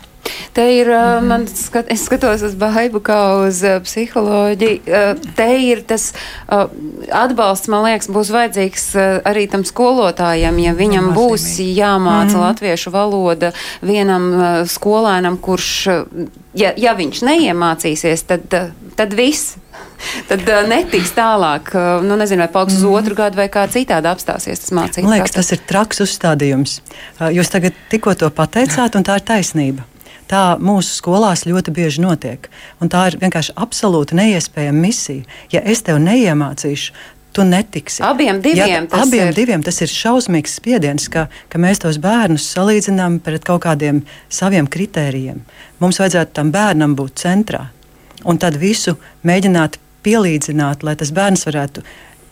Te 0.55 0.65
ir, 0.75 0.89
mm. 0.91 1.27
man 1.27 1.45
skat, 1.47 1.89
es 1.93 2.05
skatos 2.07 2.43
uz 2.45 2.55
baibu 2.59 3.01
kā 3.03 3.19
uz 3.45 3.61
uh, 3.65 3.79
psiholoģiju. 3.83 4.81
Uh, 4.85 5.31
te 5.37 5.47
ir 5.63 5.83
tas 5.87 6.11
uh, 6.11 6.67
atbalsts, 7.15 7.69
man 7.71 7.85
liekas, 7.87 8.09
būs 8.11 8.33
vajadzīgs 8.35 8.87
uh, 8.97 9.07
arī 9.27 9.47
tam 9.51 9.65
skolotājam, 9.67 10.59
ja 10.61 10.75
viņam 10.77 11.11
Nozīmīgi. 11.11 11.17
būs 11.17 11.47
jāmāca 11.79 12.35
mm. 12.35 12.43
latviešu 12.45 12.93
valoda 12.93 13.53
vienam 13.81 14.29
uh, 14.35 14.45
skolēnam, 14.69 15.39
kurš, 15.41 15.71
uh, 15.91 16.29
ja, 16.57 16.73
ja 16.77 16.95
viņš 16.97 17.23
neiemācīsies, 17.27 18.27
tad, 18.29 18.47
uh, 18.57 18.71
tad 18.99 19.17
viss. 19.17 19.57
Tad 20.29 20.41
uh, 20.49 20.63
netiks 20.67 21.13
tālāk, 21.15 21.71
uh, 21.77 22.01
nu 22.05 22.17
nezinu, 22.19 22.41
vai 22.43 22.51
paliks 22.51 22.77
mm. 22.77 22.81
uz 22.81 23.01
otru 23.01 23.17
gadu 23.17 23.37
vai 23.37 23.47
kā 23.53 23.67
citādi 23.71 24.09
apstāsies 24.09 24.63
tas 24.63 24.73
mācības. 24.73 25.05
Man 25.05 25.19
liekas, 25.19 25.35
tas 25.35 25.53
ir 25.53 25.61
traks 25.69 26.01
uzstādījums. 26.05 26.79
Uh, 27.19 27.29
jūs 27.33 27.53
tagad 27.53 27.77
tikko 27.91 28.15
to 28.17 28.31
pateicāt, 28.33 28.97
un 28.97 29.05
tā 29.07 29.19
ir 29.21 29.27
taisnība. 29.29 29.85
Tā 30.31 30.43
mūsu 30.63 30.93
skolās 30.95 31.43
ļoti 31.43 31.73
bieži 31.75 32.03
notiek. 32.05 32.47
Un 32.79 32.91
tā 32.91 33.09
ir 33.09 33.17
vienkārši 33.19 33.57
absolūti 33.59 34.15
neiespējama 34.15 34.85
misija. 34.85 35.25
Ja 35.51 35.59
es 35.67 35.83
tev 35.83 35.99
neiemācīšu, 35.99 36.93
tu 37.35 37.43
netiksi. 37.47 37.99
Abiem 38.03 38.39
diviem, 38.43 38.85
ja, 38.85 38.87
tas, 38.87 39.07
abiem 39.07 39.29
ir. 39.29 39.35
diviem 39.35 39.63
tas 39.63 39.81
ir 39.83 39.91
šausmīgs 39.91 40.55
spiediens, 40.59 41.07
ka, 41.11 41.27
ka 41.51 41.59
mēs 41.61 41.83
tos 41.83 41.99
bērnus 42.03 42.47
salīdzinām 42.55 43.19
pret 43.23 43.45
kaut 43.47 43.63
kādiem 43.67 44.03
saviem 44.31 44.67
kritērijiem. 44.71 45.43
Mums 45.83 45.99
vajadzētu 46.01 46.35
tam 46.39 46.51
bērnam 46.55 46.95
būt 46.99 47.23
centrā 47.23 47.67
un 48.27 48.39
tad 48.41 48.59
visu 48.61 48.97
mēģināt 49.27 49.79
pielīdzināt, 50.05 50.83
lai 50.85 50.95
tas 50.99 51.11
bērns 51.15 51.45
varētu 51.47 51.83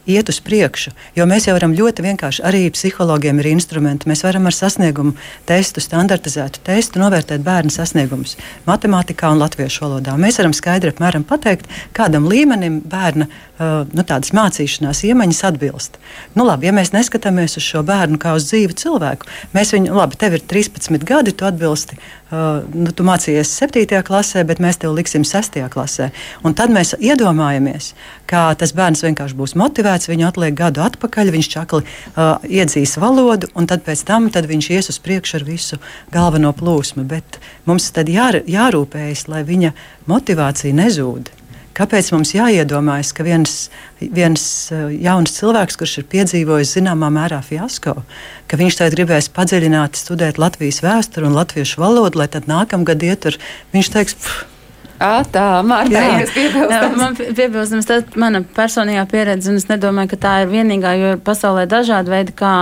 iet 0.07 0.29
uz 0.29 0.39
priekšu. 0.43 0.93
Jo 1.17 1.25
mēs 1.29 1.47
jau 1.47 1.55
varam 1.57 1.73
ļoti 1.75 2.05
vienkārši, 2.05 2.43
arī 2.45 2.61
psihologiem 2.73 3.41
ir 3.41 3.51
instrumenti. 3.51 4.09
Mēs 4.09 4.23
varam 4.25 4.47
ar 4.49 4.55
sasniegumu 4.55 5.15
testu, 5.49 5.83
standartizētu 5.83 6.63
testu 6.65 7.01
novērtēt 7.01 7.43
bērnu 7.45 7.73
sasniegumus 7.73 8.37
matemātikā 8.67 9.31
un 9.33 9.43
latviešu 9.43 9.85
valodā. 9.85 10.15
Mēs 10.19 10.39
varam 10.41 10.55
skaidri 10.57 10.93
apmēram 10.93 11.25
pateikt, 11.27 11.69
kādam 11.95 12.29
līmenim 12.29 12.81
bērna 12.89 13.29
nu, 13.59 14.05
mācīšanās 14.39 15.03
iemaņas 15.09 15.41
atbilst. 15.49 15.99
Nu, 16.35 16.45
labi, 16.47 16.69
ja 16.69 16.75
mēs 16.75 16.93
neskatāmies 16.95 17.57
uz 17.59 17.65
šo 17.65 17.83
bērnu 17.87 18.19
kā 18.21 18.35
uz 18.37 18.47
dzīvu 18.47 18.77
cilvēku, 18.79 19.27
mēs 19.55 19.73
viņu, 19.75 19.91
labi, 19.97 20.19
tev 20.19 20.37
ir 20.37 20.45
13 20.47 21.03
gadi, 21.07 21.35
tu 21.35 21.47
atbilsti 21.49 21.99
nu, 22.29 22.91
tu 22.93 23.05
mācījies 23.05 23.51
7. 23.57 23.99
klasē, 24.05 24.43
bet 24.47 24.61
mēs 24.61 24.77
tev 24.81 24.93
liksim 24.93 25.25
6. 25.25 25.57
klasē. 25.73 26.09
Un 26.45 26.53
tad 26.57 26.71
mēs 26.73 26.93
iedomājamies, 27.01 27.93
ka 28.29 28.51
tas 28.59 28.73
bērns 28.77 29.01
vienkārši 29.05 29.37
būs 29.37 29.55
motivēts, 29.59 29.98
viņu 30.07 30.27
atliek 30.29 30.55
gadu 30.55 30.83
atpakaļ, 30.85 31.33
viņš 31.35 31.49
čakli 31.51 31.81
uh, 31.83 32.37
iedzīs 32.47 32.95
valodu, 33.01 33.49
un 33.59 33.67
tad 33.67 33.83
pēc 33.83 34.05
tam 34.07 34.29
tad 34.31 34.47
viņš 34.49 34.69
ies 34.77 34.93
uz 34.93 35.01
priekšu 35.03 35.41
ar 35.41 35.47
visu 35.47 35.81
galveno 36.13 36.53
plūsmu. 36.55 37.03
Bet 37.09 37.41
mums 37.67 37.89
tad 37.91 38.07
jā, 38.11 38.31
jārūpējas, 38.47 39.27
lai 39.27 39.43
viņa 39.47 39.73
motivācija 40.07 40.77
nezūd. 40.77 41.33
Kāpēc 41.79 42.09
mums 42.11 42.33
jāiedomājas, 42.35 43.13
ka 43.15 43.23
viens, 43.23 43.53
viens 44.01 44.43
eh, 44.75 44.89
jauns 45.05 45.31
cilvēks, 45.37 45.77
kurš 45.79 45.93
ir 46.01 46.07
piedzīvojis 46.11 46.73
zināmā 46.75 47.07
mērā 47.13 47.39
fiasko, 47.45 47.93
ka 48.51 48.59
viņš 48.59 48.79
tagad 48.81 48.97
gribēs 48.97 49.31
padziļināt, 49.31 49.95
studēt 49.95 50.41
Latvijas 50.41 50.81
vēsturi 50.83 51.29
un 51.29 51.37
latviešu 51.39 51.79
valodu, 51.79 52.19
lai 52.19 52.27
tad 52.33 52.51
nākamgad 52.51 53.05
ietur, 53.07 53.39
viņš 53.71 53.91
teiks, 53.95 54.17
pff, 54.19 54.58
À, 54.99 55.23
tā 55.23 55.45
Marta, 55.63 55.95
jā, 55.95 56.79
man 56.99 57.15
piebilstams, 57.15 57.87
tas 57.87 58.03
ir 58.03 58.19
mana 58.19 58.41
personīgā 58.43 59.05
pieredze, 59.07 59.47
un 59.51 59.59
es 59.61 59.69
nedomāju, 59.69 60.11
ka 60.11 60.19
tā 60.25 60.33
ir 60.43 60.51
vienīgā, 60.51 60.91
jo 60.99 61.11
ir 61.15 61.21
pasaulē 61.23 61.63
dažādi 61.71 62.11
veidi, 62.11 62.35
kā 62.35 62.53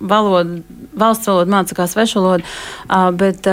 valoda, 0.00 0.60
valsts 0.92 1.30
valoda 1.30 1.54
māca 1.56 1.78
kā 1.78 1.88
svešu 1.88 2.20
valodu, 2.20 2.56
bet 3.20 3.48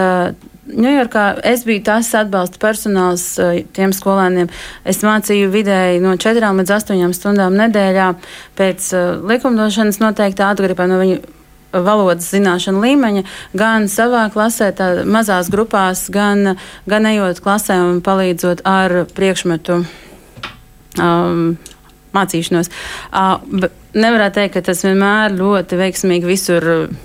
Ņujorkā 0.71 1.23
es 1.49 1.65
biju 1.67 1.81
tas 1.83 2.07
atbalsta 2.15 2.59
personāls 2.61 3.23
tiem 3.75 3.91
skolēniem. 3.95 4.47
Es 4.87 5.01
mācīju 5.03 5.49
vidēji 5.51 5.99
no 6.03 6.13
4 6.21 6.51
līdz 6.59 6.73
8 6.77 7.15
stundām 7.17 7.57
nedēļā 7.59 8.07
pēc 8.59 8.91
likumdošanas 9.33 9.99
noteiktā 10.03 10.51
atkarībā 10.53 10.87
no 10.87 11.01
viņu 11.01 11.17
valodas 11.73 12.29
zināšanu 12.33 12.83
līmeņa, 12.83 13.23
gan 13.57 13.87
savā 13.91 14.27
klasē, 14.33 14.71
tā, 14.75 14.89
mazās 15.05 15.51
grupās, 15.53 16.07
gan, 16.13 16.55
gan 16.89 17.09
ejot 17.09 17.41
klasē 17.43 17.79
un 17.83 18.01
palīdzot 18.05 18.65
ar 18.67 19.03
priekšmetu. 19.15 19.83
Um, 20.99 21.53
Mācīšanos. 22.11 22.67
Uh, 23.15 23.69
nevarētu 23.95 24.41
teikt, 24.41 24.57
ka 24.57 24.65
tas 24.67 24.81
vienmēr 24.83 25.31
ļoti 25.37 25.77
veiksmīgi 25.79 26.27
visur 26.27 26.67
uh, 26.67 26.97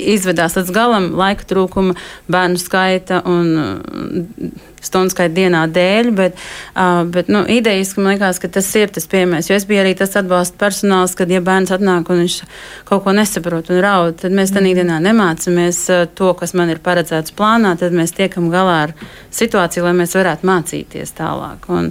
izvedās 0.00 0.56
līdz 0.58 0.72
galam 0.74 1.10
laika 1.18 1.46
trūkuma, 1.48 1.94
bērnu 2.30 2.60
skaita 2.60 3.20
un 3.30 3.50
uh, 3.60 4.62
stundu 4.84 5.14
skaita 5.14 5.32
dienā 5.36 5.64
dēļ, 5.72 6.10
bet, 6.16 6.40
uh, 6.74 7.02
bet 7.10 7.30
nu, 7.32 7.44
idejiski 7.50 8.02
man 8.02 8.14
liekas, 8.14 8.40
ka 8.42 8.50
tas 8.56 8.68
ir 8.78 8.92
tas 8.94 9.06
piemērs. 9.10 9.50
Jo 9.50 9.58
es 9.58 9.68
biju 9.68 9.84
arī 9.84 9.94
tas 9.98 10.16
atbalsta 10.20 10.58
personāls, 10.60 11.16
kad 11.18 11.30
ja 11.32 11.42
bērns 11.44 11.72
atnāk 11.74 12.10
un 12.12 12.24
viņš 12.24 12.40
kaut 12.88 13.04
ko 13.06 13.14
nesaprot 13.16 13.70
un 13.72 13.80
raud, 13.84 14.18
tad 14.22 14.34
mēs 14.34 14.54
tādā 14.54 14.74
dienā 14.80 14.98
nemācāmies 15.04 15.84
uh, 15.94 16.04
to, 16.18 16.34
kas 16.40 16.56
man 16.58 16.74
ir 16.74 16.82
paredzēts 16.84 17.36
plānā, 17.36 17.76
tad 17.80 17.96
mēs 17.96 18.16
tiekam 18.16 18.50
galā 18.52 18.82
ar 18.88 18.98
situāciju, 19.34 19.86
lai 19.88 19.96
mēs 20.02 20.18
varētu 20.18 20.50
mācīties 20.50 21.16
tālāk. 21.18 21.70
Un 21.72 21.90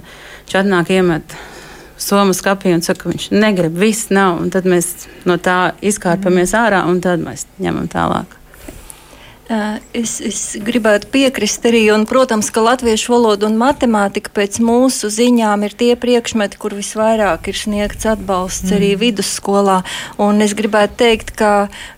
čatnāk 0.50 0.92
iemet 0.94 1.36
somas 2.04 2.42
kapī 2.44 2.74
un 2.76 2.84
saka, 2.84 3.04
ka 3.04 3.12
viņš 3.12 3.30
negrib, 3.34 3.76
viss 3.80 4.12
nav. 4.14 4.42
Tad 4.54 4.68
mēs 4.68 5.08
no 5.28 5.38
tā 5.40 5.74
izkārpamies 5.84 6.54
ārā 6.58 6.84
un 6.90 7.00
tad 7.04 7.24
mēs 7.24 7.46
ņemam 7.62 7.88
tālāk. 7.92 8.38
Es, 9.44 10.22
es 10.24 10.38
gribētu 10.64 11.10
piekrist 11.12 11.66
arī, 11.68 11.82
un, 11.92 12.06
protams, 12.08 12.48
ka 12.48 12.62
latviešu 12.64 13.12
valoda 13.12 13.44
un 13.44 13.58
matemātika 13.60 14.32
pēc 14.32 14.56
mūsu 14.64 15.10
ziņām 15.12 15.66
ir 15.66 15.74
tie 15.76 15.90
priekšmeti, 16.00 16.56
kur 16.56 16.72
visvairāk 16.72 17.50
ir 17.52 17.58
sniegts 17.58 18.08
atbalsts 18.08 18.70
mm. 18.70 18.76
arī 18.78 18.88
vidusskolā. 19.02 19.82
Un 20.24 20.40
es 20.40 20.54
gribētu 20.56 20.96
teikt, 21.02 21.34
ka 21.36 21.50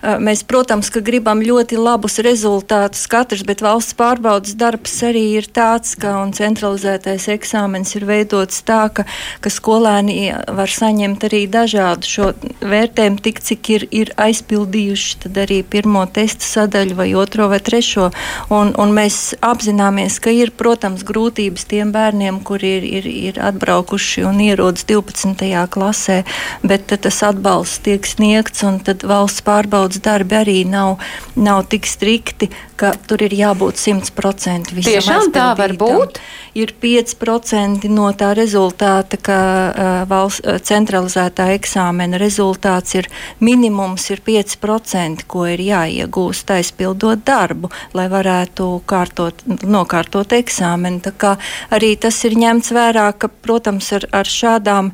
mēs, 0.02 0.42
protams, 0.42 0.90
ka 0.90 1.04
gribam 1.06 1.38
ļoti 1.44 1.78
labus 1.78 2.18
rezultātus 2.26 3.04
katrs, 3.06 3.46
bet 3.46 3.62
valsts 3.62 3.94
pārbaudas 3.94 4.58
darbs 4.58 4.98
arī 5.06 5.38
ir 5.38 5.46
tāds, 5.46 5.94
ka 5.94 6.16
centralizētais 6.34 7.28
eksāmens 7.36 7.94
ir 7.94 8.08
veidots 8.10 8.64
tā, 8.66 8.88
ka, 8.90 9.06
ka 9.38 9.54
skolēni 9.54 10.32
var 10.50 10.74
saņemt 10.74 11.28
arī 11.30 11.44
dažādu 11.46 12.10
šo 12.10 12.32
vērtējumu, 12.58 13.22
tik 13.22 13.38
cik 13.46 13.72
ir, 13.76 13.88
ir 13.94 14.12
aizpildījuši 14.18 15.30
arī 15.46 15.62
pirmo 15.62 16.02
testu 16.10 16.42
sadaļu 16.42 16.98
vai 16.98 17.10
otru 17.14 17.35
otro 17.36 17.48
vai 17.48 17.60
trešo. 17.60 18.10
Un, 18.48 18.72
un 18.80 18.92
mēs 18.96 19.36
apzināmies, 19.44 20.16
ka 20.24 20.32
ir, 20.32 20.52
protams, 20.56 21.04
grūtības 21.04 21.66
tiem 21.68 21.92
bērniem, 21.92 22.40
kuri 22.46 22.70
ir, 22.78 22.86
ir, 23.00 23.08
ir 23.30 23.40
atbraukuši 23.44 24.24
un 24.24 24.40
ierodas 24.40 24.86
12. 24.88 25.44
klasē, 25.68 26.22
bet 26.64 26.88
tas 26.88 27.20
atbalsts 27.26 27.84
tiek 27.84 28.08
sniegts, 28.08 28.64
un 28.64 28.80
valsts 28.80 29.44
pārbaudas 29.44 30.00
darbi 30.00 30.38
arī 30.40 30.58
nav, 30.64 30.96
nav 31.36 31.66
tik 31.68 31.84
strikti, 31.86 32.48
ka 32.78 32.92
tur 33.08 33.22
ir 33.26 33.34
jābūt 33.36 33.78
100% 33.80 34.74
visam. 34.76 34.90
Tiešām 34.92 35.32
tā 35.34 35.46
var 35.58 35.74
būt? 35.78 36.20
Ir 36.56 36.72
5% 36.80 37.88
no 37.92 38.08
tā 38.16 38.30
rezultāta, 38.36 39.18
ka 39.20 39.38
uh, 39.38 39.90
valsts 40.08 40.44
uh, 40.44 40.60
centralizētā 40.62 41.48
eksāmena 41.56 42.20
rezultāts 42.20 42.96
ir 42.96 43.10
minimums 43.40 44.08
ir 44.12 44.22
5%, 44.26 45.26
ko 45.28 45.46
ir 45.50 45.62
jāiegūst 45.64 46.52
aizpildot 46.56 47.24
darbu, 47.26 47.72
lai 47.96 48.08
varētu 48.12 48.70
kārtot, 48.88 49.44
nokārtot 49.64 50.32
eksāmenu. 50.38 51.02
Tā 51.04 51.12
kā 51.16 51.36
arī 51.74 51.94
tas 52.00 52.22
ir 52.28 52.38
ņemts 52.40 52.72
vērā, 52.76 53.10
ka, 53.18 53.28
protams, 53.28 53.92
ar, 53.96 54.08
ar 54.16 54.28
šādām 54.30 54.92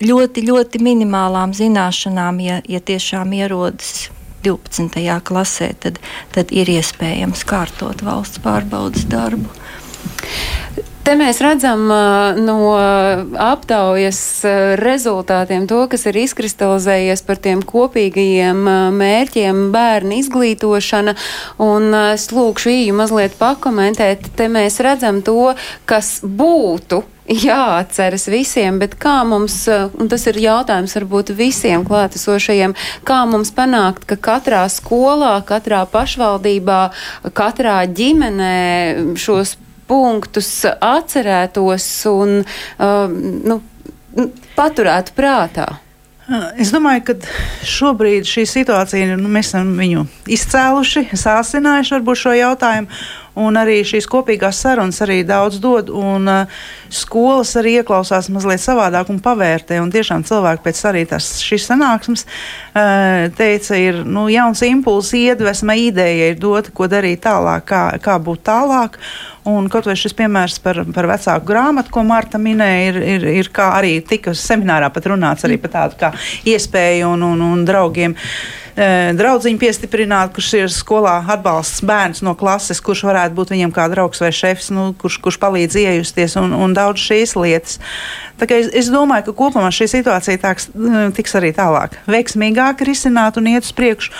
ļoti, 0.00 0.46
ļoti 0.48 0.80
minimālām 0.84 1.52
zināšanām, 1.56 2.40
ja, 2.44 2.62
ja 2.68 2.80
tiešām 2.80 3.36
ierodas 3.36 4.08
12. 4.44 5.20
klasē, 5.24 5.72
tad, 5.80 6.00
tad 6.34 6.52
ir 6.54 6.70
iespējams 6.72 7.44
kārtot 7.48 8.04
valsts 8.06 8.42
pārbaudas 8.44 9.06
darbu. 9.10 9.48
Te 11.00 11.14
mēs 11.16 11.40
redzam 11.42 11.88
no 12.44 12.56
aptaujas 13.40 14.20
rezultātiem 14.78 15.64
to, 15.68 15.80
kas 15.90 16.04
ir 16.06 16.18
izkristalizējies 16.20 17.24
par 17.26 17.40
tiem 17.42 17.64
kopīgajiem 17.66 18.60
mērķiem 18.98 19.62
bērnu 19.74 20.18
izglītošana, 20.20 21.16
un 21.64 21.96
es 22.12 22.28
lūkšu 22.36 22.74
īju 22.74 22.98
mazliet 23.00 23.34
pakomentēt. 23.40 24.28
Te 24.36 24.50
mēs 24.52 24.78
redzam 24.84 25.22
to, 25.26 25.54
kas 25.88 26.18
būtu 26.22 27.02
jāatceras 27.46 28.26
visiem, 28.30 28.80
bet 28.82 28.96
kā 29.00 29.20
mums, 29.28 29.62
un 29.70 30.10
tas 30.10 30.26
ir 30.30 30.40
jautājums 30.42 30.96
varbūt 30.98 31.32
visiem 31.38 31.84
klātesošajiem, 31.86 32.74
kā 33.06 33.22
mums 33.30 33.52
panākt, 33.56 34.06
ka 34.10 34.18
katrā 34.30 34.64
skolā, 34.72 35.36
katrā 35.46 35.84
pašvaldībā, 35.90 36.82
katrā 37.36 37.82
ģimenē 37.86 38.56
šos 39.20 39.56
punktus 39.90 40.50
atcerētos 40.70 41.86
un 42.10 42.40
uh, 42.42 43.06
nu, 43.10 43.60
paturētu 44.58 45.14
prātā? 45.16 45.70
Es 46.62 46.70
domāju, 46.70 47.02
ka 47.08 47.14
šobrīd 47.66 48.28
šī 48.28 48.44
situācija, 48.46 49.16
nu, 49.18 49.30
mēs 49.32 49.48
esam 49.50 49.72
viņu 49.74 50.04
izcēluši, 50.30 51.08
sāsinājuši 51.18 51.96
varbūt 51.96 52.20
šo 52.20 52.34
jautājumu. 52.38 53.00
Un 53.40 53.56
arī 53.56 53.80
šīs 53.86 54.08
kopīgās 54.10 54.60
sarunas 54.60 55.00
arī 55.04 55.20
daudz 55.26 55.60
dod, 55.62 55.88
un 55.94 56.28
uh, 56.28 56.60
skolas 56.92 57.54
arī 57.56 57.78
ieklausās 57.80 58.28
mazliet 58.32 58.60
savādāk 58.62 59.10
un 59.12 59.20
pavērtē. 59.22 59.78
Un 59.80 59.92
tiešām 59.94 60.26
cilvēki 60.28 60.64
pēc 60.66 60.82
arī 60.90 61.06
tās 61.08 61.32
šīs 61.44 61.70
sanāksmes 61.70 62.26
uh, 62.26 63.30
teica, 63.38 63.78
ir 63.80 64.02
nu, 64.04 64.26
jauns 64.32 64.62
impulss, 64.66 65.14
iedvesma, 65.16 65.78
ideja 65.80 66.30
ir 66.32 66.40
dota, 66.40 66.74
ko 66.74 66.90
darīt 66.90 67.24
tālāk, 67.24 67.68
kā, 67.70 67.84
kā 68.02 68.18
būt 68.20 68.44
tālāk. 68.50 69.00
Un 69.48 69.70
kaut 69.72 69.86
vai 69.88 69.96
šis 69.96 70.12
piemērs 70.18 70.58
par, 70.60 70.82
par 70.92 71.08
vecāku 71.08 71.48
grāmatu, 71.48 71.94
ko 71.94 72.04
Marta 72.04 72.38
minēja, 72.38 72.90
ir, 72.90 72.98
ir, 73.14 73.28
ir 73.40 73.48
kā 73.56 73.70
arī 73.78 73.94
tika 74.04 74.34
seminārā 74.36 74.90
pat 74.92 75.08
runāts 75.08 75.46
arī 75.48 75.56
par 75.62 75.72
tādu 75.78 75.96
kā 76.02 76.12
iespēju 76.44 77.14
un, 77.14 77.24
un, 77.24 77.46
un 77.46 77.64
draugiem. 77.64 78.12
E, 78.12 78.59
draudziņu 79.18 79.60
piestiprināt, 79.60 80.32
kurš 80.36 80.50
ir 80.56 80.72
skolā 80.72 81.18
atbalsts 81.34 81.82
bērns 81.86 82.22
no 82.24 82.32
klases, 82.38 82.80
kurš 82.84 83.04
varētu 83.08 83.36
būt 83.36 83.52
viņam 83.54 83.74
kā 83.76 83.86
draugs 83.92 84.22
vai 84.22 84.30
šefs, 84.34 84.70
nu, 84.74 84.90
kurš, 84.98 85.18
kurš 85.24 85.40
palīdz 85.42 85.76
iejusties 85.82 86.36
un, 86.40 86.54
un 86.56 86.76
daudz 86.76 87.02
šīs 87.02 87.36
lietas. 87.36 87.80
Es, 88.40 88.70
es 88.82 88.88
domāju, 88.92 89.28
ka 89.28 89.36
kopumā 89.36 89.68
šī 89.74 89.90
situācija 89.92 90.40
tāks, 90.40 90.70
tiks 91.16 91.36
arī 91.36 91.52
tālāk, 91.56 91.98
veiksmīgāk 92.08 92.86
risināt 92.88 93.36
un 93.36 93.50
iet 93.52 93.68
uz 93.68 93.74
priekšu, 93.76 94.14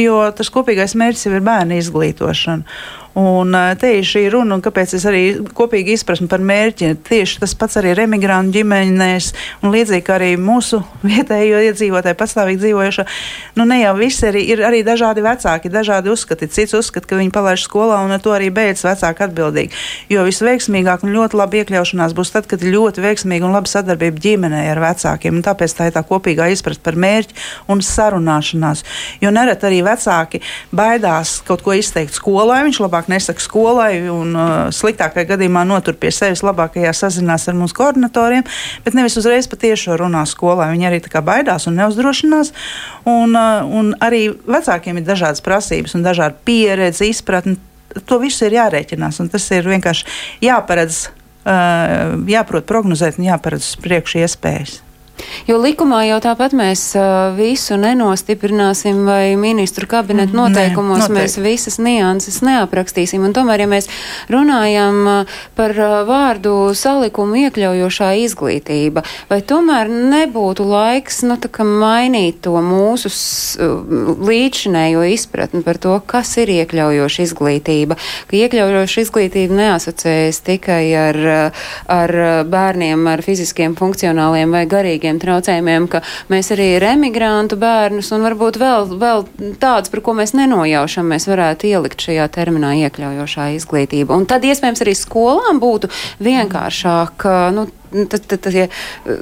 jo 0.00 0.22
tas 0.36 0.52
kopīgais 0.52 0.96
mērķis 0.96 1.28
jau 1.28 1.34
ir 1.36 1.44
bērnu 1.44 1.76
izglītošana. 1.82 2.78
Un 3.16 3.54
te 3.80 3.94
ir 3.96 4.04
šī 4.04 4.26
runa, 4.28 4.58
un 4.58 4.62
kāpēc 4.64 4.90
es 4.98 5.04
arī 5.08 5.22
kopīgi 5.56 5.94
izpratni 5.96 6.26
par 6.28 6.42
mērķi. 6.44 6.90
Tieši 7.06 7.38
tas 7.40 7.54
pats 7.56 7.78
arī 7.80 7.94
ir 7.94 8.02
emigrantu 8.02 8.58
ģimenēs, 8.58 9.30
un 9.64 9.72
līdzīgi 9.72 10.12
arī 10.12 10.28
mūsu 10.36 10.82
vietējo 11.14 11.62
iedzīvotāju 11.70 12.18
pastāvīgi 12.20 12.60
dzīvojušo. 12.60 13.06
Nu, 13.56 13.64
ne 13.70 13.78
jau 13.80 13.94
visi 13.96 14.26
arī, 14.28 14.42
ir 14.52 14.60
arī 14.68 14.82
dažādi 14.84 15.24
vecāki, 15.24 15.72
dažādi 15.72 16.12
uzskati. 16.12 16.50
Cits 16.52 16.76
uzskata, 16.76 17.08
ka 17.08 17.16
viņi 17.16 17.32
palaiž 17.32 17.64
skolā, 17.64 18.02
un 18.04 18.12
ar 18.12 18.20
to 18.20 18.34
arī 18.36 18.50
beidz 18.52 18.84
vecāki 18.84 19.24
atbildīgi. 19.24 19.80
Jo 20.12 20.26
visveiksmīgāk 20.28 21.08
un 21.08 21.16
ļoti 21.16 21.40
labi 21.40 21.62
iekļaušanās 21.62 22.12
būs 22.20 22.34
tad, 22.36 22.50
kad 22.52 22.60
ir 22.60 22.76
ļoti 22.76 23.00
veiksmīga 23.00 23.48
un 23.48 23.56
laba 23.56 23.72
sadarbība 23.72 24.20
ģimenē 24.26 24.60
ar 24.74 24.82
vecākiem. 24.84 25.40
Un 25.40 25.46
tāpēc 25.46 25.76
tā 25.78 25.88
ir 25.88 25.96
tā 25.96 26.04
kopīgā 26.04 26.50
izpratne 26.52 26.84
par 26.84 27.00
mērķi 27.00 27.40
un 27.72 27.80
sarunāšanās. 27.80 28.84
Jo 29.24 29.32
nereti 29.32 29.70
arī 29.70 29.80
vecāki 29.88 30.44
baidās 30.76 31.38
kaut 31.48 31.64
ko 31.64 31.72
izteikt 31.80 32.12
skolai. 32.20 32.60
Viņš 32.68 32.84
labāk 32.84 33.05
labāk 33.06 33.08
nesaka 33.08 33.40
skolai 33.40 34.08
un 34.10 34.34
uh, 34.34 34.70
sliktākajā 34.70 35.26
gadījumā 35.30 35.64
notur 35.66 35.94
pie 35.94 36.10
sevis, 36.10 36.42
labākajā 36.42 36.92
sazinās 36.92 37.48
ar 37.48 37.54
mūsu 37.54 37.74
koordinatoriem, 37.74 38.44
bet 38.84 38.94
nevis 38.94 39.16
uzreiz 39.16 39.46
patiešo 39.48 39.96
runā 39.96 40.24
skolā. 40.26 40.70
Viņi 40.72 40.86
arī 40.86 41.00
tā 41.00 41.10
kā 41.10 41.22
baidās 41.22 41.66
un 41.66 41.76
neuzdrošinās. 41.76 42.52
Un, 43.06 43.34
uh, 43.34 43.64
un 43.64 43.94
arī 44.00 44.30
vecākiem 44.46 44.98
ir 44.98 45.06
dažādas 45.06 45.42
prasības 45.42 45.94
un 45.94 46.02
dažāda 46.02 46.36
pieredze, 46.44 47.06
izpratne. 47.06 47.56
To 48.06 48.18
visu 48.20 48.44
ir 48.46 48.58
jārēķinās, 48.58 49.20
un 49.22 49.30
tas 49.32 49.46
ir 49.54 49.64
vienkārši 49.64 50.04
jāparedz, 50.44 51.06
uh, 51.46 52.16
jāprot 52.28 52.66
prognozēt 52.66 53.18
un 53.18 53.30
jāparedz 53.30 53.76
priekšu 53.80 54.20
iespējas. 54.24 54.85
Jo 55.46 55.58
likumā 55.62 56.02
jau 56.08 56.18
tāpat 56.24 56.54
mēs 56.56 56.82
uh, 56.98 57.30
visu 57.36 57.76
nenostiprināsim, 57.80 59.04
vai 59.06 59.36
ministru 59.38 59.86
kabineta 59.90 60.32
mm, 60.32 60.38
noteikumos 60.40 61.06
Nē, 61.06 61.14
mēs 61.20 61.36
visas 61.42 61.78
nianses 61.82 62.40
neaprakstīsim. 62.44 63.22
Un 63.24 63.34
tomēr, 63.36 63.64
ja 63.64 63.68
mēs 63.70 63.88
runājam 64.32 64.98
uh, 65.06 65.36
par 65.58 65.74
uh, 65.78 65.96
vārdu 66.08 66.54
salikumu 66.76 67.38
iekļaujošā 67.46 68.10
izglītība, 68.24 69.04
vai 69.30 69.40
tomēr 69.46 69.90
nebūtu 69.92 70.66
laiks 70.66 71.22
nu, 71.26 71.38
mainīt 71.66 72.42
to 72.44 72.56
mūsu 72.64 73.10
līdzinējo 74.26 75.04
izpratni 75.14 75.62
par 75.66 75.78
to, 75.82 75.94
kas 76.06 76.34
ir 76.42 76.50
iekļaujoša 76.56 77.26
izglītība? 77.28 77.98
Ka 78.26 78.38
iekļaujoša 78.40 79.06
izglītība 79.06 79.60
neasociējas 79.62 80.42
tikai 80.46 80.82
ar, 80.98 81.20
ar 81.92 82.16
bērniem 82.50 83.06
ar 83.10 83.22
fiziskiem, 83.26 83.76
funkcionāliem 83.78 84.52
vai 84.54 84.66
garīgiem 84.70 85.05
psihiskiem 85.06 85.20
traucējumiem, 85.22 85.86
ka 85.88 86.02
mēs 86.30 86.50
arī 86.54 86.76
ir 86.76 86.84
emigrantu 86.84 87.56
bērnus 87.56 88.10
un 88.12 88.24
varbūt 88.26 88.58
vēl, 88.58 88.98
vēl 88.98 89.24
tāds, 89.60 89.90
par 89.90 90.02
ko 90.02 90.14
mēs 90.14 90.34
nenojaušam, 90.34 91.06
mēs 91.06 91.28
varētu 91.28 91.70
ielikt 91.70 92.00
šajā 92.00 92.26
terminā 92.34 92.74
iekļaujošā 92.86 93.54
izglītība. 93.56 94.16
Un 94.16 94.26
tad 94.26 94.44
iespējams 94.44 94.82
arī 94.82 94.94
skolām 94.96 95.60
būtu 95.60 95.90
vienkāršāk, 96.20 97.26
nu, 97.54 97.68
tad, 98.10 98.26
tad, 98.26 98.40
tad 98.40 98.54
ja 98.54 98.68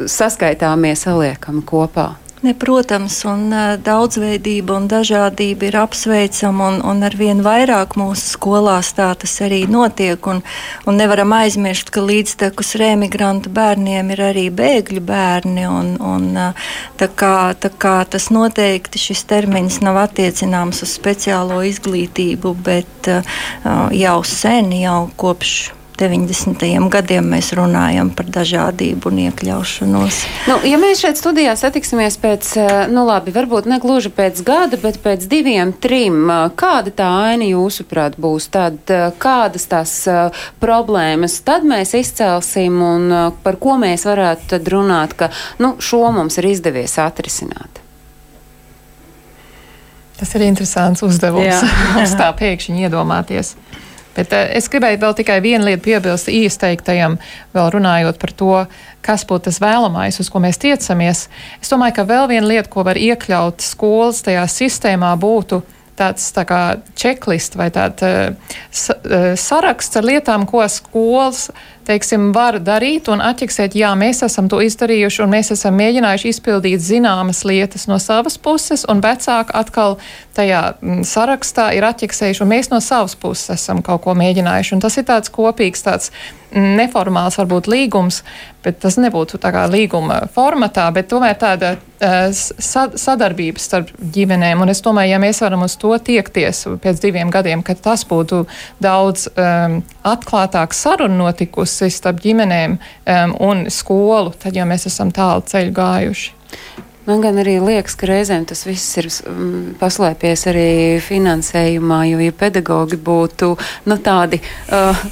saskaitāmies 0.07 1.05
saliekami 1.05 1.64
kopā. 1.66 2.14
Ne, 2.45 2.53
protams, 2.53 3.22
un 3.24 3.47
daudzveidība 3.80 4.74
un 4.76 4.84
dažādība 4.90 5.64
ir 5.70 5.76
apsveicama, 5.80 6.66
un, 6.68 6.74
un 6.84 6.99
ar 7.07 7.14
vien 7.16 7.38
vairāk 7.40 7.95
mūsu 7.97 8.34
skolās 8.34 8.90
tā 8.99 9.07
tas 9.16 9.38
arī 9.47 9.62
notiek. 9.70 10.26
Un, 10.28 10.42
un 10.84 10.99
nevaram 11.01 11.32
aizmirst, 11.32 11.88
ka 11.95 12.03
līdztekus 12.05 12.74
remigrantu 12.82 13.49
bērniem 13.49 14.12
ir 14.12 14.20
arī 14.26 14.42
bēgļu 14.59 15.01
bērni. 15.09 15.64
Un, 15.64 15.88
un, 16.05 16.26
tā, 17.01 17.09
kā, 17.09 17.55
tā 17.57 17.70
kā 17.80 17.95
tas 18.12 18.28
noteikti 18.34 19.01
šis 19.01 19.24
termins 19.30 19.80
nav 19.80 20.03
attiecināms 20.03 20.82
uz 20.84 20.92
speciālo 20.99 21.62
izglītību, 21.64 22.53
bet 22.68 23.09
jau 24.05 24.18
sen, 24.34 24.68
jau 24.84 25.01
kopš 25.16 25.57
90. 25.99 26.88
gadiem 26.90 27.28
mēs 27.30 27.53
runājam 27.55 28.09
par 28.14 28.26
dažādību 28.34 29.11
un 29.12 29.20
iekļaušanos. 29.28 30.16
Nu, 30.51 30.57
ja 30.66 30.78
mēs 30.82 31.05
šeit 31.05 31.20
studijā 31.20 31.55
satiksimies 31.59 32.16
pēc, 32.18 32.51
eh, 32.59 32.72
nu 32.90 33.05
labi, 33.07 33.30
varbūt 33.34 33.68
ne 33.70 33.78
gluži 33.78 34.11
pēc 34.11 34.42
gada, 34.42 34.76
bet 34.82 34.99
pēc 35.05 35.28
diviem, 35.30 35.72
trim, 35.72 36.30
eh, 36.30 36.51
kāda 36.57 36.90
tā 36.90 37.11
aina 37.30 37.47
jūsuprāt 37.47 38.18
būs? 38.18 38.51
Tad 38.51 38.78
eh, 38.90 39.12
kādas 39.18 39.68
tās 39.70 39.95
problēmas 40.61 41.38
tad 41.45 41.62
mēs 41.62 41.95
izcelsim 41.95 42.82
un 42.82 43.32
par 43.42 43.57
ko 43.57 43.78
mēs 43.78 44.05
varētu 44.05 44.49
tad 44.49 44.68
runāt, 44.68 45.14
ka 45.14 45.30
nu, 45.59 45.76
šo 45.78 46.11
mums 46.12 46.38
ir 46.38 46.51
izdevies 46.51 46.99
atrisināt? 46.99 47.84
Tas 50.18 50.34
ir 50.34 50.45
interesants 50.47 51.03
uzdevums. 51.03 51.64
Mums 51.97 52.14
tā 52.18 52.30
pēkšņi 52.38 52.86
iedomāties. 52.86 53.55
Bet 54.16 54.32
uh, 54.34 54.46
es 54.56 54.70
gribēju 54.72 55.00
vēl 55.02 55.16
tikai 55.20 55.38
vienu 55.44 55.68
lietu 55.68 55.84
piebilst 55.88 56.30
īsteiktajam, 56.32 57.18
vēl 57.54 57.70
runājot 57.74 58.18
par 58.22 58.34
to, 58.38 58.56
kas 59.04 59.26
būtu 59.28 59.50
tas 59.50 59.60
vēlamais, 59.62 60.20
uz 60.22 60.30
ko 60.32 60.42
mēs 60.44 60.60
tiecamies. 60.62 61.28
Es 61.60 61.72
domāju, 61.72 61.98
ka 61.98 62.08
vēl 62.08 62.28
viena 62.32 62.48
lieta, 62.48 62.70
ko 62.72 62.86
var 62.86 63.00
iekļaut 63.00 63.64
skolas 63.64 64.22
tajā 64.26 64.46
sistēmā, 64.50 65.14
būtu 65.20 65.62
tāds 65.98 66.26
tā 66.34 66.42
kā 66.48 66.62
čeklists 66.98 67.58
vai 67.58 67.68
tāds 67.74 68.02
uh, 68.06 69.34
saraksts 69.38 70.00
ar 70.00 70.08
lietām, 70.08 70.46
ko 70.50 70.64
skolas 70.70 71.48
teiksim, 71.87 72.30
var 72.35 72.59
darīt 72.62 73.09
un 73.12 73.22
atķeksēt, 73.24 73.76
jā, 73.78 73.91
mēs 73.99 74.22
esam 74.26 74.49
to 74.53 74.61
izdarījuši 74.64 75.22
un 75.24 75.32
mēs 75.35 75.53
esam 75.55 75.76
mēģinājuši 75.78 76.32
izpildīt 76.35 76.85
zināmas 76.85 77.45
lietas 77.49 77.89
no 77.91 77.99
savas 78.03 78.39
puses, 78.39 78.87
un 78.91 79.03
vecāki 79.05 79.55
atkal 79.55 79.99
tajā 80.35 80.62
mm, 80.80 81.03
sarakstā 81.09 81.70
ir 81.76 81.87
atķeksējuši, 81.91 82.43
un 82.45 82.53
mēs 82.55 82.72
no 82.72 82.80
savas 82.85 83.16
puses 83.18 83.55
esam 83.57 83.82
kaut 83.85 84.05
ko 84.07 84.16
mēģinājuši. 84.18 84.74
Un 84.76 84.82
tas 84.85 84.99
ir 85.01 85.07
tāds 85.09 85.32
kopīgs, 85.35 85.85
tāds 85.87 86.11
neformāls 86.55 87.37
varbūt 87.39 87.68
līgums, 87.70 88.20
bet 88.64 88.78
tas 88.82 88.97
nebūtu 89.01 89.41
tā 89.43 89.51
kā 89.55 89.64
līguma 89.70 90.22
formatā, 90.32 90.87
bet 90.95 91.09
tomēr 91.11 91.35
tāda 91.41 91.74
uh, 91.74 92.28
sadarbība 92.30 93.61
starp 93.61 93.91
ģimenēm. 94.14 94.62
Un 94.62 94.72
es 94.72 94.82
domāju, 94.85 95.14
ja 95.14 95.20
mēs 95.22 95.43
varam 95.43 95.66
uz 95.66 95.74
to 95.80 95.93
tiekties 95.99 96.64
pēc 96.82 97.03
diviem 97.03 97.32
gadiem, 97.35 97.64
ka 97.66 97.74
tas 97.74 98.07
būtu 98.09 98.45
daudz 98.82 99.26
um, 99.35 99.80
atklātāk 100.07 100.76
saruna 100.76 101.24
notikusi 101.24 101.74
starp 101.75 102.22
ģimenēm 102.25 102.79
um, 102.79 103.37
un 103.49 103.64
skolu, 103.72 104.35
tad 104.41 104.57
jau 104.57 104.66
mēs 104.68 104.89
esam 104.91 105.12
tālu 105.14 105.45
ceļu 105.51 105.75
gājuši. 105.77 106.35
Man 107.05 107.20
gan 107.20 107.37
arī 107.37 107.59
liekas, 107.61 107.99
ka 108.01 108.09
reizēm 108.09 108.47
tas 108.49 108.62
viss 108.64 108.97
ir 108.97 109.11
mm, 109.11 109.75
paslēpies 109.81 110.47
arī 110.49 110.68
finansējumā, 111.05 111.99
jo 112.09 112.22
ja 112.25 112.33
pedagogi 112.33 112.97
būtu 112.97 113.51
nu, 113.91 113.99
tādi. 114.01 114.41
Uh, 114.72 115.05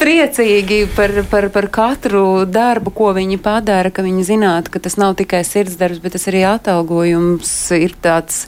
priecīgi 0.00 0.78
par, 0.96 1.12
par, 1.28 1.46
par 1.52 1.66
katru 1.72 2.46
darbu, 2.48 2.92
ko 2.96 3.10
viņi 3.16 3.36
padara, 3.42 3.90
ka 3.92 4.02
viņi 4.04 4.24
zinātu, 4.24 4.72
ka 4.72 4.80
tas 4.82 4.96
nav 5.00 5.16
tikai 5.18 5.42
sirds 5.44 5.76
darbs, 5.80 6.00
bet 6.00 6.14
tas 6.16 6.24
arī 6.30 6.40
atalgojums 6.48 7.50
ir 7.76 7.92
tāds 8.00 8.46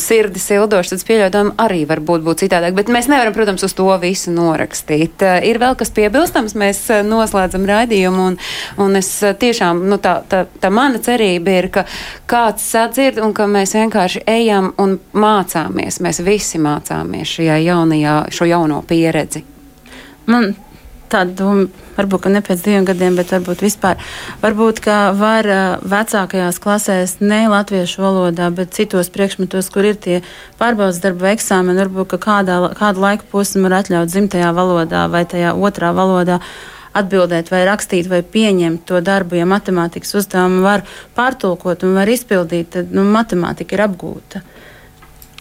sirdi 0.00 0.40
sildošs, 0.40 0.94
tad 0.94 1.04
pieļaujam 1.08 1.52
arī 1.60 1.82
var 1.88 2.00
būt, 2.04 2.24
būt 2.24 2.44
citādāk. 2.44 2.76
Bet 2.78 2.92
mēs 2.92 3.10
nevaram, 3.12 3.34
protams, 3.36 3.64
uz 3.68 3.74
to 3.76 3.88
visu 4.00 4.32
norakstīt. 4.32 5.24
Ir 5.44 5.60
vēl 5.60 5.76
kas 5.78 5.92
piebilstams, 5.96 6.56
mēs 6.58 6.80
noslēdzam 7.08 7.66
raidījumu, 7.68 8.30
un, 8.32 8.38
un 8.80 9.00
es 9.00 9.10
tiešām, 9.42 9.84
nu, 9.90 10.00
tā, 10.02 10.18
tā, 10.28 10.46
tā 10.60 10.72
mana 10.72 11.02
cerība 11.04 11.58
ir, 11.58 11.68
ka 11.74 11.84
kāds 12.30 12.64
sadzird 12.72 13.20
un 13.24 13.36
ka 13.36 13.48
mēs 13.50 13.76
vienkārši 13.76 14.24
ejam 14.28 14.72
un 14.80 14.96
mācāmies. 15.12 16.00
Mēs 16.04 16.22
visi 16.24 16.62
mācāmies 16.62 17.36
šajā 17.36 17.60
jaunajā, 17.66 18.16
šo 18.32 18.48
jauno 18.48 18.80
pieredzi. 18.88 19.44
Man 20.28 20.50
tāda 21.12 21.34
doma, 21.38 21.66
varbūt 21.96 22.28
ne 22.32 22.42
pēc 22.44 22.62
diviem 22.64 22.86
gadiem, 22.88 23.16
bet 23.18 23.32
varbūt 23.34 23.64
vispār. 23.64 23.98
Varbūt, 24.42 24.80
ka 24.84 24.96
var 25.18 25.48
vecākajās 25.82 26.60
klasēs 26.62 27.18
ne 27.24 27.44
latviešu 27.50 28.04
valodā, 28.04 28.50
bet 28.54 28.76
citos 28.76 29.10
priekšmetos, 29.14 29.70
kur 29.74 29.88
ir 29.88 29.98
tie 30.00 30.20
pārbaudas 30.60 31.02
darba 31.04 31.32
eksāmeni, 31.34 31.80
varbūt 31.84 32.18
kādā, 32.22 32.60
kādu 32.78 33.04
laiku 33.04 33.28
posmu 33.32 33.66
var 33.66 33.80
atļaut 33.82 34.12
dzimtajā 34.12 34.50
valodā 34.56 35.06
vai 35.12 35.24
tajā 35.28 35.54
otrā 35.56 35.94
valodā. 35.96 36.42
Atbildēt, 36.98 37.50
vai 37.52 37.60
rakstīt, 37.68 38.08
vai 38.10 38.22
pieņemt 38.24 38.86
to 38.88 38.98
darbu, 39.04 39.36
ja 39.38 39.44
matemātikas 39.46 40.16
uzdevumu 40.18 40.64
var 40.64 40.86
pārtulkot 41.14 41.84
un 41.86 41.98
var 42.00 42.08
izpildīt, 42.10 42.72
tad 42.74 42.94
nu, 42.96 43.04
matemātika 43.06 43.76
ir 43.76 43.84
apgūta. 43.84 44.40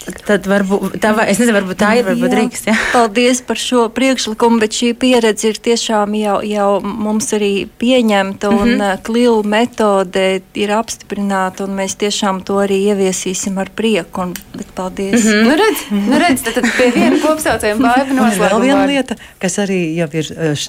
Tad 0.07 0.45
varbūt 0.47 0.97
tā, 1.03 1.11
es 1.27 1.39
nezinu, 1.41 1.55
varbūt 1.57 1.79
tā 1.81 1.89
ir, 1.99 2.05
varbūt 2.07 2.35
Rīgas. 2.37 2.63
Ja? 2.69 2.75
Paldies 2.93 3.41
par 3.43 3.59
šo 3.59 3.87
priekšlikumu, 3.91 4.61
bet 4.61 4.75
šī 4.77 4.93
pieredze 4.99 5.51
ir 5.51 5.59
tiešām 5.63 6.15
jau, 6.15 6.37
jau 6.47 6.67
mums 6.83 7.27
arī 7.35 7.67
pieņemta 7.81 8.51
un 8.53 8.69
mm 8.69 8.81
-hmm. 8.81 9.01
klilu 9.03 9.43
metode 9.43 10.41
ir 10.55 10.71
apstiprināta 10.71 11.67
un 11.67 11.75
mēs 11.79 11.97
tiešām 11.99 12.43
to 12.47 12.61
arī 12.63 12.79
ieviesīsim 12.93 13.57
ar 13.59 13.69
prieku. 13.75 14.21
Un, 14.21 14.33
bet 14.55 14.71
paldies. 14.75 15.23
Mm 15.23 15.31
-hmm. 15.31 15.43
nu, 15.43 15.55
redz, 15.61 15.79
nu, 16.09 16.19
redz, 16.19 16.41
tad, 16.41 16.53
tad 16.53 16.71
pie 16.77 16.91
viena 16.95 17.19
kopsaucējuma 17.27 17.93
baiva 17.95 18.13
noslēguma. 18.13 18.49
Vēl 18.49 18.61
viena 18.61 18.85
lieta, 18.85 19.15
kas 19.39 19.59
arī 19.59 19.95
jau 19.95 20.09
ir 20.13 20.25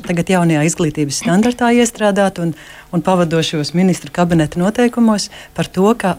tagad 0.07 0.29
jaunajā 0.29 0.65
izglītības 0.65 1.23
standartā 1.23 1.73
iestrādāta 1.73 2.43
un, 2.43 2.55
un 2.93 3.03
pavadošos 3.03 3.75
ministru 3.75 4.11
kabineta 4.13 4.59
noteikumos 4.59 5.31
par 5.55 5.67
to, 5.67 5.95
ka 5.95 6.17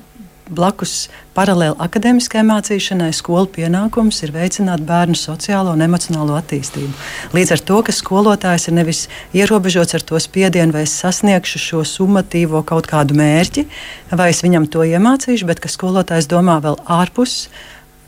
blakus 0.49 1.07
paralēli 1.37 1.77
akadēmiskajai 1.81 2.45
mācīšanai, 2.47 3.09
skolu 3.15 3.49
pienākums 3.55 4.21
ir 4.25 4.33
veicināt 4.35 4.83
bērnu 4.87 5.17
sociālo 5.17 5.73
un 5.75 5.85
emocionālo 5.85 6.35
attīstību. 6.39 6.91
Līdz 7.37 7.53
ar 7.55 7.63
to, 7.69 7.79
ka 7.85 7.95
skolotājs 7.95 8.69
ir 8.69 8.77
nevis 8.79 9.05
ierobežots 9.37 9.97
ar 9.97 10.05
to 10.11 10.19
spiedienu, 10.21 10.75
vai 10.75 10.85
es 10.87 10.97
sasniegšu 10.99 11.63
šo 11.65 11.85
summatīvo 11.87 12.63
kaut 12.67 12.89
kādu 12.89 13.17
mērķi, 13.19 13.67
vai 14.11 14.31
es 14.33 14.43
viņam 14.45 14.67
to 14.73 14.85
iemācīšu, 14.89 15.47
bet 15.49 15.63
ka 15.63 15.71
skolotājs 15.71 16.29
domā 16.31 16.59
vēl 16.65 16.79
ārpus. 16.99 17.47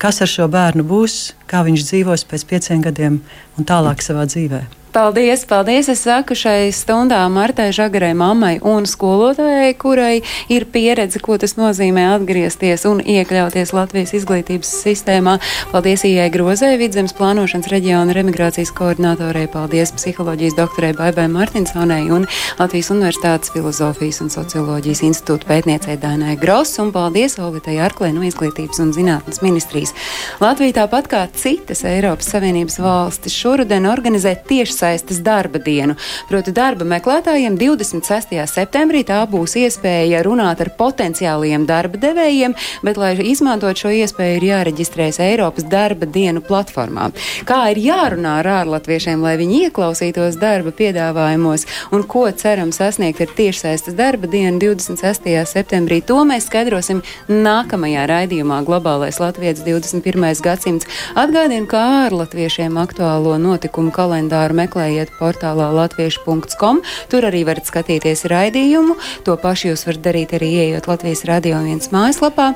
Kas 0.01 0.17
ar 0.25 0.29
šo 0.29 0.49
bērnu 0.49 0.81
būs, 0.87 1.35
kā 1.45 1.61
viņš 1.67 1.87
dzīvos 1.91 2.25
pēc 2.25 2.49
pieciem 2.49 2.81
gadiem 2.81 3.21
un 3.57 3.69
tālāk 3.69 4.01
savā 4.01 4.25
dzīvēm? 4.25 4.80
Paldies, 4.91 5.45
paldies! 5.47 5.87
Es 5.87 6.01
saku 6.03 6.35
šai 6.35 6.67
stundā 6.75 7.21
Martai 7.31 7.69
Žagarai, 7.71 8.11
mammai 8.11 8.57
un 8.59 8.83
skolotājai, 8.83 9.69
kurai 9.79 10.17
ir 10.51 10.65
pieredze, 10.67 11.21
ko 11.23 11.37
tas 11.39 11.53
nozīmē 11.55 12.09
atgriezties 12.17 12.83
un 12.89 12.99
iekļauties 12.99 13.71
Latvijas 13.71 14.11
izglītības 14.19 14.67
sistēmā. 14.81 15.37
Paldies 15.71 16.03
Ijai 16.09 16.25
Grozē, 16.33 16.73
vidzemes 16.81 17.15
plānošanas 17.15 17.69
reģiona 17.71 18.11
remigrācijas 18.17 18.73
koordinatorei, 18.75 19.45
paldies 19.53 19.93
psiholoģijas 19.95 20.57
doktorei 20.59 20.91
Baibai 20.97 21.29
Martinsonai 21.31 22.01
un 22.11 22.27
Latvijas 22.59 22.91
Universitātes 22.91 23.55
filozofijas 23.55 24.19
un 24.25 24.33
socioloģijas 24.35 25.05
institūta 25.07 25.47
pētniecei 25.53 25.95
Dainai 26.03 26.35
Gross 26.43 26.83
un 26.83 26.91
paldies 26.91 27.37
Olvitai 27.39 27.77
Arklē 27.87 28.11
no 28.11 28.27
Izglītības 28.27 28.83
un 28.83 28.91
zinātnes 28.99 29.39
ministrijas. 29.39 29.95
Latvija 30.43 30.81
tāpat 30.81 31.07
kā 31.15 31.23
citas 31.31 31.87
Eiropas 31.87 32.35
Savienības 32.35 32.81
valstis 32.83 33.39
šoruden 33.39 33.87
organizē 33.87 34.35
tieši 34.51 34.80
tiešsaistes 34.82 35.21
darba 35.23 35.59
dienu. 35.59 35.95
Proti, 36.29 36.51
darba 36.51 36.86
meklētājiem 36.86 37.57
26. 37.57 38.34
septembrī 38.49 39.03
tā 39.05 39.21
būs 39.29 39.55
iespēja 39.61 40.23
runāt 40.25 40.61
ar 40.61 40.71
potenciāliem 40.77 41.65
darba 41.69 41.99
devējiem, 42.01 42.55
bet, 42.84 42.97
lai 42.97 43.13
izmantot 43.21 43.77
šo 43.77 43.91
iespēju, 43.93 44.39
ir 44.39 44.47
jāreģistrējas 44.49 45.21
Eiropas 45.21 45.67
darba 45.69 46.05
dienu 46.05 46.41
platformā. 46.41 47.11
Kā 47.45 47.71
ir 47.71 47.82
jārunā 47.82 48.39
ar 48.41 48.49
ārlatviešiem, 48.61 49.21
lai 49.21 49.36
viņi 49.38 49.67
ieklausītos 49.67 50.39
darba 50.41 50.73
piedāvājumos 50.73 51.67
un 51.93 52.05
ko 52.07 52.25
ceram 52.32 52.73
sasniegt 52.73 53.21
ar 53.21 53.36
tiešsaistes 53.38 53.97
darba 53.97 54.27
dienu 54.32 54.57
26. 54.61 55.29
septembrī, 55.45 56.01
to 56.01 56.23
mēs 56.25 56.49
skaidrosim 56.49 57.03
nākamajā 57.29 58.07
raidījumā 58.09 58.63
Globālais 58.65 59.21
Latvijas 59.21 59.61
21. 59.67 60.41
gadsimts. 60.41 60.89
Atgādinu, 61.15 61.67
ka 61.69 61.84
ārlatviešiem 62.07 62.79
aktuālo 62.82 63.38
notikumu 63.41 63.93
kalendāru 63.93 64.55
meklējums 64.57 64.70
meklējiet 64.72 65.11
portālā 65.19 65.69
latviešu.com. 65.76 66.82
Tur 67.11 67.28
arī 67.28 67.43
varat 67.45 67.67
skatīties 67.67 68.26
raidījumu. 68.32 68.97
To 69.28 69.38
pašu 69.38 69.72
jūs 69.72 69.86
varat 69.88 70.03
darīt 70.05 70.36
arī 70.38 70.51
ieejot 70.63 70.88
Latvijas 70.88 71.26
radio 71.28 71.59
viens 71.63 71.91
mājaslapā. 71.91 72.53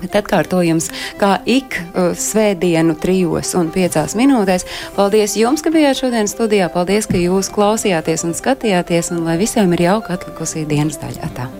Bet 0.00 0.14
atkārtojums 0.16 0.86
kā 1.20 1.34
ik 1.44 1.76
uh, 1.76 2.14
svētdienu, 2.16 2.94
trijos 3.02 3.52
un 3.58 3.68
piecās 3.74 4.16
minūtēs. 4.16 4.64
Paldies 4.96 5.36
jums, 5.36 5.60
ka 5.60 5.74
bijāt 5.74 6.00
šodien 6.00 6.30
studijā. 6.30 6.70
Paldies, 6.72 7.10
ka 7.10 7.20
jūs 7.20 7.52
klausījāties 7.52 8.24
un 8.24 8.32
skatījāties, 8.38 9.12
un 9.12 9.26
lai 9.28 9.36
visiem 9.42 9.76
ir 9.76 9.90
jauka 9.90 10.16
atlikusī 10.16 10.64
dienas 10.64 11.02
daļā. 11.02 11.34
Tā. 11.36 11.50